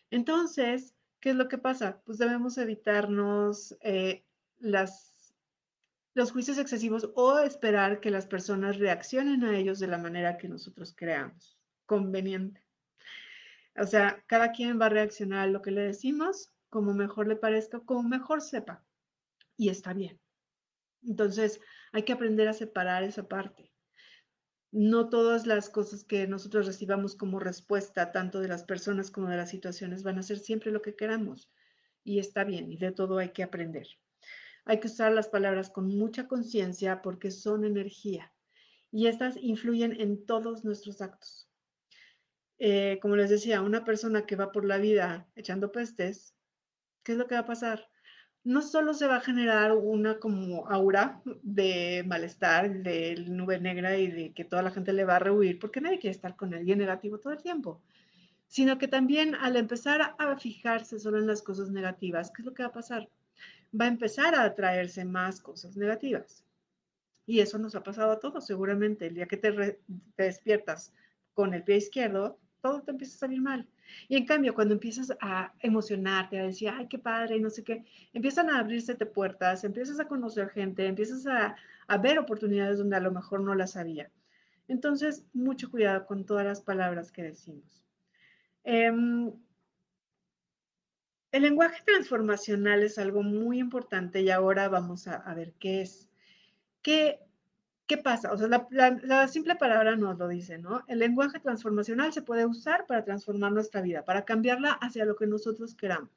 Entonces, 0.09 0.95
¿qué 1.19 1.31
es 1.31 1.35
lo 1.35 1.47
que 1.47 1.57
pasa? 1.57 2.01
Pues 2.05 2.17
debemos 2.17 2.57
evitarnos 2.57 3.77
eh, 3.81 4.23
los 4.59 6.31
juicios 6.31 6.57
excesivos 6.57 7.09
o 7.15 7.39
esperar 7.39 7.99
que 7.99 8.11
las 8.11 8.27
personas 8.27 8.77
reaccionen 8.77 9.43
a 9.43 9.57
ellos 9.57 9.79
de 9.79 9.87
la 9.87 9.97
manera 9.97 10.37
que 10.37 10.49
nosotros 10.49 10.93
creamos 10.95 11.57
conveniente. 11.85 12.63
O 13.77 13.85
sea, 13.85 14.23
cada 14.27 14.51
quien 14.51 14.79
va 14.79 14.87
a 14.87 14.89
reaccionar 14.89 15.39
a 15.47 15.51
lo 15.51 15.61
que 15.61 15.71
le 15.71 15.81
decimos 15.81 16.53
como 16.69 16.93
mejor 16.93 17.27
le 17.27 17.35
parezca, 17.35 17.79
como 17.81 18.03
mejor 18.03 18.41
sepa. 18.41 18.83
Y 19.57 19.69
está 19.69 19.93
bien. 19.93 20.19
Entonces, 21.03 21.59
hay 21.91 22.03
que 22.03 22.13
aprender 22.13 22.47
a 22.47 22.53
separar 22.53 23.03
esa 23.03 23.27
parte. 23.27 23.71
No 24.71 25.09
todas 25.09 25.47
las 25.47 25.69
cosas 25.69 26.03
que 26.03 26.27
nosotros 26.27 26.65
recibamos 26.65 27.15
como 27.15 27.39
respuesta, 27.39 28.11
tanto 28.11 28.39
de 28.39 28.47
las 28.47 28.63
personas 28.63 29.11
como 29.11 29.29
de 29.29 29.37
las 29.37 29.49
situaciones, 29.49 30.03
van 30.03 30.19
a 30.19 30.23
ser 30.23 30.39
siempre 30.39 30.71
lo 30.71 30.81
que 30.81 30.95
queramos. 30.95 31.51
Y 32.03 32.19
está 32.19 32.43
bien, 32.43 32.71
y 32.71 32.77
de 32.77 32.91
todo 32.91 33.17
hay 33.17 33.29
que 33.29 33.43
aprender. 33.43 33.87
Hay 34.65 34.79
que 34.79 34.87
usar 34.87 35.11
las 35.11 35.27
palabras 35.27 35.69
con 35.69 35.87
mucha 35.87 36.27
conciencia 36.27 37.01
porque 37.01 37.31
son 37.31 37.65
energía 37.65 38.31
y 38.91 39.07
estas 39.07 39.37
influyen 39.37 39.99
en 39.99 40.25
todos 40.25 40.63
nuestros 40.65 41.01
actos. 41.01 41.49
Eh, 42.59 42.99
como 43.01 43.15
les 43.15 43.29
decía, 43.29 43.61
una 43.61 43.85
persona 43.85 44.25
que 44.25 44.35
va 44.35 44.51
por 44.51 44.65
la 44.65 44.77
vida 44.77 45.27
echando 45.35 45.71
pestes, 45.71 46.35
¿qué 47.03 47.13
es 47.13 47.17
lo 47.17 47.27
que 47.27 47.35
va 47.35 47.41
a 47.41 47.45
pasar? 47.45 47.89
No 48.43 48.61
solo 48.61 48.93
se 48.93 49.07
va 49.07 49.17
a 49.17 49.21
generar 49.21 49.71
una 49.73 50.19
como 50.19 50.67
aura 50.67 51.21
de 51.43 52.03
malestar, 52.07 52.81
de 52.81 53.23
nube 53.27 53.59
negra 53.59 53.97
y 53.97 54.07
de 54.07 54.33
que 54.33 54.45
toda 54.45 54.63
la 54.63 54.71
gente 54.71 54.93
le 54.93 55.05
va 55.05 55.17
a 55.17 55.19
rehuir, 55.19 55.59
porque 55.59 55.81
nadie 55.81 55.99
quiere 55.99 56.15
estar 56.15 56.35
con 56.35 56.53
alguien 56.53 56.79
negativo 56.79 57.19
todo 57.19 57.33
el 57.33 57.41
tiempo, 57.41 57.81
sino 58.47 58.77
que 58.77 58.87
también 58.87 59.35
al 59.35 59.55
empezar 59.55 60.15
a 60.17 60.37
fijarse 60.37 60.99
solo 60.99 61.19
en 61.19 61.27
las 61.27 61.41
cosas 61.41 61.69
negativas, 61.69 62.31
¿qué 62.31 62.41
es 62.41 62.45
lo 62.45 62.53
que 62.53 62.63
va 62.63 62.69
a 62.69 62.73
pasar? 62.73 63.09
Va 63.79 63.85
a 63.85 63.89
empezar 63.89 64.35
a 64.35 64.43
atraerse 64.43 65.05
más 65.05 65.39
cosas 65.39 65.77
negativas. 65.77 66.43
Y 67.25 67.39
eso 67.39 67.57
nos 67.59 67.75
ha 67.75 67.83
pasado 67.83 68.11
a 68.11 68.19
todos, 68.19 68.45
seguramente. 68.45 69.07
El 69.07 69.15
día 69.15 69.27
que 69.27 69.37
te, 69.37 69.79
te 70.15 70.23
despiertas 70.23 70.93
con 71.33 71.53
el 71.53 71.63
pie 71.63 71.77
izquierdo, 71.77 72.39
todo 72.61 72.81
te 72.81 72.91
empieza 72.91 73.15
a 73.15 73.19
salir 73.19 73.41
mal. 73.41 73.67
Y 74.07 74.17
en 74.17 74.25
cambio, 74.25 74.53
cuando 74.53 74.73
empiezas 74.73 75.15
a 75.21 75.53
emocionarte, 75.59 76.39
a 76.39 76.45
decir, 76.45 76.69
ay, 76.69 76.87
qué 76.87 76.99
padre, 76.99 77.37
y 77.37 77.39
no 77.39 77.49
sé 77.49 77.63
qué, 77.63 77.85
empiezan 78.13 78.49
a 78.49 78.59
abrirse 78.59 78.95
puertas, 79.05 79.63
empiezas 79.63 79.99
a 79.99 80.07
conocer 80.07 80.49
gente, 80.49 80.85
empiezas 80.85 81.25
a, 81.27 81.55
ver 82.01 82.19
oportunidades 82.19 82.77
donde 82.77 82.95
a 82.95 83.01
lo 83.01 83.11
mejor 83.11 83.41
no 83.41 83.53
las 83.53 83.75
había. 83.75 84.09
Entonces, 84.67 85.25
mucho 85.33 85.69
cuidado 85.69 86.05
con 86.05 86.25
todas 86.25 86.45
las 86.45 86.61
palabras 86.61 87.11
que 87.11 87.23
decimos. 87.23 87.83
Em, 88.63 89.33
el 91.31 91.41
lenguaje 91.41 91.83
transformacional 91.85 92.83
es 92.83 92.97
algo 92.97 93.23
muy 93.23 93.59
importante 93.59 94.21
y 94.21 94.29
ahora 94.29 94.69
vamos 94.69 95.07
a, 95.07 95.15
a 95.15 95.33
ver 95.33 95.53
qué 95.59 95.81
es. 95.81 96.07
¿Qué, 96.81 97.19
¿Qué 97.91 97.97
pasa? 97.97 98.31
O 98.31 98.37
sea, 98.37 98.47
la, 98.47 99.27
simple 99.27 99.57
palabra 99.57 99.97
nos 99.97 100.17
lo 100.17 100.29
dice, 100.29 100.57
¿no? 100.57 100.81
El 100.87 100.99
lenguaje 100.99 101.41
transformacional 101.41 102.13
se 102.13 102.21
puede 102.21 102.45
usar 102.45 102.85
para 102.87 103.03
transformar 103.03 103.51
nuestra 103.51 103.81
vida, 103.81 104.05
para 104.05 104.23
cambiarla 104.23 104.71
hacia 104.71 105.03
lo 105.03 105.17
que 105.17 105.27
nosotros 105.27 105.75
queramos. 105.75 106.09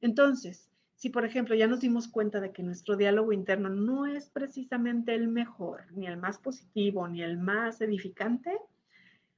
Entonces, 0.00 0.70
si 0.94 1.10
por 1.10 1.26
ejemplo 1.26 1.54
ya 1.54 1.66
nos 1.66 1.80
dimos 1.80 2.08
cuenta 2.08 2.40
de 2.40 2.52
que 2.52 2.62
nuestro 2.62 2.96
diálogo 2.96 3.34
interno 3.34 3.68
no 3.68 4.06
es 4.06 4.30
precisamente 4.30 5.14
el 5.14 5.28
mejor, 5.28 5.84
ni 5.92 6.06
el 6.06 6.16
más 6.16 6.38
positivo, 6.38 7.06
ni 7.06 7.20
el 7.22 7.36
más 7.36 7.82
edificante, 7.82 8.56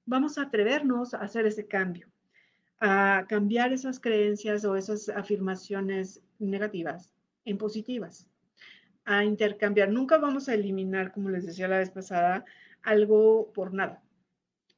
vamos 0.07 0.39
a 0.39 0.43
atrevernos 0.43 1.15
a 1.15 1.19
hacer 1.19 1.47
ese 1.47 1.67
cambio, 1.67 2.07
a 2.79 3.27
cambiar 3.29 3.73
esas 3.73 3.99
creencias 3.99 4.65
o 4.65 4.77
esas 4.77 5.09
afirmaciones 5.09 6.23
negativas 6.39 7.13
en 7.45 7.59
positivas, 7.59 8.30
a 9.05 9.25
intercambiar. 9.25 9.91
Nunca 9.91 10.19
vamos 10.19 10.49
a 10.49 10.55
eliminar, 10.55 11.13
como 11.13 11.31
les 11.31 11.47
decía 11.47 11.69
la 11.69 11.79
vez 11.79 11.91
pasada, 11.91 12.45
algo 12.83 13.53
por 13.53 13.73
nada. 13.75 14.03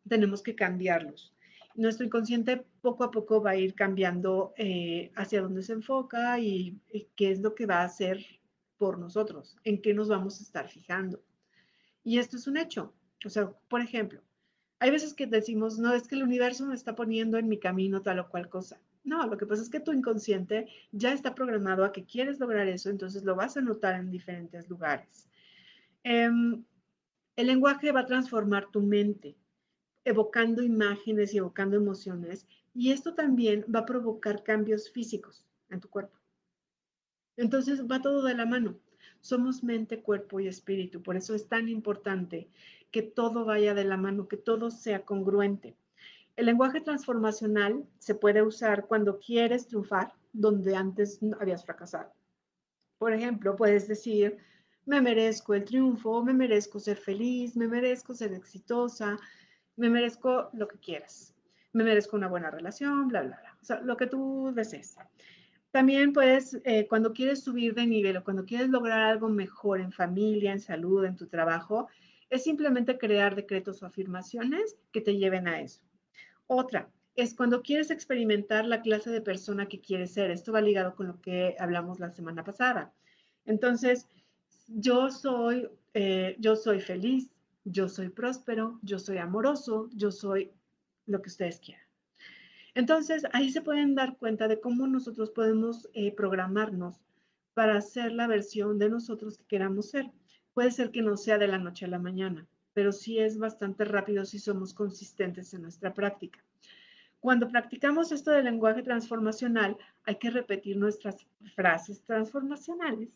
Tenemos 0.09 0.43
que 0.43 0.55
cambiarlos. 0.55 1.35
Nuestro 1.75 2.05
inconsciente 2.05 2.65
poco 2.81 3.05
a 3.05 3.11
poco 3.11 3.43
va 3.43 3.51
a 3.51 3.57
ir 3.57 3.75
cambiando 3.75 4.53
eh, 4.57 5.11
hacia 5.15 5.43
dónde 5.43 5.63
se 5.63 5.73
enfoca 5.73 6.39
y, 6.39 6.79
y 6.93 7.09
qué 7.17 7.31
es 7.31 7.41
lo 7.41 7.55
que 7.55 7.67
va 7.67 7.81
a 7.81 7.85
hacer 7.85 8.25
por 8.77 8.99
nosotros, 8.99 9.57
en 9.65 9.81
qué 9.81 9.95
nos 9.95 10.09
vamos 10.09 10.41
a 10.41 10.43
estar 10.43 10.69
fijando. 10.69 11.23
Y 12.05 12.19
esto 12.19 12.37
es 12.37 12.47
un 12.47 12.57
hecho. 12.57 12.93
O 13.25 13.31
sea, 13.31 13.51
por 13.69 13.81
ejemplo, 13.81 14.21
hay 14.81 14.91
veces 14.91 15.15
que 15.15 15.27
decimos, 15.27 15.79
no, 15.79 15.95
es 15.95 16.09
que 16.09 16.17
el 16.17 16.25
universo 16.25 16.67
me 16.67 16.75
está 16.75 16.97
poniendo 16.97 17.39
en 17.39 17.49
mi 17.49 17.59
camino 17.59 18.03
tal 18.03 18.19
o 18.19 18.29
cual 18.29 18.49
cosa. 18.49 18.81
No, 19.05 19.27
lo 19.27 19.37
que 19.37 19.47
pasa 19.47 19.63
es 19.63 19.69
que 19.69 19.81
tu 19.81 19.93
inconsciente 19.93 20.69
ya 20.93 21.13
está 21.13 21.35
programado 21.35 21.85
a 21.85 21.93
que 21.93 22.05
quieres 22.05 22.39
lograr 22.39 22.69
eso, 22.69 22.89
entonces 22.89 23.25
lo 23.25 23.35
vas 23.35 23.57
a 23.57 23.61
notar 23.61 23.97
en 23.97 24.11
diferentes 24.11 24.69
lugares. 24.69 25.29
Em, 26.05 26.65
el 27.37 27.47
lenguaje 27.47 27.91
va 27.93 28.01
a 28.01 28.07
transformar 28.07 28.71
tu 28.71 28.81
mente, 28.81 29.37
evocando 30.05 30.63
imágenes 30.63 31.35
y 31.35 31.39
evocando 31.39 31.77
emociones, 31.77 32.47
y 32.75 32.93
esto 32.93 33.15
también 33.15 33.65
va 33.75 33.81
a 33.81 33.87
provocar 33.87 34.43
cambios 34.45 34.91
físicos 34.91 35.45
en 35.71 35.81
tu 35.81 35.89
cuerpo. 35.89 36.19
Entonces 37.37 37.87
va 37.87 38.03
todo 38.03 38.23
de 38.23 38.35
la 38.35 38.47
mano. 38.47 38.79
Somos 39.21 39.63
mente, 39.63 40.03
cuerpo 40.03 40.41
y 40.41 40.49
espíritu, 40.49 41.03
por 41.03 41.17
eso 41.17 41.35
es 41.35 41.49
tan 41.49 41.69
importante 41.69 42.49
que 42.91 43.03
todo 43.03 43.45
vaya 43.45 43.75
de 43.75 43.85
la 43.85 43.97
mano, 43.97 44.29
que 44.29 44.37
todo 44.37 44.71
sea 44.71 45.05
congruente. 45.05 45.77
El 46.35 46.47
lenguaje 46.47 46.81
transformacional 46.81 47.85
se 47.99 48.15
puede 48.15 48.43
usar 48.43 48.87
cuando 48.87 49.19
quieres 49.19 49.67
triunfar 49.67 50.15
donde 50.33 50.75
antes 50.75 51.21
habías 51.39 51.65
fracasado. 51.65 52.11
Por 52.99 53.13
ejemplo, 53.13 53.55
puedes 53.55 53.87
decir, 53.87 54.39
me 54.87 55.03
merezco 55.03 55.55
el 55.55 55.65
triunfo, 55.65 56.25
me 56.25 56.33
merezco 56.33 56.81
ser 56.81 56.97
feliz, 56.97 57.55
me 57.55 57.69
merezco 57.69 58.15
ser 58.15 58.33
exitosa, 58.33 59.19
me 59.77 59.91
merezco 59.91 60.49
lo 60.55 60.69
que 60.69 60.79
quieras, 60.79 61.35
me 61.73 61.85
merezco 61.85 62.17
una 62.17 62.29
buena 62.29 62.51
relación, 62.51 63.09
bla, 63.09 63.23
bla, 63.23 63.39
bla. 63.39 63.59
O 63.61 63.65
sea, 63.65 63.81
lo 63.81 63.97
que 63.97 64.07
tú 64.07 64.53
desees. 64.55 64.97
También 65.71 66.13
puedes, 66.13 66.59
eh, 66.65 66.87
cuando 66.89 67.13
quieres 67.13 67.43
subir 67.43 67.75
de 67.75 67.87
nivel 67.87 68.17
o 68.17 68.25
cuando 68.25 68.45
quieres 68.45 68.69
lograr 68.69 69.03
algo 69.03 69.29
mejor 69.29 69.81
en 69.81 69.93
familia, 69.93 70.53
en 70.53 70.61
salud, 70.61 71.05
en 71.05 71.17
tu 71.17 71.27
trabajo, 71.27 71.89
es 72.31 72.45
simplemente 72.45 72.97
crear 72.99 73.35
decretos 73.35 73.83
o 73.83 73.87
afirmaciones 73.87 74.77
que 74.93 75.01
te 75.01 75.17
lleven 75.17 75.47
a 75.49 75.61
eso. 75.61 75.83
Otra 76.47 76.91
es 77.15 77.35
cuando 77.35 77.63
quieres 77.63 77.91
experimentar 77.91 78.65
la 78.65 78.81
clase 78.81 79.11
de 79.11 79.21
persona 79.21 79.67
que 79.69 79.81
quieres 79.81 80.13
ser. 80.13 80.31
Esto 80.31 80.53
va 80.53 80.61
ligado 80.61 80.95
con 80.95 81.07
lo 81.09 81.21
que 81.21 81.57
hablamos 81.59 82.01
la 82.01 82.11
semana 82.11 82.45
pasada. 82.45 82.93
Entonces, 83.45 84.09
yo 84.69 85.11
soy, 85.11 85.69
eh, 85.95 86.37
yo 86.39 86.57
soy 86.57 86.81
feliz, 86.81 87.31
yo 87.65 87.89
soy 87.89 88.09
próspero, 88.09 88.79
yo 88.83 88.99
soy 88.99 89.19
amoroso, 89.19 89.91
yo 89.95 90.11
soy 90.11 90.51
lo 91.07 91.21
que 91.21 91.29
ustedes 91.29 91.61
quieran. 91.61 91.85
Entonces, 92.75 93.25
ahí 93.33 93.51
se 93.51 93.61
pueden 93.61 93.95
dar 93.95 94.17
cuenta 94.17 94.49
de 94.49 94.61
cómo 94.61 94.87
nosotros 94.87 95.31
podemos 95.31 95.89
eh, 95.93 96.13
programarnos 96.15 97.01
para 97.53 97.81
ser 97.83 98.13
la 98.13 98.27
versión 98.27 98.79
de 98.79 98.89
nosotros 98.89 99.37
que 99.37 99.45
queramos 99.45 99.91
ser. 99.91 100.11
Puede 100.55 100.71
ser 100.71 100.91
que 100.91 101.03
no 101.03 101.17
sea 101.19 101.37
de 101.37 101.49
la 101.49 101.59
noche 101.59 101.85
a 101.85 101.89
la 101.89 101.99
mañana, 101.99 102.47
pero 102.75 102.93
sí 102.93 103.19
es 103.19 103.39
bastante 103.39 103.85
rápido 103.85 104.25
si 104.25 104.39
somos 104.39 104.75
consistentes 104.75 105.53
en 105.55 105.63
nuestra 105.63 105.93
práctica. 105.95 106.43
Cuando 107.21 107.49
practicamos 107.49 108.11
esto 108.11 108.33
del 108.33 108.47
lenguaje 108.47 108.83
transformacional, 108.83 109.77
hay 110.05 110.17
que 110.17 110.31
repetir 110.31 110.77
nuestras 110.77 111.25
frases 111.55 112.03
transformacionales 112.03 113.11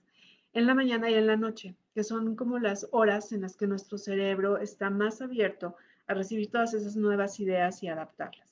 en 0.52 0.66
la 0.66 0.74
mañana 0.74 1.10
y 1.10 1.14
en 1.14 1.26
la 1.26 1.36
noche, 1.36 1.74
que 1.92 2.04
son 2.04 2.36
como 2.36 2.58
las 2.58 2.86
horas 2.92 3.32
en 3.32 3.42
las 3.42 3.56
que 3.56 3.66
nuestro 3.66 3.98
cerebro 3.98 4.58
está 4.58 4.90
más 4.90 5.20
abierto 5.20 5.76
a 6.06 6.14
recibir 6.14 6.50
todas 6.50 6.72
esas 6.72 6.96
nuevas 6.96 7.40
ideas 7.40 7.82
y 7.82 7.88
adaptarlas. 7.88 8.46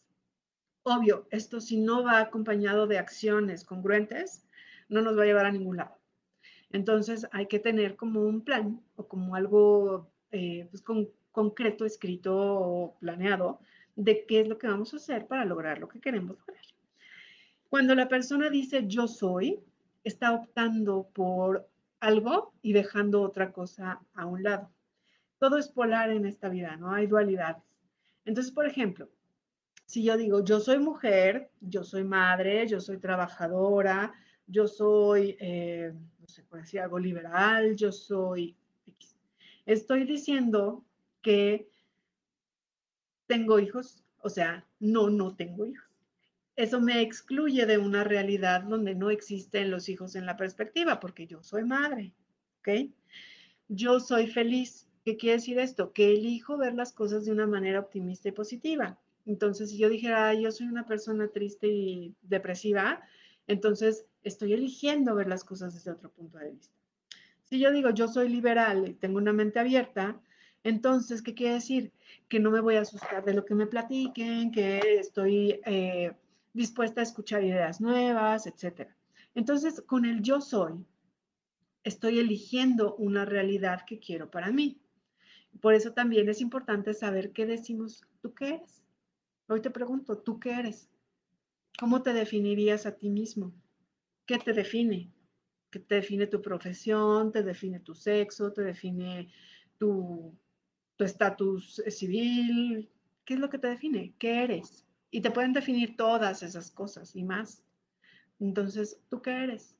Obvio, 0.82 1.26
esto 1.30 1.60
si 1.60 1.78
no 1.78 2.02
va 2.02 2.20
acompañado 2.20 2.86
de 2.86 2.98
acciones 2.98 3.64
congruentes, 3.64 4.44
no 4.88 5.00
nos 5.00 5.16
va 5.16 5.22
a 5.22 5.26
llevar 5.26 5.46
a 5.46 5.52
ningún 5.52 5.78
lado. 5.78 5.96
Entonces 6.70 7.26
hay 7.30 7.46
que 7.46 7.60
tener 7.60 7.96
como 7.96 8.22
un 8.22 8.42
plan 8.42 8.82
o 8.96 9.06
como 9.06 9.36
algo 9.36 10.10
eh, 10.34 10.68
pues, 10.70 10.82
concreto, 11.30 11.84
escrito 11.84 12.34
o 12.36 12.96
planeado 12.98 13.60
de 13.94 14.26
qué 14.26 14.40
es 14.40 14.48
lo 14.48 14.58
que 14.58 14.66
vamos 14.66 14.92
a 14.92 14.96
hacer 14.96 15.26
para 15.28 15.44
lograr 15.44 15.78
lo 15.78 15.88
que 15.88 16.00
queremos 16.00 16.36
lograr. 16.38 16.64
Cuando 17.68 17.94
la 17.94 18.08
persona 18.08 18.50
dice 18.50 18.84
yo 18.86 19.06
soy, 19.06 19.60
está 20.02 20.32
optando 20.32 21.08
por 21.12 21.68
algo 22.00 22.52
y 22.62 22.72
dejando 22.72 23.22
otra 23.22 23.52
cosa 23.52 24.00
a 24.14 24.26
un 24.26 24.42
lado. 24.42 24.70
Todo 25.38 25.56
es 25.56 25.68
polar 25.68 26.10
en 26.10 26.26
esta 26.26 26.48
vida, 26.48 26.76
no 26.76 26.92
hay 26.92 27.06
dualidades. 27.06 27.62
Entonces, 28.24 28.52
por 28.52 28.66
ejemplo, 28.66 29.08
si 29.86 30.02
yo 30.02 30.16
digo 30.16 30.44
yo 30.44 30.60
soy 30.60 30.78
mujer, 30.78 31.50
yo 31.60 31.84
soy 31.84 32.04
madre, 32.04 32.66
yo 32.66 32.80
soy 32.80 32.98
trabajadora, 32.98 34.12
yo 34.46 34.66
soy, 34.66 35.36
eh, 35.40 35.92
no 36.18 36.26
sé, 36.26 36.42
por 36.42 36.60
decir 36.60 36.80
algo 36.80 36.98
liberal, 36.98 37.76
yo 37.76 37.92
soy 37.92 38.56
Estoy 39.66 40.04
diciendo 40.04 40.84
que 41.22 41.68
tengo 43.26 43.58
hijos, 43.58 44.04
o 44.20 44.28
sea, 44.28 44.66
no, 44.78 45.10
no 45.10 45.34
tengo 45.34 45.66
hijos. 45.66 45.88
Eso 46.56 46.80
me 46.80 47.00
excluye 47.00 47.66
de 47.66 47.78
una 47.78 48.04
realidad 48.04 48.62
donde 48.62 48.94
no 48.94 49.10
existen 49.10 49.70
los 49.70 49.88
hijos 49.88 50.14
en 50.14 50.26
la 50.26 50.36
perspectiva, 50.36 51.00
porque 51.00 51.26
yo 51.26 51.42
soy 51.42 51.64
madre, 51.64 52.12
¿ok? 52.60 52.90
Yo 53.68 53.98
soy 53.98 54.28
feliz. 54.28 54.86
¿Qué 55.04 55.16
quiere 55.16 55.36
decir 55.36 55.58
esto? 55.58 55.92
Que 55.92 56.12
elijo 56.12 56.56
ver 56.56 56.74
las 56.74 56.92
cosas 56.92 57.24
de 57.24 57.32
una 57.32 57.46
manera 57.46 57.80
optimista 57.80 58.28
y 58.28 58.32
positiva. 58.32 58.98
Entonces, 59.26 59.70
si 59.70 59.78
yo 59.78 59.88
dijera, 59.88 60.32
yo 60.34 60.52
soy 60.52 60.66
una 60.66 60.86
persona 60.86 61.28
triste 61.28 61.66
y 61.66 62.14
depresiva, 62.22 63.02
entonces 63.46 64.06
estoy 64.22 64.52
eligiendo 64.52 65.14
ver 65.14 65.28
las 65.28 65.44
cosas 65.44 65.74
desde 65.74 65.90
otro 65.90 66.10
punto 66.10 66.38
de 66.38 66.50
vista. 66.50 66.73
Si 67.44 67.58
yo 67.58 67.70
digo, 67.70 67.90
yo 67.90 68.08
soy 68.08 68.28
liberal 68.28 68.88
y 68.88 68.94
tengo 68.94 69.18
una 69.18 69.32
mente 69.32 69.60
abierta, 69.60 70.20
entonces, 70.64 71.22
¿qué 71.22 71.34
quiere 71.34 71.54
decir? 71.54 71.92
Que 72.28 72.40
no 72.40 72.50
me 72.50 72.60
voy 72.60 72.76
a 72.76 72.80
asustar 72.80 73.24
de 73.24 73.34
lo 73.34 73.44
que 73.44 73.54
me 73.54 73.66
platiquen, 73.66 74.50
que 74.50 74.78
estoy 74.98 75.60
eh, 75.66 76.12
dispuesta 76.54 77.00
a 77.00 77.04
escuchar 77.04 77.44
ideas 77.44 77.80
nuevas, 77.80 78.46
etc. 78.46 78.88
Entonces, 79.34 79.82
con 79.82 80.06
el 80.06 80.22
yo 80.22 80.40
soy, 80.40 80.86
estoy 81.82 82.18
eligiendo 82.18 82.94
una 82.96 83.26
realidad 83.26 83.84
que 83.86 83.98
quiero 83.98 84.30
para 84.30 84.50
mí. 84.50 84.80
Por 85.60 85.74
eso 85.74 85.92
también 85.92 86.28
es 86.30 86.40
importante 86.40 86.94
saber 86.94 87.32
qué 87.32 87.44
decimos, 87.44 88.02
¿tú 88.22 88.34
qué 88.34 88.54
eres? 88.54 88.82
Hoy 89.48 89.60
te 89.60 89.70
pregunto, 89.70 90.16
¿tú 90.16 90.40
qué 90.40 90.52
eres? 90.52 90.88
¿Cómo 91.78 92.02
te 92.02 92.14
definirías 92.14 92.86
a 92.86 92.96
ti 92.96 93.10
mismo? 93.10 93.52
¿Qué 94.26 94.38
te 94.38 94.54
define? 94.54 95.10
¿Qué 95.74 95.80
te 95.80 95.96
define 95.96 96.28
tu 96.28 96.40
profesión? 96.40 97.32
¿Te 97.32 97.42
define 97.42 97.80
tu 97.80 97.96
sexo? 97.96 98.52
¿Te 98.52 98.62
define 98.62 99.28
tu 99.76 100.32
estatus 101.00 101.82
civil? 101.88 102.88
¿Qué 103.24 103.34
es 103.34 103.40
lo 103.40 103.50
que 103.50 103.58
te 103.58 103.66
define? 103.66 104.14
¿Qué 104.20 104.44
eres? 104.44 104.86
Y 105.10 105.20
te 105.20 105.32
pueden 105.32 105.52
definir 105.52 105.96
todas 105.96 106.44
esas 106.44 106.70
cosas 106.70 107.16
y 107.16 107.24
más. 107.24 107.64
Entonces, 108.38 109.00
¿tú 109.08 109.20
qué 109.20 109.32
eres? 109.32 109.74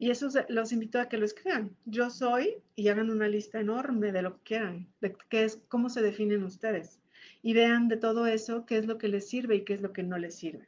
Y 0.00 0.10
eso 0.10 0.30
los 0.48 0.72
invito 0.72 0.98
a 0.98 1.08
que 1.08 1.16
lo 1.16 1.26
escriban. 1.26 1.76
Yo 1.84 2.10
soy 2.10 2.56
y 2.74 2.88
hagan 2.88 3.10
una 3.10 3.28
lista 3.28 3.60
enorme 3.60 4.10
de 4.10 4.22
lo 4.22 4.38
que 4.38 4.42
quieran, 4.42 4.88
de 5.00 5.16
qué 5.28 5.44
es, 5.44 5.60
cómo 5.68 5.90
se 5.90 6.02
definen 6.02 6.42
ustedes 6.42 6.98
y 7.40 7.54
vean 7.54 7.86
de 7.86 7.98
todo 7.98 8.26
eso 8.26 8.66
qué 8.66 8.78
es 8.78 8.86
lo 8.86 8.98
que 8.98 9.06
les 9.06 9.28
sirve 9.28 9.54
y 9.54 9.64
qué 9.64 9.74
es 9.74 9.80
lo 9.80 9.92
que 9.92 10.02
no 10.02 10.18
les 10.18 10.34
sirve. 10.34 10.66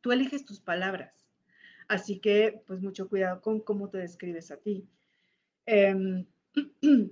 Tú 0.00 0.10
eliges 0.10 0.44
tus 0.44 0.58
palabras, 0.58 1.25
así 1.88 2.18
que 2.18 2.62
pues 2.66 2.80
mucho 2.80 3.08
cuidado 3.08 3.40
con 3.40 3.60
cómo 3.60 3.88
te 3.88 3.98
describes 3.98 4.50
a 4.50 4.56
ti. 4.56 4.86
Em, 5.66 6.26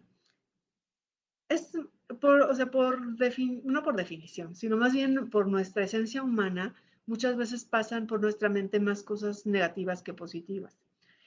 es 1.49 1.73
o 2.21 2.55
sea, 2.55 2.71
por 2.71 3.01
no 3.01 3.83
por 3.83 3.97
definición, 3.97 4.55
sino 4.55 4.77
más 4.77 4.93
bien 4.93 5.31
por 5.31 5.47
nuestra 5.47 5.85
esencia 5.85 6.23
humana, 6.23 6.75
muchas 7.07 7.37
veces 7.37 7.65
pasan 7.65 8.07
por 8.07 8.21
nuestra 8.21 8.49
mente 8.49 8.79
más 8.81 9.03
cosas 9.03 9.47
negativas 9.47 10.03
que 10.03 10.15
positivas. 10.15 10.79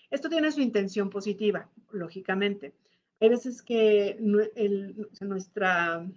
Esto 0.10 0.30
tiene 0.30 0.52
su 0.52 0.62
intención 0.62 1.10
positiva, 1.10 1.70
lógicamente. 1.92 2.74
Hay 3.20 3.30
veces 3.30 3.62
que 3.62 4.18
nuestra 5.20 6.08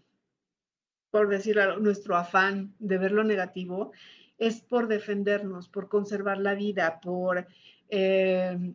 por 1.11 1.29
decirlo, 1.29 1.79
nuestro 1.79 2.17
afán 2.17 2.75
de 2.79 2.99
ver 2.99 3.13
lo 3.13 3.25
negativo 3.25 3.93
es 4.41 4.63
por 4.63 4.89
defendernos, 4.89 5.69
por 5.69 5.89
conservar 5.89 6.39
la 6.39 6.55
vida, 6.55 6.99
por, 7.01 7.47
eh, 7.91 8.73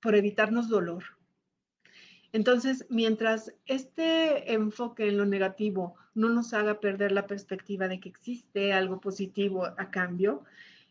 por 0.00 0.14
evitarnos 0.14 0.68
dolor. 0.68 1.04
Entonces, 2.32 2.84
mientras 2.90 3.54
este 3.64 4.52
enfoque 4.52 5.08
en 5.08 5.16
lo 5.16 5.24
negativo 5.24 5.96
no 6.14 6.28
nos 6.28 6.52
haga 6.52 6.80
perder 6.80 7.12
la 7.12 7.26
perspectiva 7.26 7.88
de 7.88 7.98
que 7.98 8.10
existe 8.10 8.74
algo 8.74 9.00
positivo 9.00 9.64
a 9.64 9.90
cambio, 9.90 10.44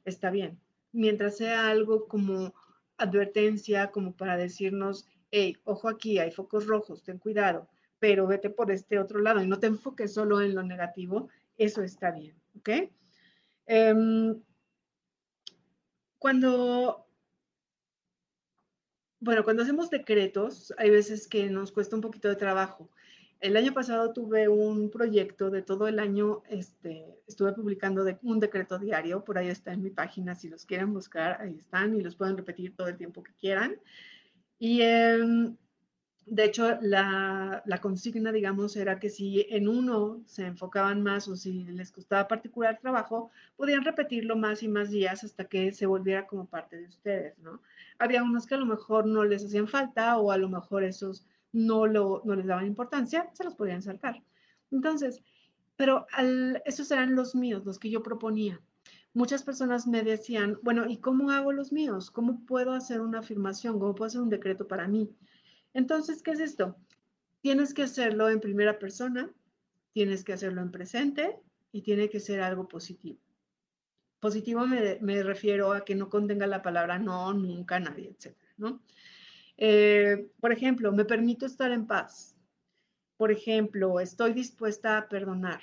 está 0.06 0.32
bien. 0.32 0.60
Mientras 0.92 1.38
sea 1.38 1.70
algo 1.70 2.08
como 2.08 2.56
advertencia, 2.98 3.92
como 3.92 4.14
para 4.14 4.38
decirnos, 4.38 5.06
hey, 5.30 5.56
ojo 5.66 5.88
aquí, 5.88 6.18
hay 6.18 6.32
focos 6.32 6.66
rojos, 6.66 7.04
ten 7.04 7.20
cuidado, 7.20 7.70
pero 8.00 8.26
vete 8.26 8.50
por 8.50 8.72
este 8.72 8.98
otro 8.98 9.20
lado 9.20 9.44
y 9.44 9.48
no 9.48 9.60
te 9.60 9.68
enfoques 9.68 10.16
solo 10.16 10.42
en 10.42 10.56
lo 10.56 10.64
negativo, 10.64 11.30
eso 11.60 11.84
está 11.84 12.10
bien, 12.10 12.36
¿ok? 12.58 12.70
Em, 13.68 14.42
cuando 16.20 17.08
bueno, 19.20 19.44
cuando 19.44 19.64
hacemos 19.64 19.90
decretos, 19.90 20.74
hay 20.78 20.90
veces 20.90 21.28
que 21.28 21.50
nos 21.50 21.72
cuesta 21.72 21.96
un 21.96 22.02
poquito 22.02 22.30
de 22.30 22.36
trabajo. 22.36 22.90
El 23.40 23.58
año 23.58 23.74
pasado 23.74 24.14
tuve 24.14 24.48
un 24.48 24.90
proyecto 24.90 25.50
de 25.50 25.62
todo 25.62 25.88
el 25.88 26.00
año, 26.00 26.44
este, 26.50 27.06
estuve 27.28 27.54
publicando 27.54 28.06
un 28.24 28.40
decreto 28.40 28.80
diario, 28.80 29.24
por 29.24 29.38
ahí 29.38 29.48
está 29.50 29.74
en 29.74 29.84
mi 29.84 29.90
página, 29.92 30.36
si 30.36 30.50
los 30.50 30.66
quieren 30.66 30.94
buscar, 30.94 31.42
ahí 31.42 31.56
están 31.58 31.96
y 31.96 32.02
los 32.02 32.16
pueden 32.16 32.38
repetir 32.38 32.76
todo 32.76 32.88
el 32.88 32.98
tiempo 32.98 33.24
que 33.24 33.34
quieran. 33.34 33.76
Y 34.60 34.82
eh, 34.82 35.20
de 36.30 36.44
hecho, 36.44 36.78
la, 36.82 37.64
consigna, 37.82 38.32
digamos, 38.32 38.76
era 38.76 39.00
que 39.00 39.10
si 39.10 39.46
en 39.50 39.68
uno 39.68 40.22
se 40.26 40.46
enfocaban 40.46 41.02
más 41.02 41.28
o 41.28 41.36
si 41.36 41.64
les 41.66 41.92
costaba 41.92 42.28
particular 42.28 42.80
trabajo, 42.80 43.32
podían 43.56 43.84
repetirlo 43.84 44.36
más 44.36 44.62
y 44.62 44.68
más 44.68 44.90
días 44.90 45.24
hasta 45.24 45.46
que 45.46 45.72
se 45.72 45.86
volviera 45.86 46.28
como 46.28 46.46
parte 46.46 46.78
de 46.78 46.88
ustedes, 46.88 47.38
¿no? 47.40 47.62
Había 47.98 48.24
unos 48.24 48.46
que 48.46 48.56
a 48.56 48.58
lo 48.58 48.66
mejor 48.66 49.06
no 49.08 49.24
les 49.24 49.46
hacían 49.46 49.68
falta 49.68 50.18
o 50.18 50.32
a 50.32 50.38
lo 50.38 50.50
mejor 50.50 50.84
esos 50.84 51.26
no, 51.54 51.88
lo, 51.88 52.22
no 52.26 52.36
les 52.36 52.46
daban 52.46 52.68
importancia, 52.68 53.30
se 53.34 53.46
los 53.46 53.56
podían 53.56 53.82
saltar. 53.82 54.22
Entonces, 54.70 55.22
pero 55.78 56.08
esos 56.66 56.92
eran 56.92 57.16
los 57.16 57.36
míos, 57.36 57.66
los 57.66 57.80
que 57.80 57.90
yo 57.90 58.04
proponía. 58.04 58.60
Muchas 59.14 59.44
personas 59.44 59.88
me 59.88 60.04
decían, 60.04 60.60
bueno, 60.62 60.86
¿y 60.88 60.98
cómo 60.98 61.32
hago 61.32 61.52
los 61.54 61.72
míos? 61.72 62.12
¿Cómo 62.12 62.46
puedo 62.46 62.74
hacer 62.74 63.02
una 63.02 63.20
afirmación? 63.20 63.80
¿Cómo 63.80 63.96
puedo 63.96 64.08
hacer 64.08 64.22
un 64.22 64.30
decreto 64.30 64.68
para 64.68 64.88
mí? 64.88 65.10
Entonces, 65.74 66.22
¿qué 66.24 66.32
es 66.32 66.40
esto? 66.40 66.76
Tienes 67.42 67.74
que 67.74 67.84
hacerlo 67.84 68.30
en 68.30 68.40
primera 68.40 68.80
persona, 68.80 69.32
tienes 69.94 70.24
que 70.24 70.34
hacerlo 70.34 70.62
en 70.62 70.72
presente 70.72 71.40
y 71.72 71.82
tiene 71.82 72.10
que 72.10 72.20
ser 72.20 72.42
algo 72.42 72.68
positivo. 72.68 73.20
Positivo 74.20 74.66
me, 74.66 75.24
refiero 75.24 75.74
a 75.74 75.86
que 75.86 75.96
no 75.96 76.10
contenga 76.10 76.48
la 76.48 76.62
palabra 76.62 76.98
no, 76.98 77.34
nunca, 77.34 77.80
nadie, 77.80 78.10
etc. 78.10 78.36
¿no? 78.58 78.82
Eh, 79.58 80.30
por 80.40 80.52
ejemplo, 80.52 80.92
me 80.92 81.06
permito 81.06 81.46
estar 81.46 81.72
en 81.72 81.86
paz. 81.86 82.36
Por 83.18 83.32
ejemplo, 83.32 84.00
estoy 84.00 84.34
dispuesta 84.34 84.98
a 84.98 85.08
perdonar. 85.08 85.62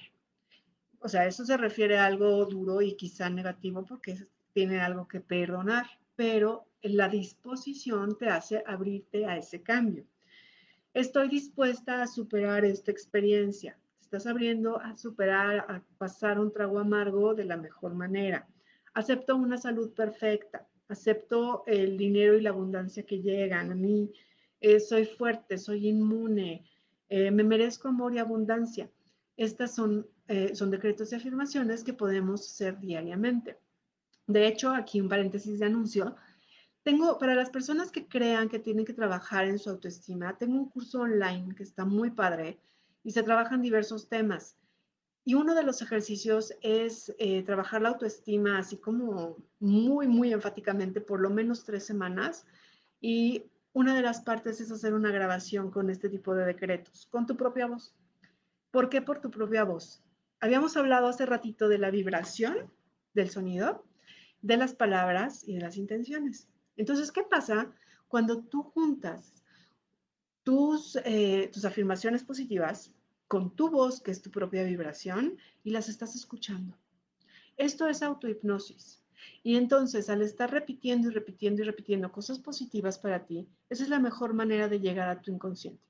O 1.00 1.08
sea, 1.08 1.26
eso 1.26 1.44
se 1.44 1.56
refiere 1.56 1.98
a 1.98 2.06
algo 2.06 2.44
duro 2.46 2.80
y 2.80 2.96
quizá 2.96 3.28
negativo 3.28 3.84
porque 3.84 4.16
tiene 4.52 4.80
algo 4.80 5.06
que 5.06 5.20
perdonar, 5.20 5.86
pero 6.16 6.66
la 6.84 7.08
disposición 7.08 8.16
te 8.18 8.28
hace 8.28 8.62
abrirte 8.66 9.26
a 9.26 9.36
ese 9.36 9.62
cambio. 9.62 10.04
Estoy 10.92 11.28
dispuesta 11.28 12.02
a 12.02 12.06
superar 12.06 12.64
esta 12.64 12.90
experiencia. 12.90 13.78
Estás 14.00 14.26
abriendo 14.26 14.80
a 14.80 14.96
superar, 14.96 15.66
a 15.68 15.82
pasar 15.98 16.38
un 16.38 16.52
trago 16.52 16.78
amargo 16.78 17.34
de 17.34 17.44
la 17.44 17.56
mejor 17.56 17.94
manera. 17.94 18.46
Acepto 18.92 19.34
una 19.34 19.58
salud 19.58 19.92
perfecta. 19.92 20.68
Acepto 20.88 21.64
el 21.66 21.96
dinero 21.96 22.36
y 22.36 22.42
la 22.42 22.50
abundancia 22.50 23.04
que 23.04 23.22
llegan 23.22 23.72
a 23.72 23.74
mí. 23.74 24.12
Eh, 24.60 24.78
soy 24.78 25.06
fuerte, 25.06 25.58
soy 25.58 25.88
inmune. 25.88 26.64
Eh, 27.08 27.30
me 27.30 27.42
merezco 27.42 27.88
amor 27.88 28.14
y 28.14 28.18
abundancia. 28.18 28.90
Estas 29.36 29.74
son, 29.74 30.06
eh, 30.28 30.54
son 30.54 30.70
decretos 30.70 31.10
y 31.10 31.16
afirmaciones 31.16 31.82
que 31.82 31.92
podemos 31.92 32.42
hacer 32.42 32.78
diariamente. 32.78 33.58
De 34.26 34.46
hecho, 34.46 34.70
aquí 34.70 35.00
un 35.00 35.08
paréntesis 35.08 35.58
de 35.58 35.66
anuncio 35.66 36.14
tengo, 36.84 37.18
para 37.18 37.34
las 37.34 37.50
personas 37.50 37.90
que 37.90 38.06
crean 38.06 38.50
que 38.50 38.58
tienen 38.58 38.84
que 38.84 38.92
trabajar 38.92 39.46
en 39.46 39.58
su 39.58 39.70
autoestima, 39.70 40.36
tengo 40.36 40.58
un 40.58 40.68
curso 40.68 41.00
online 41.00 41.54
que 41.54 41.62
está 41.62 41.86
muy 41.86 42.10
padre 42.10 42.58
y 43.02 43.10
se 43.10 43.22
trabajan 43.22 43.62
diversos 43.62 44.08
temas. 44.08 44.58
Y 45.24 45.34
uno 45.34 45.54
de 45.54 45.62
los 45.62 45.80
ejercicios 45.80 46.52
es 46.60 47.14
eh, 47.18 47.42
trabajar 47.42 47.80
la 47.80 47.88
autoestima 47.88 48.58
así 48.58 48.76
como 48.76 49.38
muy, 49.58 50.06
muy 50.06 50.34
enfáticamente 50.34 51.00
por 51.00 51.20
lo 51.20 51.30
menos 51.30 51.64
tres 51.64 51.86
semanas. 51.86 52.46
Y 53.00 53.44
una 53.72 53.94
de 53.94 54.02
las 54.02 54.20
partes 54.20 54.60
es 54.60 54.70
hacer 54.70 54.92
una 54.92 55.10
grabación 55.10 55.70
con 55.70 55.88
este 55.88 56.10
tipo 56.10 56.34
de 56.34 56.44
decretos, 56.44 57.08
con 57.10 57.26
tu 57.26 57.34
propia 57.34 57.66
voz. 57.66 57.94
¿Por 58.70 58.90
qué 58.90 59.00
por 59.00 59.20
tu 59.20 59.30
propia 59.30 59.64
voz? 59.64 60.02
Habíamos 60.38 60.76
hablado 60.76 61.06
hace 61.06 61.24
ratito 61.24 61.68
de 61.68 61.78
la 61.78 61.90
vibración 61.90 62.70
del 63.14 63.30
sonido, 63.30 63.86
de 64.42 64.58
las 64.58 64.74
palabras 64.74 65.48
y 65.48 65.54
de 65.54 65.62
las 65.62 65.78
intenciones. 65.78 66.48
Entonces, 66.76 67.12
¿qué 67.12 67.22
pasa 67.22 67.72
cuando 68.08 68.42
tú 68.42 68.62
juntas 68.62 69.42
tus, 70.42 70.96
eh, 71.04 71.50
tus 71.52 71.64
afirmaciones 71.64 72.22
positivas 72.24 72.92
con 73.28 73.54
tu 73.54 73.70
voz, 73.70 74.00
que 74.00 74.10
es 74.10 74.22
tu 74.22 74.30
propia 74.30 74.64
vibración, 74.64 75.38
y 75.62 75.70
las 75.70 75.88
estás 75.88 76.14
escuchando? 76.14 76.76
Esto 77.56 77.86
es 77.86 78.02
autohipnosis. 78.02 79.02
Y 79.42 79.56
entonces, 79.56 80.10
al 80.10 80.22
estar 80.22 80.50
repitiendo 80.50 81.08
y 81.08 81.12
repitiendo 81.12 81.62
y 81.62 81.64
repitiendo 81.64 82.12
cosas 82.12 82.38
positivas 82.38 82.98
para 82.98 83.26
ti, 83.26 83.48
esa 83.70 83.84
es 83.84 83.88
la 83.88 84.00
mejor 84.00 84.34
manera 84.34 84.68
de 84.68 84.80
llegar 84.80 85.08
a 85.08 85.20
tu 85.20 85.30
inconsciente. 85.30 85.82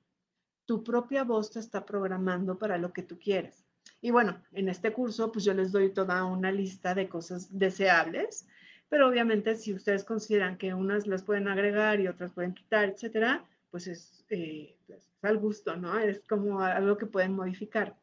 Tu 0.65 0.83
propia 0.83 1.23
voz 1.23 1.51
te 1.51 1.59
está 1.59 1.85
programando 1.85 2.57
para 2.57 2.77
lo 2.77 2.93
que 2.93 3.03
tú 3.03 3.17
quieres. 3.19 3.65
Y 4.01 4.11
bueno, 4.11 4.41
en 4.51 4.69
este 4.69 4.93
curso, 4.93 5.31
pues 5.31 5.45
yo 5.45 5.53
les 5.53 5.71
doy 5.71 5.93
toda 5.93 6.25
una 6.25 6.51
lista 6.51 6.93
de 6.93 7.09
cosas 7.09 7.57
deseables 7.57 8.47
pero 8.89 9.07
obviamente 9.07 9.55
si 9.55 9.73
ustedes 9.73 10.03
consideran 10.03 10.57
que 10.57 10.73
unas 10.73 11.07
las 11.07 11.23
pueden 11.23 11.47
agregar 11.47 11.99
y 11.99 12.07
otras 12.07 12.31
pueden 12.31 12.53
quitar, 12.53 12.89
etcétera, 12.89 13.43
pues 13.71 13.87
es, 13.87 14.25
eh, 14.29 14.75
pues, 14.87 15.11
al 15.21 15.37
gusto, 15.37 15.75
¿no? 15.75 15.97
Es 15.99 16.21
como 16.27 16.61
algo 16.61 16.97
que 16.97 17.05
pueden 17.05 17.33
modificar, 17.33 17.97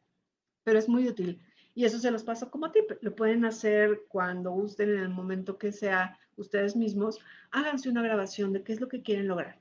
pero 0.63 0.79
es 0.79 0.87
muy 0.87 1.07
útil. 1.07 1.41
Y 1.75 1.85
eso 1.85 1.97
se 1.97 2.11
los 2.11 2.23
paso 2.23 2.51
como 2.51 2.71
tip. 2.71 2.91
Lo 3.01 3.15
pueden 3.15 3.45
hacer 3.45 4.03
cuando 4.07 4.51
gusten, 4.51 4.89
en 4.89 4.99
el 4.99 5.09
momento 5.09 5.57
que 5.57 5.71
sea 5.71 6.19
ustedes 6.37 6.75
mismos. 6.75 7.19
Háganse 7.51 7.89
una 7.89 8.03
grabación 8.03 8.53
de 8.53 8.63
qué 8.63 8.73
es 8.73 8.81
lo 8.81 8.87
que 8.87 9.01
quieren 9.01 9.27
lograr. 9.27 9.59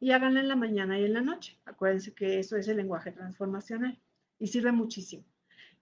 Y 0.00 0.10
háganla 0.10 0.40
en 0.40 0.48
la 0.48 0.56
mañana 0.56 0.98
y 0.98 1.04
en 1.04 1.14
la 1.14 1.20
noche. 1.20 1.58
Acuérdense 1.64 2.12
que 2.12 2.38
eso 2.40 2.56
es 2.56 2.66
el 2.68 2.78
lenguaje 2.78 3.12
transformacional. 3.12 3.98
Y 4.38 4.48
sirve 4.48 4.72
muchísimo. 4.72 5.24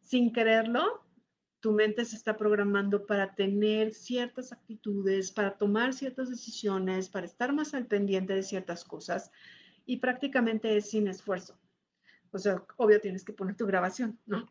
Sin 0.03 0.33
quererlo, 0.33 1.04
tu 1.65 1.73
mente 1.73 2.05
se 2.05 2.17
está 2.17 2.37
programando 2.37 3.07
para 3.07 3.35
tener 3.35 3.95
ciertas 3.95 4.53
actitudes, 4.53 5.31
para 5.31 5.57
tomar 5.57 5.95
ciertas 5.95 6.29
decisiones, 6.29 7.09
para 7.09 7.25
estar 7.25 7.55
más 7.55 7.73
al 7.73 7.87
pendiente 7.87 8.35
de 8.35 8.43
ciertas 8.43 8.85
cosas 8.85 9.31
y 9.87 9.97
prácticamente 9.97 10.77
es 10.77 10.91
sin 10.91 11.09
esfuerzo. 11.09 11.59
O 12.33 12.39
sea, 12.39 12.63
obvio 12.77 13.01
tienes 13.01 13.25
que 13.25 13.33
poner 13.33 13.57
tu 13.57 13.65
grabación, 13.65 14.19
¿no? 14.27 14.47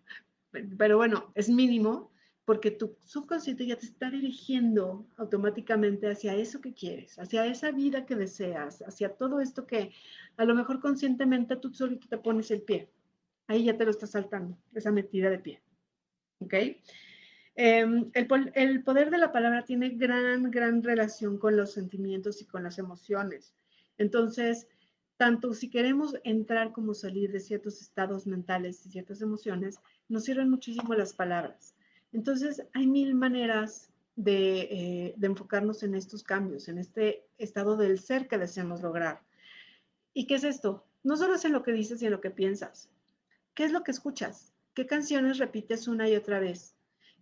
Pero 0.79 0.97
bueno, 0.97 1.31
es 1.35 1.49
mínimo 1.49 2.11
porque 2.45 2.71
tu 2.71 2.97
subconsciente 3.05 3.67
ya 3.67 3.77
te 3.77 3.85
está 3.85 4.09
dirigiendo 4.09 5.05
automáticamente 5.15 6.09
hacia 6.09 6.33
eso 6.33 6.61
que 6.61 6.73
quieres, 6.73 7.19
hacia 7.19 7.45
esa 7.45 7.69
vida 7.69 8.07
que 8.07 8.15
deseas, 8.15 8.81
hacia 8.87 9.09
todo 9.09 9.39
esto 9.39 9.67
que 9.67 9.91
a 10.35 10.45
lo 10.45 10.55
mejor 10.55 10.79
conscientemente 10.79 11.57
tú 11.57 11.71
solito 11.75 12.07
te 12.07 12.17
pones 12.17 12.49
el 12.49 12.63
pie. 12.63 12.89
Ahí 13.45 13.65
ya 13.65 13.77
te 13.77 13.85
lo 13.85 13.91
estás 13.91 14.09
saltando, 14.09 14.57
esa 14.73 14.91
metida 14.91 15.29
de 15.29 15.37
pie. 15.37 15.61
¿Ok? 16.43 16.53
Em, 17.55 18.09
el, 18.13 18.83
poder 18.83 19.11
de 19.11 19.17
la 19.17 19.31
palabra 19.31 19.63
tiene 19.63 19.89
gran, 19.89 20.49
gran 20.49 20.81
relación 20.81 21.37
con 21.37 21.55
los 21.55 21.73
sentimientos 21.73 22.41
y 22.41 22.45
con 22.45 22.63
las 22.63 22.79
emociones. 22.79 23.53
Entonces, 23.97 24.67
tanto 25.17 25.53
si 25.53 25.69
queremos 25.69 26.15
entrar 26.23 26.71
como 26.71 26.95
salir 26.95 27.31
de 27.31 27.39
ciertos 27.39 27.81
estados 27.81 28.25
mentales 28.25 28.85
y 28.85 28.89
ciertas 28.89 29.21
emociones, 29.21 29.79
nos 30.09 30.23
sirven 30.23 30.49
muchísimo 30.49 30.95
las 30.95 31.13
palabras. 31.13 31.75
Entonces, 32.11 32.65
hay 32.73 32.87
mil 32.87 33.13
maneras 33.13 33.89
de, 34.15 34.61
eh, 34.61 35.13
de 35.15 35.27
enfocarnos 35.27 35.83
en 35.83 35.95
estos 35.95 36.23
cambios, 36.23 36.67
en 36.67 36.79
este 36.79 37.25
estado 37.37 37.77
del 37.77 37.99
ser 37.99 38.27
que 38.27 38.37
deseamos 38.37 38.81
lograr. 38.81 39.21
¿Y 40.13 40.25
qué 40.25 40.35
es 40.35 40.43
esto? 40.43 40.85
No 41.03 41.17
solo 41.17 41.35
es 41.35 41.45
en 41.45 41.53
lo 41.53 41.63
que 41.63 41.71
dices 41.71 42.01
y 42.01 42.05
en 42.05 42.11
lo 42.11 42.21
que 42.21 42.31
piensas. 42.31 42.89
¿Qué 43.53 43.63
es 43.65 43.71
lo 43.71 43.83
que 43.83 43.91
escuchas? 43.91 44.52
¿Qué 44.73 44.87
canciones 44.87 45.37
repites 45.37 45.87
una 45.87 46.09
y 46.09 46.15
otra 46.15 46.39
vez? 46.39 46.75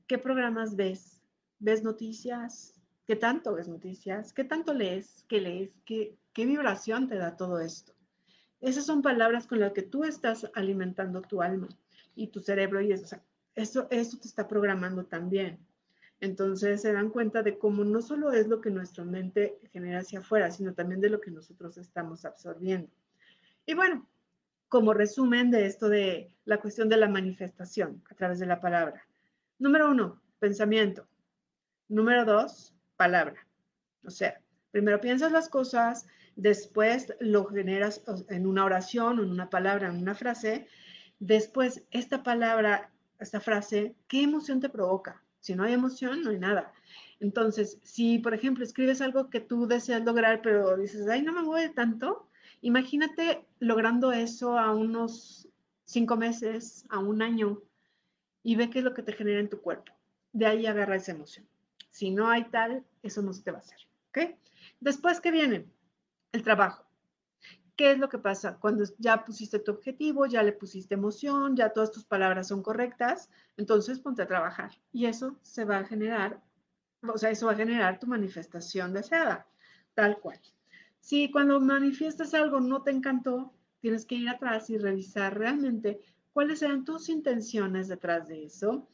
¿Qué 0.07 0.17
programas 0.17 0.77
ves? 0.77 1.21
¿Ves 1.59 1.83
noticias? 1.83 2.81
¿Qué 3.05 3.17
tanto 3.17 3.55
ves 3.55 3.67
noticias? 3.67 4.31
¿Qué 4.31 4.45
tanto 4.45 4.73
lees? 4.73 5.25
¿Qué 5.27 5.41
lees? 5.41 5.69
¿Qué, 5.83 6.17
vibración 6.33 7.09
te 7.09 7.17
da 7.17 7.35
todo 7.35 7.59
esto? 7.59 7.91
Esas 8.61 8.85
son 8.85 9.01
palabras 9.01 9.47
con 9.47 9.59
las 9.59 9.73
que 9.73 9.81
tú 9.81 10.05
estás 10.05 10.49
alimentando 10.53 11.21
tu 11.21 11.41
alma 11.41 11.67
y 12.15 12.27
tu 12.27 12.39
cerebro 12.39 12.79
y 12.79 12.93
eso, 12.93 13.17
eso, 13.55 13.87
eso 13.91 14.17
te 14.17 14.29
está 14.29 14.47
programando 14.47 15.03
también. 15.03 15.59
Entonces 16.21 16.81
se 16.81 16.93
dan 16.93 17.09
cuenta 17.09 17.43
de 17.43 17.57
cómo 17.57 17.83
no 17.83 18.01
solo 18.01 18.31
es 18.31 18.47
lo 18.47 18.61
que 18.61 18.69
nuestra 18.69 19.03
mente 19.03 19.59
genera 19.73 19.99
hacia 19.99 20.19
afuera, 20.19 20.51
sino 20.51 20.73
también 20.73 21.01
de 21.01 21.09
lo 21.09 21.19
que 21.19 21.31
nosotros 21.31 21.75
estamos 21.77 22.23
absorbiendo. 22.23 22.89
Y 23.65 23.73
bueno, 23.73 24.07
como 24.71 24.93
resumen 24.93 25.51
de 25.51 25.65
esto 25.65 25.89
de 25.89 26.33
la 26.45 26.61
cuestión 26.61 26.87
de 26.87 26.95
la 26.95 27.09
manifestación 27.09 28.01
a 28.09 28.15
través 28.15 28.39
de 28.39 28.45
la 28.45 28.61
palabra. 28.61 29.05
Número 29.59 29.91
uno, 29.91 30.21
pensamiento. 30.39 31.05
Número 31.89 32.23
dos, 32.23 32.73
palabra. 32.95 33.45
O 34.05 34.09
sea, 34.09 34.39
primero 34.71 35.01
piensas 35.01 35.33
las 35.33 35.49
cosas, 35.49 36.07
después 36.37 37.13
lo 37.19 37.47
generas 37.47 38.01
en 38.29 38.47
una 38.47 38.63
oración, 38.63 39.19
en 39.19 39.29
una 39.29 39.49
palabra, 39.49 39.89
en 39.89 39.97
una 39.97 40.15
frase. 40.15 40.69
Después, 41.19 41.83
esta 41.91 42.23
palabra, 42.23 42.91
esta 43.19 43.41
frase, 43.41 43.97
¿qué 44.07 44.23
emoción 44.23 44.61
te 44.61 44.69
provoca? 44.69 45.21
Si 45.41 45.53
no 45.53 45.65
hay 45.65 45.73
emoción, 45.73 46.23
no 46.23 46.29
hay 46.29 46.39
nada. 46.39 46.71
Entonces, 47.19 47.77
si, 47.83 48.19
por 48.19 48.33
ejemplo, 48.33 48.63
escribes 48.63 49.01
algo 49.01 49.29
que 49.29 49.41
tú 49.41 49.67
deseas 49.67 50.05
lograr, 50.05 50.41
pero 50.41 50.77
dices, 50.77 51.09
ay, 51.09 51.23
no 51.23 51.33
me 51.33 51.43
mueve 51.43 51.73
tanto, 51.73 52.30
imagínate 52.61 53.45
logrando 53.59 54.11
eso 54.11 54.57
a 54.57 54.71
unos 54.73 55.47
cinco 55.85 56.15
meses, 56.15 56.85
a 56.89 56.99
un 56.99 57.21
año, 57.21 57.61
y 58.43 58.55
ve 58.55 58.69
qué 58.69 58.79
es 58.79 58.85
lo 58.85 58.93
que 58.93 59.03
te 59.03 59.13
genera 59.13 59.39
en 59.39 59.49
tu 59.49 59.61
cuerpo. 59.61 59.93
De 60.31 60.45
ahí 60.45 60.65
agarra 60.65 60.95
esa 60.95 61.11
emoción. 61.11 61.47
Si 61.91 62.11
no 62.11 62.29
hay 62.29 62.45
tal, 62.45 62.85
eso 63.03 63.21
no 63.21 63.33
se 63.33 63.43
te 63.43 63.51
va 63.51 63.57
a 63.57 63.61
hacer. 63.61 63.79
¿Ok? 64.09 64.35
Después, 64.79 65.19
¿qué 65.19 65.31
viene? 65.31 65.65
El 66.31 66.43
trabajo. 66.43 66.85
¿Qué 67.75 67.91
es 67.91 67.99
lo 67.99 68.09
que 68.09 68.19
pasa? 68.19 68.57
Cuando 68.59 68.83
ya 68.97 69.25
pusiste 69.25 69.59
tu 69.59 69.71
objetivo, 69.71 70.25
ya 70.25 70.43
le 70.43 70.53
pusiste 70.53 70.93
emoción, 70.93 71.55
ya 71.55 71.69
todas 71.73 71.91
tus 71.91 72.05
palabras 72.05 72.47
son 72.47 72.63
correctas, 72.63 73.29
entonces 73.57 73.99
ponte 73.99 74.21
a 74.21 74.27
trabajar. 74.27 74.71
Y 74.91 75.05
eso 75.05 75.37
se 75.41 75.65
va 75.65 75.79
a 75.79 75.85
generar 75.85 76.41
o 77.09 77.17
sea, 77.17 77.31
eso 77.31 77.47
va 77.47 77.53
a 77.53 77.55
generar 77.55 77.99
tu 77.99 78.07
manifestación 78.07 78.93
deseada, 78.93 79.47
tal 79.93 80.19
cual. 80.19 80.39
Si 81.01 81.29
cuando 81.31 81.59
manifiestas 81.59 82.33
algo 82.33 82.59
no 82.59 82.83
te 82.83 82.91
encantó, 82.91 83.53
tienes 83.79 84.05
que 84.05 84.15
ir 84.15 84.29
atrás 84.29 84.69
y 84.69 84.77
revisar 84.77 85.37
realmente 85.37 85.99
cuáles 86.31 86.61
eran 86.61 86.85
tus 86.85 87.09
intenciones 87.09 87.87
detrás 87.87 88.27
de 88.27 88.45
eso, 88.45 88.87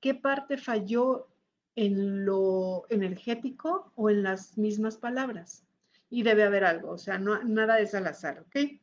qué 0.00 0.14
parte 0.14 0.56
falló 0.56 1.28
en 1.74 2.24
lo 2.24 2.86
energético 2.88 3.92
o 3.96 4.10
en 4.10 4.22
las 4.22 4.56
mismas 4.56 4.96
palabras. 4.96 5.66
Y 6.08 6.22
debe 6.22 6.44
haber 6.44 6.64
algo, 6.64 6.90
o 6.92 6.98
sea, 6.98 7.18
nada 7.18 7.78
es 7.78 7.94
al 7.94 8.06
azar, 8.06 8.40
¿ok? 8.40 8.80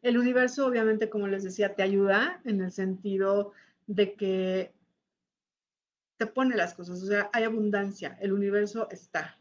El 0.00 0.18
universo, 0.18 0.66
obviamente, 0.66 1.10
como 1.10 1.26
les 1.28 1.44
decía, 1.44 1.74
te 1.74 1.82
ayuda 1.82 2.40
en 2.44 2.60
el 2.60 2.72
sentido 2.72 3.52
de 3.86 4.14
que 4.14 4.72
te 6.16 6.26
pone 6.26 6.56
las 6.56 6.74
cosas, 6.74 7.02
o 7.02 7.06
sea, 7.06 7.30
hay 7.32 7.44
abundancia, 7.44 8.16
el 8.20 8.32
universo 8.32 8.88
está. 8.90 9.38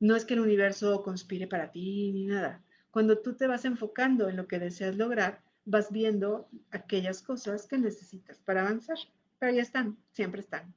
No 0.00 0.16
es 0.16 0.24
que 0.24 0.34
el 0.34 0.40
universo 0.40 1.02
conspire 1.02 1.46
para 1.46 1.70
ti 1.70 2.10
ni 2.12 2.24
nada. 2.24 2.64
Cuando 2.90 3.18
tú 3.18 3.34
te 3.34 3.46
vas 3.46 3.64
enfocando 3.64 4.28
en 4.28 4.36
lo 4.36 4.48
que 4.48 4.58
deseas 4.58 4.96
lograr, 4.96 5.42
vas 5.64 5.92
viendo 5.92 6.48
aquellas 6.70 7.22
cosas 7.22 7.66
que 7.66 7.78
necesitas 7.78 8.38
para 8.40 8.62
avanzar. 8.62 8.96
Pero 9.38 9.52
ya 9.52 9.62
están, 9.62 9.98
siempre 10.12 10.40
están. 10.40 10.74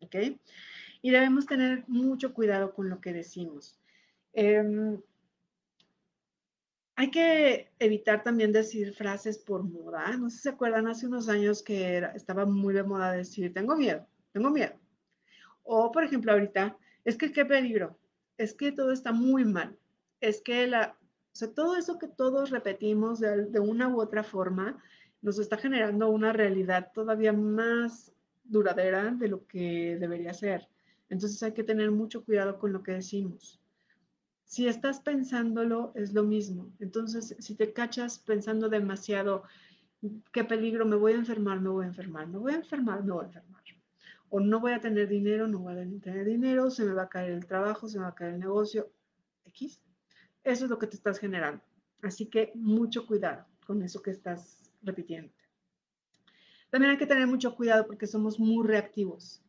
¿Ok? 0.00 0.16
Y 1.02 1.10
debemos 1.10 1.46
tener 1.46 1.84
mucho 1.86 2.34
cuidado 2.34 2.74
con 2.74 2.90
lo 2.90 3.00
que 3.00 3.12
decimos. 3.12 3.78
Em, 4.32 5.00
hay 6.96 7.10
que 7.10 7.70
evitar 7.78 8.22
también 8.22 8.52
decir 8.52 8.92
frases 8.92 9.38
por 9.38 9.62
moda. 9.62 10.16
No 10.16 10.30
sé 10.30 10.36
si 10.36 10.42
se 10.44 10.48
acuerdan 10.50 10.88
hace 10.88 11.06
unos 11.06 11.28
años 11.28 11.62
que 11.62 11.98
estaba 12.14 12.44
muy 12.44 12.74
de 12.74 12.82
moda 12.82 13.12
decir, 13.12 13.52
tengo 13.52 13.76
miedo, 13.76 14.06
tengo 14.32 14.50
miedo. 14.50 14.74
O, 15.62 15.90
por 15.92 16.04
ejemplo, 16.04 16.32
ahorita, 16.32 16.76
es 17.04 17.16
que 17.16 17.32
qué 17.32 17.44
peligro, 17.44 17.98
es 18.38 18.54
que 18.54 18.72
todo 18.72 18.92
está 18.92 19.12
muy 19.12 19.44
mal, 19.44 19.76
es 20.20 20.40
que 20.40 20.66
la, 20.66 20.96
o 21.00 21.36
sea, 21.36 21.52
todo 21.52 21.76
eso 21.76 21.98
que 21.98 22.08
todos 22.08 22.50
repetimos 22.50 23.20
de, 23.20 23.46
de 23.46 23.60
una 23.60 23.88
u 23.88 24.00
otra 24.00 24.22
forma 24.22 24.82
nos 25.22 25.38
está 25.38 25.56
generando 25.56 26.08
una 26.10 26.32
realidad 26.32 26.92
todavía 26.92 27.32
más 27.32 28.12
duradera 28.44 29.10
de 29.10 29.28
lo 29.28 29.46
que 29.46 29.96
debería 29.98 30.34
ser. 30.34 30.68
Entonces 31.08 31.42
hay 31.42 31.52
que 31.52 31.64
tener 31.64 31.90
mucho 31.90 32.24
cuidado 32.24 32.58
con 32.58 32.72
lo 32.72 32.82
que 32.82 32.92
decimos. 32.92 33.60
Si 34.44 34.68
estás 34.68 35.00
pensándolo, 35.00 35.92
es 35.94 36.12
lo 36.12 36.22
mismo. 36.22 36.70
Entonces, 36.78 37.34
si 37.38 37.54
te 37.54 37.72
cachas 37.72 38.18
pensando 38.18 38.68
demasiado, 38.68 39.42
qué 40.32 40.44
peligro, 40.44 40.84
me 40.84 40.96
voy 40.96 41.12
a 41.12 41.16
enfermar, 41.16 41.60
me 41.60 41.70
voy 41.70 41.84
a 41.84 41.88
enfermar, 41.88 42.28
me 42.28 42.38
voy 42.38 42.52
a 42.52 42.56
enfermar, 42.56 43.02
me 43.02 43.12
voy 43.12 43.24
a 43.24 43.26
enfermar. 43.26 43.63
O 44.36 44.40
no 44.40 44.58
voy 44.58 44.72
a 44.72 44.80
tener 44.80 45.06
dinero, 45.06 45.46
no 45.46 45.60
voy 45.60 45.74
a 45.74 46.00
tener 46.00 46.24
dinero, 46.24 46.68
se 46.68 46.84
me 46.84 46.92
va 46.92 47.04
a 47.04 47.08
caer 47.08 47.30
el 47.30 47.46
trabajo, 47.46 47.86
se 47.86 47.98
me 47.98 48.02
va 48.02 48.10
a 48.10 48.14
caer 48.16 48.34
el 48.34 48.40
negocio. 48.40 48.90
X. 49.44 49.80
Eso 50.42 50.64
es 50.64 50.70
lo 50.72 50.76
que 50.80 50.88
te 50.88 50.96
estás 50.96 51.20
generando. 51.20 51.62
Así 52.02 52.26
que 52.26 52.50
mucho 52.56 53.06
cuidado 53.06 53.46
con 53.64 53.80
eso 53.84 54.02
que 54.02 54.10
estás 54.10 54.58
repitiendo. 54.82 55.32
También 56.68 56.90
hay 56.90 56.98
que 56.98 57.06
tener 57.06 57.28
mucho 57.28 57.54
cuidado 57.54 57.86
porque 57.86 58.08
somos 58.08 58.40
muy 58.40 58.66
reactivos. 58.66 59.40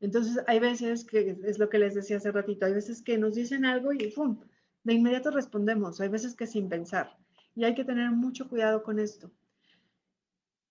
Entonces, 0.00 0.42
hay 0.46 0.58
veces 0.58 1.04
que, 1.04 1.38
es 1.44 1.58
lo 1.58 1.68
que 1.68 1.78
les 1.78 1.94
decía 1.94 2.16
hace 2.16 2.32
ratito, 2.32 2.64
hay 2.64 2.72
veces 2.72 3.02
que 3.02 3.18
nos 3.18 3.34
dicen 3.34 3.66
algo 3.66 3.92
y 3.92 4.10
¡pum! 4.10 4.40
De 4.84 4.94
inmediato 4.94 5.30
respondemos, 5.30 6.00
hay 6.00 6.08
veces 6.08 6.34
que 6.34 6.46
sin 6.46 6.70
pensar. 6.70 7.14
Y 7.54 7.64
hay 7.64 7.74
que 7.74 7.84
tener 7.84 8.10
mucho 8.10 8.48
cuidado 8.48 8.82
con 8.84 9.00
esto. 9.00 9.30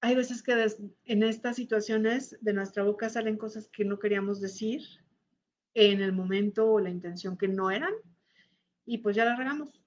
Hay 0.01 0.15
veces 0.15 0.41
que 0.41 0.53
en 1.05 1.23
estas 1.23 1.57
situaciones 1.57 2.37
de 2.41 2.53
nuestra 2.53 2.83
boca 2.83 3.09
salen 3.09 3.37
cosas 3.37 3.67
que 3.67 3.83
no 3.83 3.99
queríamos 3.99 4.39
decir 4.39 4.81
en 5.73 6.01
el 6.01 6.13
momento 6.13 6.71
o 6.71 6.79
la 6.79 6.89
intención 6.89 7.37
que 7.37 7.47
no 7.47 7.69
eran 7.69 7.93
y 8.85 8.99
pues 8.99 9.15
ya 9.15 9.25
la 9.25 9.35
regamos. 9.35 9.81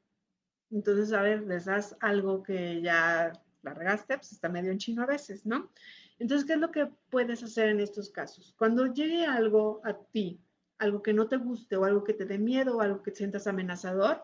Entonces, 0.70 1.12
a 1.12 1.22
ver, 1.22 1.42
les 1.42 1.64
das 1.64 1.96
algo 2.00 2.42
que 2.42 2.80
ya 2.82 3.32
la 3.62 3.74
regaste, 3.74 4.16
pues 4.16 4.32
está 4.32 4.48
medio 4.48 4.70
en 4.70 4.78
chino 4.78 5.02
a 5.02 5.06
veces, 5.06 5.44
¿no? 5.46 5.70
Entonces, 6.18 6.46
¿qué 6.46 6.54
es 6.54 6.60
lo 6.60 6.70
que 6.70 6.88
puedes 7.10 7.42
hacer 7.42 7.68
en 7.68 7.80
estos 7.80 8.10
casos? 8.10 8.54
Cuando 8.56 8.92
llegue 8.92 9.26
algo 9.26 9.80
a 9.84 9.94
ti, 9.94 10.40
algo 10.78 11.02
que 11.02 11.12
no 11.12 11.28
te 11.28 11.36
guste 11.36 11.76
o 11.76 11.84
algo 11.84 12.04
que 12.04 12.14
te 12.14 12.26
dé 12.26 12.38
miedo 12.38 12.76
o 12.76 12.80
algo 12.80 13.02
que 13.02 13.10
sientas 13.12 13.46
amenazador, 13.46 14.22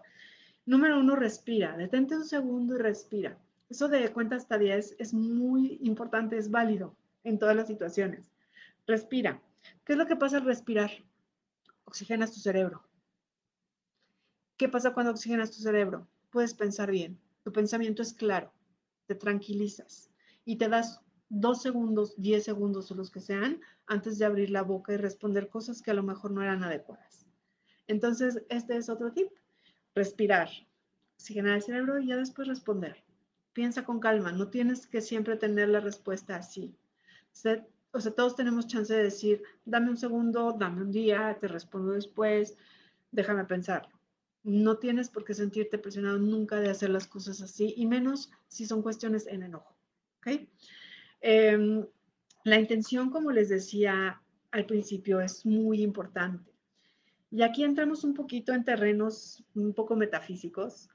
número 0.65 0.99
uno, 0.99 1.17
respira. 1.17 1.77
Detente 1.77 2.17
un 2.17 2.25
segundo 2.25 2.75
y 2.77 2.79
respira. 2.79 3.39
Eso 3.69 3.89
de 3.89 4.11
cuenta 4.13 4.37
hasta 4.37 4.57
10 4.57 4.97
es 4.99 5.13
muy 5.13 5.79
importante, 5.83 6.39
es 6.39 6.51
válido 6.51 6.97
en 7.25 7.39
todas 7.39 7.55
las 7.55 7.67
situaciones. 7.67 8.33
Respira. 8.87 9.43
¿Qué 9.85 9.93
es 9.93 9.99
lo 9.99 10.07
que 10.07 10.17
pasa 10.17 10.39
al 10.39 10.45
respirar? 10.45 10.91
Oxigenas 11.85 12.33
tu 12.33 12.41
cerebro. 12.41 12.83
¿Qué 14.57 14.69
pasa 14.69 14.95
cuando 14.95 15.13
oxigenas 15.13 15.51
tu 15.51 15.61
cerebro? 15.61 16.09
Puedes 16.31 16.55
pensar 16.55 16.91
bien. 16.91 17.19
Tu 17.45 17.53
pensamiento 17.53 18.03
es 18.03 18.13
claro. 18.13 18.53
Te 19.07 19.15
tranquilizas 19.15 20.11
y 20.45 20.57
te 20.57 20.69
das 20.69 21.01
dos 21.29 21.61
segundos, 21.61 22.15
diez 22.17 22.45
segundos 22.45 22.91
o 22.91 22.95
los 22.95 23.11
que 23.11 23.21
sean, 23.21 23.61
antes 23.87 24.19
de 24.19 24.25
abrir 24.25 24.51
la 24.51 24.63
boca 24.63 24.95
y 24.95 24.97
responder 24.97 25.49
cosas 25.49 25.83
que 25.83 25.91
a 25.91 25.95
lo 25.95 26.03
mejor 26.03 26.31
no 26.31 26.43
eran 26.43 26.65
adecuadas. 26.65 27.27
Entonces, 27.87 28.43
este 28.49 28.77
es 28.77 28.89
otro 28.89 29.13
tip. 29.13 29.29
Respirar, 29.95 30.49
oxigenar 31.17 31.57
el 31.57 31.63
cerebro 31.63 31.99
y 31.99 32.07
ya 32.07 32.17
después 32.17 32.49
responder. 32.49 33.03
Piensa 33.59 33.85
con 33.85 33.99
calma, 33.99 34.31
no 34.31 34.51
tienes 34.51 34.87
que 34.87 35.01
siempre 35.01 35.37
tener 35.37 35.69
la 35.69 35.81
respuesta 35.81 36.37
así. 36.37 36.77
O 37.91 38.01
sea, 38.01 38.15
todos 38.15 38.37
tenemos 38.37 38.69
chance 38.69 38.95
de 38.95 39.03
decir, 39.03 39.43
dame 39.65 39.91
un 39.91 39.97
segundo, 39.97 40.55
dame 40.57 40.83
un 40.83 40.93
día, 40.93 41.37
te 41.41 41.49
respondo 41.49 41.91
después, 41.91 42.57
déjame 43.11 43.45
pensarlo. 43.47 43.99
No 44.45 44.77
tienes 44.77 45.09
por 45.11 45.25
qué 45.25 45.35
sentirte 45.35 45.77
presionado 45.77 46.21
nunca 46.21 46.61
de 46.61 46.71
hacer 46.71 46.91
las 46.91 47.09
cosas 47.09 47.41
así, 47.41 47.75
y 47.77 47.87
menos 47.87 48.31
si 48.47 48.65
son 48.65 48.81
cuestiones 48.81 49.27
en 49.27 49.43
enojo. 49.43 49.75
¿Ok? 50.19 50.47
Em, 51.21 51.85
la 52.45 52.61
intención, 52.61 53.11
como 53.11 53.33
les 53.33 53.49
decía 53.49 54.23
al 54.53 54.67
principio, 54.67 55.21
es 55.21 55.45
muy 55.45 55.83
importante. 55.83 56.53
Y 57.33 57.43
aquí 57.43 57.65
entramos 57.65 58.05
un 58.05 58.15
poquito 58.15 58.53
en 58.53 58.65
terrenos 58.65 59.43
un 59.57 59.75
poco 59.75 59.97
metafísicos, 59.97 60.91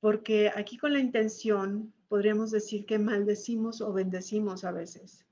porque 0.00 0.50
aquí 0.54 0.76
con 0.78 0.92
la 0.92 0.98
intención 0.98 1.92
podríamos 2.08 2.50
decir 2.50 2.86
que 2.86 2.98
maldecimos 2.98 3.80
o 3.80 3.92
bendecimos 3.92 4.64
a 4.64 4.72
veces. 4.72 5.24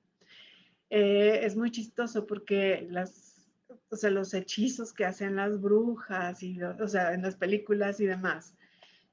Eh, 0.91 1.41
es 1.43 1.57
muy 1.57 1.71
chistoso 1.71 2.27
porque 2.27 2.87
las, 2.91 3.51
o 3.91 3.97
sea, 3.97 4.11
los 4.11 4.33
hechizos 4.35 4.93
que 4.93 5.05
hacen 5.05 5.37
las 5.37 5.61
brujas, 5.61 6.43
y, 6.43 6.63
o 6.63 6.89
sea, 6.89 7.13
en 7.15 7.23
las 7.23 7.37
películas 7.37 8.01
y 8.01 8.07
demás, 8.07 8.55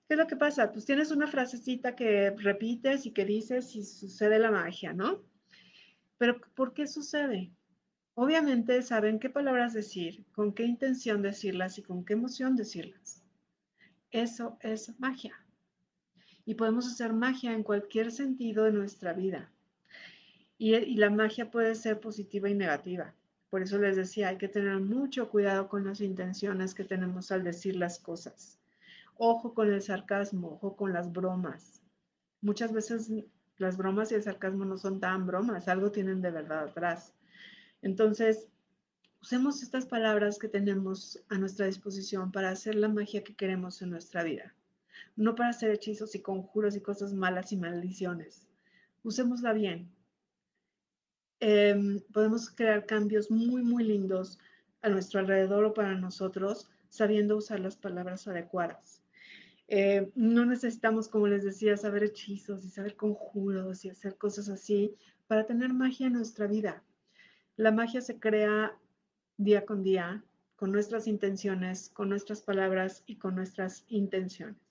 ¿Qué 0.07 0.13
es 0.13 0.19
lo 0.19 0.27
que 0.27 0.35
pasa? 0.35 0.71
Pues 0.71 0.85
tienes 0.85 1.09
una 1.09 1.25
frasecita 1.25 1.95
que 1.95 2.29
repites 2.29 3.07
y 3.07 3.11
que 3.11 3.25
dices 3.25 3.75
y 3.75 3.83
sucede 3.83 4.37
la 4.37 4.51
magia, 4.51 4.93
¿no? 4.93 5.23
Pero 6.19 6.39
¿por 6.55 6.73
qué 6.73 6.85
sucede? 6.85 7.51
Obviamente 8.13 8.81
saben 8.83 9.19
qué 9.19 9.29
palabras 9.31 9.73
decir, 9.73 10.23
con 10.31 10.53
qué 10.53 10.63
intención 10.63 11.23
decirlas 11.23 11.79
y 11.79 11.83
con 11.83 12.05
qué 12.05 12.13
emoción 12.13 12.55
decirlas. 12.55 13.23
Eso 14.11 14.57
es 14.61 14.97
magia. 14.99 15.44
Y 16.45 16.55
podemos 16.55 16.87
hacer 16.87 17.13
magia 17.13 17.53
en 17.53 17.63
cualquier 17.63 18.11
sentido 18.11 18.65
de 18.65 18.71
nuestra 18.71 19.13
vida. 19.13 19.49
Y, 20.57 20.95
la 20.95 21.09
magia 21.09 21.51
puede 21.51 21.75
ser 21.75 21.99
positiva 21.99 22.49
y 22.49 22.53
negativa. 22.53 23.13
Por 23.49 23.61
eso 23.61 23.77
les 23.77 23.95
decía, 23.95 24.29
hay 24.29 24.37
que 24.37 24.47
tener 24.47 24.79
mucho 24.79 25.29
cuidado 25.29 25.67
con 25.67 25.85
las 25.85 26.01
intenciones 26.01 26.73
que 26.73 26.83
tenemos 26.83 27.31
al 27.31 27.43
decir 27.43 27.75
las 27.75 27.99
cosas. 27.99 28.59
Ojo 29.17 29.53
con 29.53 29.71
el 29.71 29.81
sarcasmo, 29.81 30.53
ojo 30.53 30.75
con 30.75 30.93
las 30.93 31.11
bromas. 31.11 31.81
Muchas 32.41 32.71
veces 32.71 33.11
las 33.57 33.77
bromas 33.77 34.11
y 34.11 34.15
el 34.15 34.23
sarcasmo 34.23 34.65
no 34.65 34.77
son 34.77 34.99
tan 34.99 35.25
bromas, 35.25 35.67
algo 35.67 35.91
tienen 35.91 36.21
de 36.21 36.31
verdad 36.31 36.65
atrás. 36.65 37.13
Entonces, 37.81 38.47
usemos 39.21 39.63
estas 39.63 39.85
palabras 39.85 40.37
que 40.37 40.47
tenemos 40.47 41.19
a 41.29 41.37
nuestra 41.37 41.65
disposición 41.65 42.31
para 42.31 42.49
hacer 42.49 42.75
la 42.75 42.89
magia 42.89 43.23
que 43.23 43.35
queremos 43.35 43.81
en 43.81 43.89
nuestra 43.89 44.23
vida, 44.23 44.53
no 45.15 45.35
para 45.35 45.49
hacer 45.49 45.71
hechizos 45.71 46.15
y 46.15 46.21
conjuros 46.21 46.75
y 46.75 46.81
cosas 46.81 47.13
malas 47.13 47.51
y 47.51 47.57
maldiciones. 47.57 48.47
Usémosla 49.03 49.53
bien. 49.53 49.91
Em, 51.39 52.01
podemos 52.11 52.49
crear 52.49 52.85
cambios 52.85 53.29
muy, 53.29 53.61
muy 53.61 53.83
lindos 53.83 54.39
a 54.81 54.89
nuestro 54.89 55.19
alrededor 55.19 55.65
o 55.65 55.73
para 55.73 55.95
nosotros, 55.95 56.69
sabiendo 56.89 57.37
usar 57.37 57.59
las 57.59 57.75
palabras 57.75 58.27
adecuadas. 58.27 59.01
Eh, 59.67 60.11
no 60.15 60.45
necesitamos, 60.45 61.07
como 61.07 61.27
les 61.27 61.43
decía, 61.43 61.75
saber 61.75 62.03
hechizos 62.03 62.63
y 62.63 62.69
saber 62.69 62.95
conjuros 62.95 63.83
y 63.83 63.89
hacer 63.89 64.15
cosas 64.17 64.47
así 64.49 64.95
para 65.27 65.45
tener 65.45 65.73
magia 65.73 66.07
en 66.07 66.13
nuestra 66.13 66.47
vida. 66.47 66.83
La 67.57 67.71
magia 67.71 68.01
se 68.01 68.19
crea 68.19 68.77
día 69.37 69.65
con 69.65 69.83
día, 69.83 70.23
con 70.55 70.71
nuestras 70.71 71.07
intenciones, 71.07 71.89
con 71.89 72.09
nuestras 72.09 72.41
palabras 72.41 73.03
y 73.07 73.17
con 73.17 73.35
nuestras 73.35 73.85
intenciones. 73.87 74.64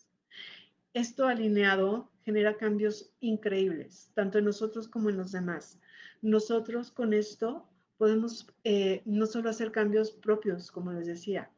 Esto 0.95 1.27
alineado 1.27 2.11
genera 2.25 2.57
cambios 2.57 3.13
increíbles, 3.21 4.11
tanto 4.15 4.39
en 4.39 4.47
nosotros 4.47 4.89
como 4.89 5.11
en 5.11 5.19
los 5.19 5.33
demás. 5.33 5.79
Nosotros 6.23 6.91
con 6.91 7.13
esto 7.13 7.69
podemos 7.99 8.47
eh, 8.65 9.03
no 9.05 9.27
solo 9.27 9.51
hacer 9.51 9.73
cambios 9.73 10.13
propios, 10.13 10.71
como 10.71 10.93
les 10.93 11.07
decía, 11.07 11.51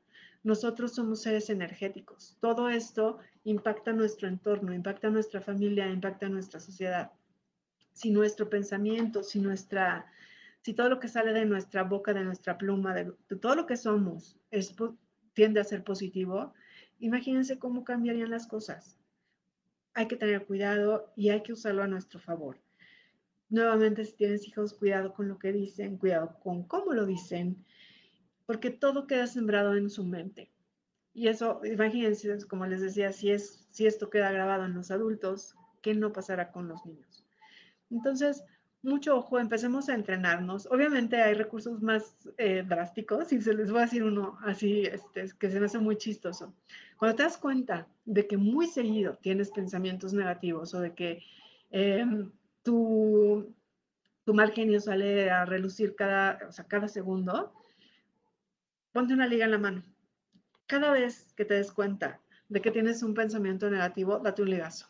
nosotros 0.43 0.95
somos 0.95 1.23
seres 1.23 1.51
energéticos. 1.51 2.37
Todo 2.41 2.69
esto 2.69 3.19
impacta 3.45 3.93
nuestro 3.93 4.27
entorno, 4.27 4.75
impacta 4.75 5.11
nuestra 5.11 5.41
familia, 5.41 5.89
impacta 5.89 6.29
nuestra 6.29 6.59
sociedad. 6.59 7.13
Si 7.93 8.11
nuestro 8.11 8.51
pensamiento, 8.51 9.23
si 9.23 9.39
nuestra 9.39 10.07
si 10.67 10.75
todo 10.75 10.89
lo 10.89 10.99
que 10.99 11.07
sale 11.07 11.33
de 11.33 11.45
nuestra 11.45 11.85
boca, 11.85 12.13
de 12.13 12.25
nuestra 12.25 12.59
pluma, 12.59 12.93
de, 12.93 13.13
todo 13.41 13.55
lo 13.55 13.67
que 13.67 13.77
somos, 13.77 14.37
es, 14.51 14.75
tiende 15.33 15.61
a 15.61 15.65
ser 15.65 15.85
positivo, 15.85 16.55
imagínense 16.99 17.57
cómo 17.61 17.85
cambiarían 17.85 18.31
las 18.31 18.49
cosas. 18.49 18.96
Hay 19.97 20.09
que 20.09 20.17
tener 20.17 20.45
cuidado 20.45 21.11
y 21.17 21.31
hay 21.31 21.43
que 21.43 21.55
usarlo 21.55 21.83
a 21.83 21.89
nuestro 21.89 22.21
favor. 22.21 22.59
Nuevamente, 23.49 24.05
si 24.05 24.13
tienes 24.13 24.47
hijos, 24.47 24.75
cuidado 24.75 25.15
con 25.15 25.27
lo 25.27 25.39
que 25.39 25.53
dicen, 25.53 25.97
cuidado 25.97 26.39
con 26.41 26.65
cómo 26.65 26.93
lo 26.93 27.07
dicen, 27.07 27.65
porque 28.45 28.71
todo 28.71 29.07
queda 29.07 29.27
sembrado 29.27 29.75
en 29.75 29.89
su 29.89 30.05
mente. 30.05 30.51
Y 31.15 31.29
eso, 31.29 31.63
imagínense, 31.65 32.47
como 32.47 32.67
les 32.67 32.83
decía, 32.83 33.11
si, 33.11 33.31
es, 33.31 33.67
si 33.71 33.87
esto 33.87 34.11
queda 34.11 34.31
grabado 34.31 34.67
en 34.67 34.75
los 34.75 34.91
adultos, 34.91 35.57
¿qué 35.81 35.95
no 35.95 36.13
pasará 36.13 36.53
con 36.53 36.69
los 36.69 36.85
niños? 36.85 37.25
Entonces, 37.91 38.45
mucho 38.83 39.17
ojo, 39.17 39.39
empecemos 39.39 39.89
a 39.89 39.95
entrenarnos. 39.95 40.67
Obviamente 40.67 41.17
hay 41.17 41.33
recursos 41.33 41.81
más 41.81 42.29
eh, 42.37 42.63
drásticos 42.69 43.33
y 43.33 43.41
se 43.41 43.55
les 43.55 43.71
voy 43.71 43.81
a 43.81 43.85
decir 43.85 44.05
uno 44.05 44.39
así, 44.43 44.83
este, 44.83 45.27
que 45.39 45.51
se 45.51 45.59
me 45.59 45.67
hace 45.67 45.79
muy 45.79 45.97
chistoso. 45.97 46.53
Cuando 46.97 47.17
te 47.17 47.23
das 47.25 47.37
cuenta 47.37 47.87
de 48.05 48.27
que 48.27 48.37
muy 48.37 48.67
seguido 48.67 49.19
tienes 49.21 49.51
pensamientos 49.51 50.13
negativos 50.13 50.73
o 50.75 50.81
de 50.81 50.95
que 50.95 51.23
em, 51.71 52.31
tu, 52.63 53.55
tu, 54.25 54.35
mal 54.35 54.53
genio 54.53 54.81
sale 54.81 55.31
a 55.31 55.45
relucir 55.45 55.95
cada, 55.95 56.39
o 56.49 56.53
sea, 56.53 56.67
cada 56.67 56.89
segundo, 56.89 57.53
ponte 58.93 59.13
una 59.13 59.27
liga 59.27 59.45
en 59.45 59.51
la 59.51 59.59
mano. 59.59 59.83
Cada 60.67 60.91
vez 60.93 61.33
que 61.37 61.45
te 61.45 61.55
des 61.55 61.71
cuenta 61.71 62.21
de 62.49 62.61
que 62.61 62.71
tienes 62.71 63.03
un 63.03 63.15
pensamiento 63.15 63.71
negativo, 63.71 64.19
date 64.19 64.43
un 64.43 64.51
ligazo. 64.51 64.87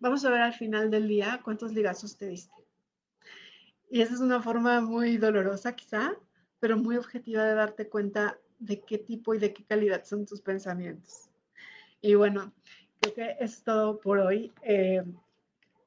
Vamos 0.00 0.24
a 0.24 0.30
ver 0.30 0.42
al 0.42 0.54
final 0.54 0.90
del 0.90 1.08
día 1.08 1.40
cuántos 1.42 1.72
ligazos 1.72 2.16
te 2.16 2.26
diste. 2.26 2.54
Y 3.90 4.02
esa 4.02 4.14
es 4.14 4.20
una 4.20 4.42
forma 4.42 4.80
muy 4.80 5.16
dolorosa 5.16 5.74
quizá, 5.74 6.14
pero 6.60 6.76
muy 6.76 6.96
objetiva 6.96 7.44
de 7.44 7.54
darte 7.54 7.88
cuenta 7.88 8.38
de 8.58 8.80
qué 8.80 8.98
tipo 8.98 9.34
y 9.34 9.38
de 9.38 9.52
qué 9.52 9.64
calidad 9.64 10.04
son 10.04 10.26
tus 10.26 10.42
pensamientos. 10.42 11.27
Y 12.00 12.14
bueno, 12.14 12.52
creo 13.00 13.14
que 13.14 13.36
es 13.40 13.62
todo 13.62 13.98
por 13.98 14.18
hoy. 14.18 14.52
Eh, 14.62 15.02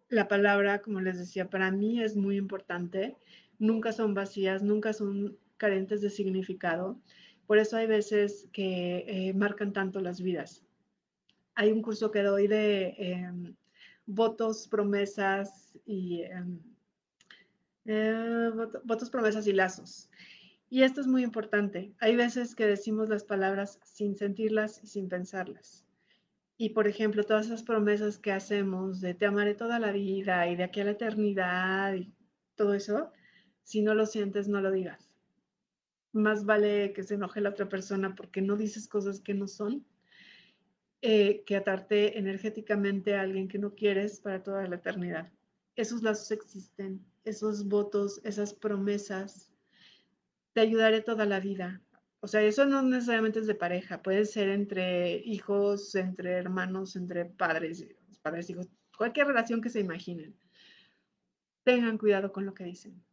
la 0.10 0.28
palabra, 0.28 0.82
como 0.82 1.00
les 1.00 1.18
decía, 1.18 1.50
para 1.50 1.72
mí 1.72 2.02
es 2.02 2.16
muy 2.16 2.38
importante. 2.38 3.16
Nunca 3.60 3.94
son 3.94 4.14
vacías, 4.14 4.62
nunca 4.62 4.92
son 4.94 5.38
carentes 5.58 6.02
de 6.02 6.10
significado. 6.10 7.00
Por 7.48 7.58
eso 7.58 7.78
hay 7.78 7.88
veces 7.88 8.48
que 8.52 9.06
eh, 9.08 9.34
marcan 9.34 9.74
tanto 9.74 10.02
las 10.02 10.22
vidas. 10.22 10.64
Hay 11.56 11.72
un 11.72 11.82
curso 11.82 12.12
que 12.12 12.24
doy 12.24 12.48
de 12.48 12.96
em, 12.98 13.56
votos, 14.06 14.68
promesas 14.68 15.78
y 15.86 16.24
em, 16.24 16.60
eh, 17.86 18.52
votos, 18.84 19.10
promesas 19.10 19.48
y 19.48 19.54
lazos. 19.54 20.10
Y 20.70 20.84
esto 20.84 21.02
es 21.02 21.08
muy 21.08 21.24
importante. 21.24 21.94
Hay 22.00 22.16
veces 22.16 22.56
que 22.56 22.66
decimos 22.66 23.10
las 23.10 23.24
palabras 23.24 23.80
sin 23.84 24.16
sentirlas 24.16 24.82
y 24.84 24.88
sin 24.88 25.10
pensarlas. 25.10 25.86
Y 26.62 26.70
por 26.70 26.88
ejemplo, 26.88 27.24
todas 27.24 27.48
esas 27.48 27.64
promesas 27.64 28.20
que 28.20 28.32
hacemos 28.32 29.02
de 29.02 29.16
te 29.16 29.26
amaré 29.26 29.56
toda 29.56 29.80
la 29.80 29.92
vida 29.92 30.48
y 30.48 30.56
de 30.56 30.62
aquí 30.62 30.80
a 30.80 30.84
la 30.84 30.92
eternidad 30.92 31.96
y 31.96 32.14
todo 32.54 32.76
eso, 32.76 33.12
si 33.64 33.82
no 33.82 33.96
lo 33.96 34.06
sientes, 34.06 34.48
no 34.48 34.62
lo 34.62 34.70
digas. 34.70 35.10
Más 36.14 36.46
vale 36.46 36.94
que 36.94 37.02
se 37.02 37.16
enoje 37.16 37.42
la 37.42 37.50
otra 37.50 37.68
persona 37.68 38.14
porque 38.14 38.44
no 38.44 38.58
dices 38.58 38.88
cosas 38.88 39.22
que 39.22 39.34
no 39.34 39.48
son, 39.48 39.84
eh, 41.02 41.44
que 41.48 41.56
atarte 41.56 42.20
energéticamente 42.20 43.16
a 43.16 43.22
alguien 43.22 43.48
que 43.48 43.58
no 43.58 43.74
quieres 43.74 44.20
para 44.20 44.44
toda 44.44 44.68
la 44.68 44.76
eternidad. 44.76 45.32
Esos 45.76 46.04
lazos 46.04 46.30
existen 46.30 47.04
esos 47.24 47.70
votos, 47.70 48.22
esas 48.24 48.54
promesas, 48.54 49.50
te 50.54 50.62
ayudaré 50.62 51.02
toda 51.02 51.26
la 51.26 51.40
vida. 51.40 51.82
O 52.24 52.28
sea, 52.28 52.42
eso 52.44 52.66
no 52.66 52.84
necesariamente 52.84 53.40
es 53.40 53.48
de 53.48 53.56
pareja, 53.56 54.04
puede 54.04 54.26
ser 54.26 54.50
entre 54.50 55.18
hijos, 55.26 55.96
entre 55.96 56.34
hermanos, 56.34 56.96
entre 56.96 57.26
padres, 57.26 57.88
padres, 58.22 58.48
hijos, 58.52 58.68
cualquier 58.96 59.26
relación 59.26 59.60
que 59.60 59.72
se 59.72 59.80
imaginen. 59.80 60.36
Tengan 61.64 61.98
cuidado 61.98 62.32
con 62.32 62.46
lo 62.46 62.54
que 62.54 62.64
dicen. 62.64 63.04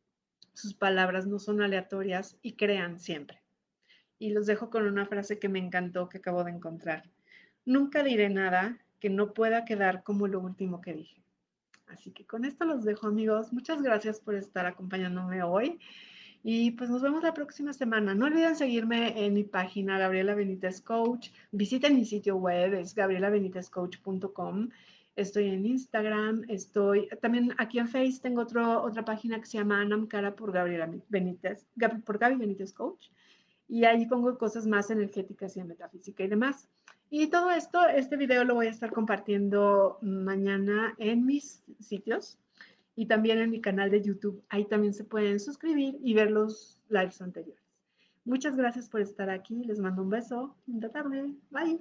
Sus 0.52 0.74
palabras 0.74 1.26
no 1.26 1.38
son 1.38 1.62
aleatorias 1.62 2.36
y 2.42 2.52
crean 2.52 3.00
siempre. 3.00 3.42
Y 4.18 4.30
los 4.30 4.44
dejo 4.44 4.68
con 4.68 4.86
una 4.86 5.06
frase 5.06 5.38
que 5.38 5.48
me 5.48 5.58
encantó 5.58 6.10
que 6.10 6.18
acabo 6.18 6.44
de 6.44 6.50
encontrar. 6.50 7.08
Nunca 7.64 8.02
diré 8.02 8.28
nada 8.28 8.78
que 9.00 9.08
no 9.08 9.32
pueda 9.32 9.64
quedar 9.64 10.02
como 10.02 10.28
lo 10.28 10.40
último 10.40 10.82
que 10.82 10.92
dije. 10.92 11.22
Así 11.86 12.10
que 12.10 12.26
con 12.26 12.44
esto 12.44 12.66
los 12.66 12.84
dejo 12.84 13.06
amigos. 13.06 13.52
Muchas 13.54 13.80
gracias 13.80 14.20
por 14.20 14.34
estar 14.34 14.66
acompañándome 14.66 15.42
hoy. 15.42 15.78
Y 16.42 16.70
pues 16.72 16.88
nos 16.88 17.02
vemos 17.02 17.22
la 17.22 17.34
próxima 17.34 17.72
semana. 17.72 18.14
No 18.14 18.26
olviden 18.26 18.56
seguirme 18.56 19.24
en 19.24 19.34
mi 19.34 19.44
página 19.44 19.98
Gabriela 19.98 20.34
Benítez 20.34 20.80
Coach. 20.80 21.30
Visiten 21.50 21.96
mi 21.96 22.04
sitio 22.04 22.36
web, 22.36 22.74
es 22.74 22.94
gabrielabenitezcoach.com. 22.94 24.68
Estoy 25.16 25.48
en 25.48 25.66
Instagram, 25.66 26.44
estoy 26.48 27.08
también 27.20 27.52
aquí 27.58 27.80
en 27.80 27.88
Facebook 27.88 28.22
tengo 28.22 28.42
otro, 28.42 28.82
otra 28.82 29.04
página 29.04 29.40
que 29.40 29.46
se 29.46 29.58
llama 29.58 29.80
Anam 29.80 30.06
Cara 30.06 30.36
por 30.36 30.52
Gabriela 30.52 30.88
Benítez, 31.08 31.66
por 32.04 32.18
Gaby 32.18 32.36
Benítez 32.36 32.72
Coach. 32.72 33.08
Y 33.66 33.84
ahí 33.84 34.06
pongo 34.06 34.38
cosas 34.38 34.64
más 34.66 34.90
energéticas 34.90 35.56
y 35.56 35.60
en 35.60 35.66
metafísica 35.66 36.22
y 36.22 36.28
demás. 36.28 36.68
Y 37.10 37.26
todo 37.26 37.50
esto, 37.50 37.86
este 37.88 38.16
video 38.16 38.44
lo 38.44 38.54
voy 38.54 38.68
a 38.68 38.70
estar 38.70 38.92
compartiendo 38.92 39.98
mañana 40.02 40.94
en 40.98 41.26
mis 41.26 41.64
sitios 41.80 42.38
y 42.98 43.06
también 43.06 43.38
en 43.38 43.50
mi 43.50 43.60
canal 43.60 43.92
de 43.92 44.02
YouTube. 44.02 44.42
Ahí 44.48 44.64
también 44.64 44.92
se 44.92 45.04
pueden 45.04 45.38
suscribir 45.38 46.00
y 46.02 46.14
ver 46.14 46.32
los 46.32 46.80
lives 46.88 47.22
anteriores. 47.22 47.62
Muchas 48.24 48.56
gracias 48.56 48.88
por 48.88 49.00
estar 49.00 49.30
aquí. 49.30 49.62
Les 49.62 49.78
mando 49.78 50.02
un 50.02 50.10
beso. 50.10 50.56
Linda 50.66 50.90
tarde. 50.90 51.32
Bye. 51.50 51.80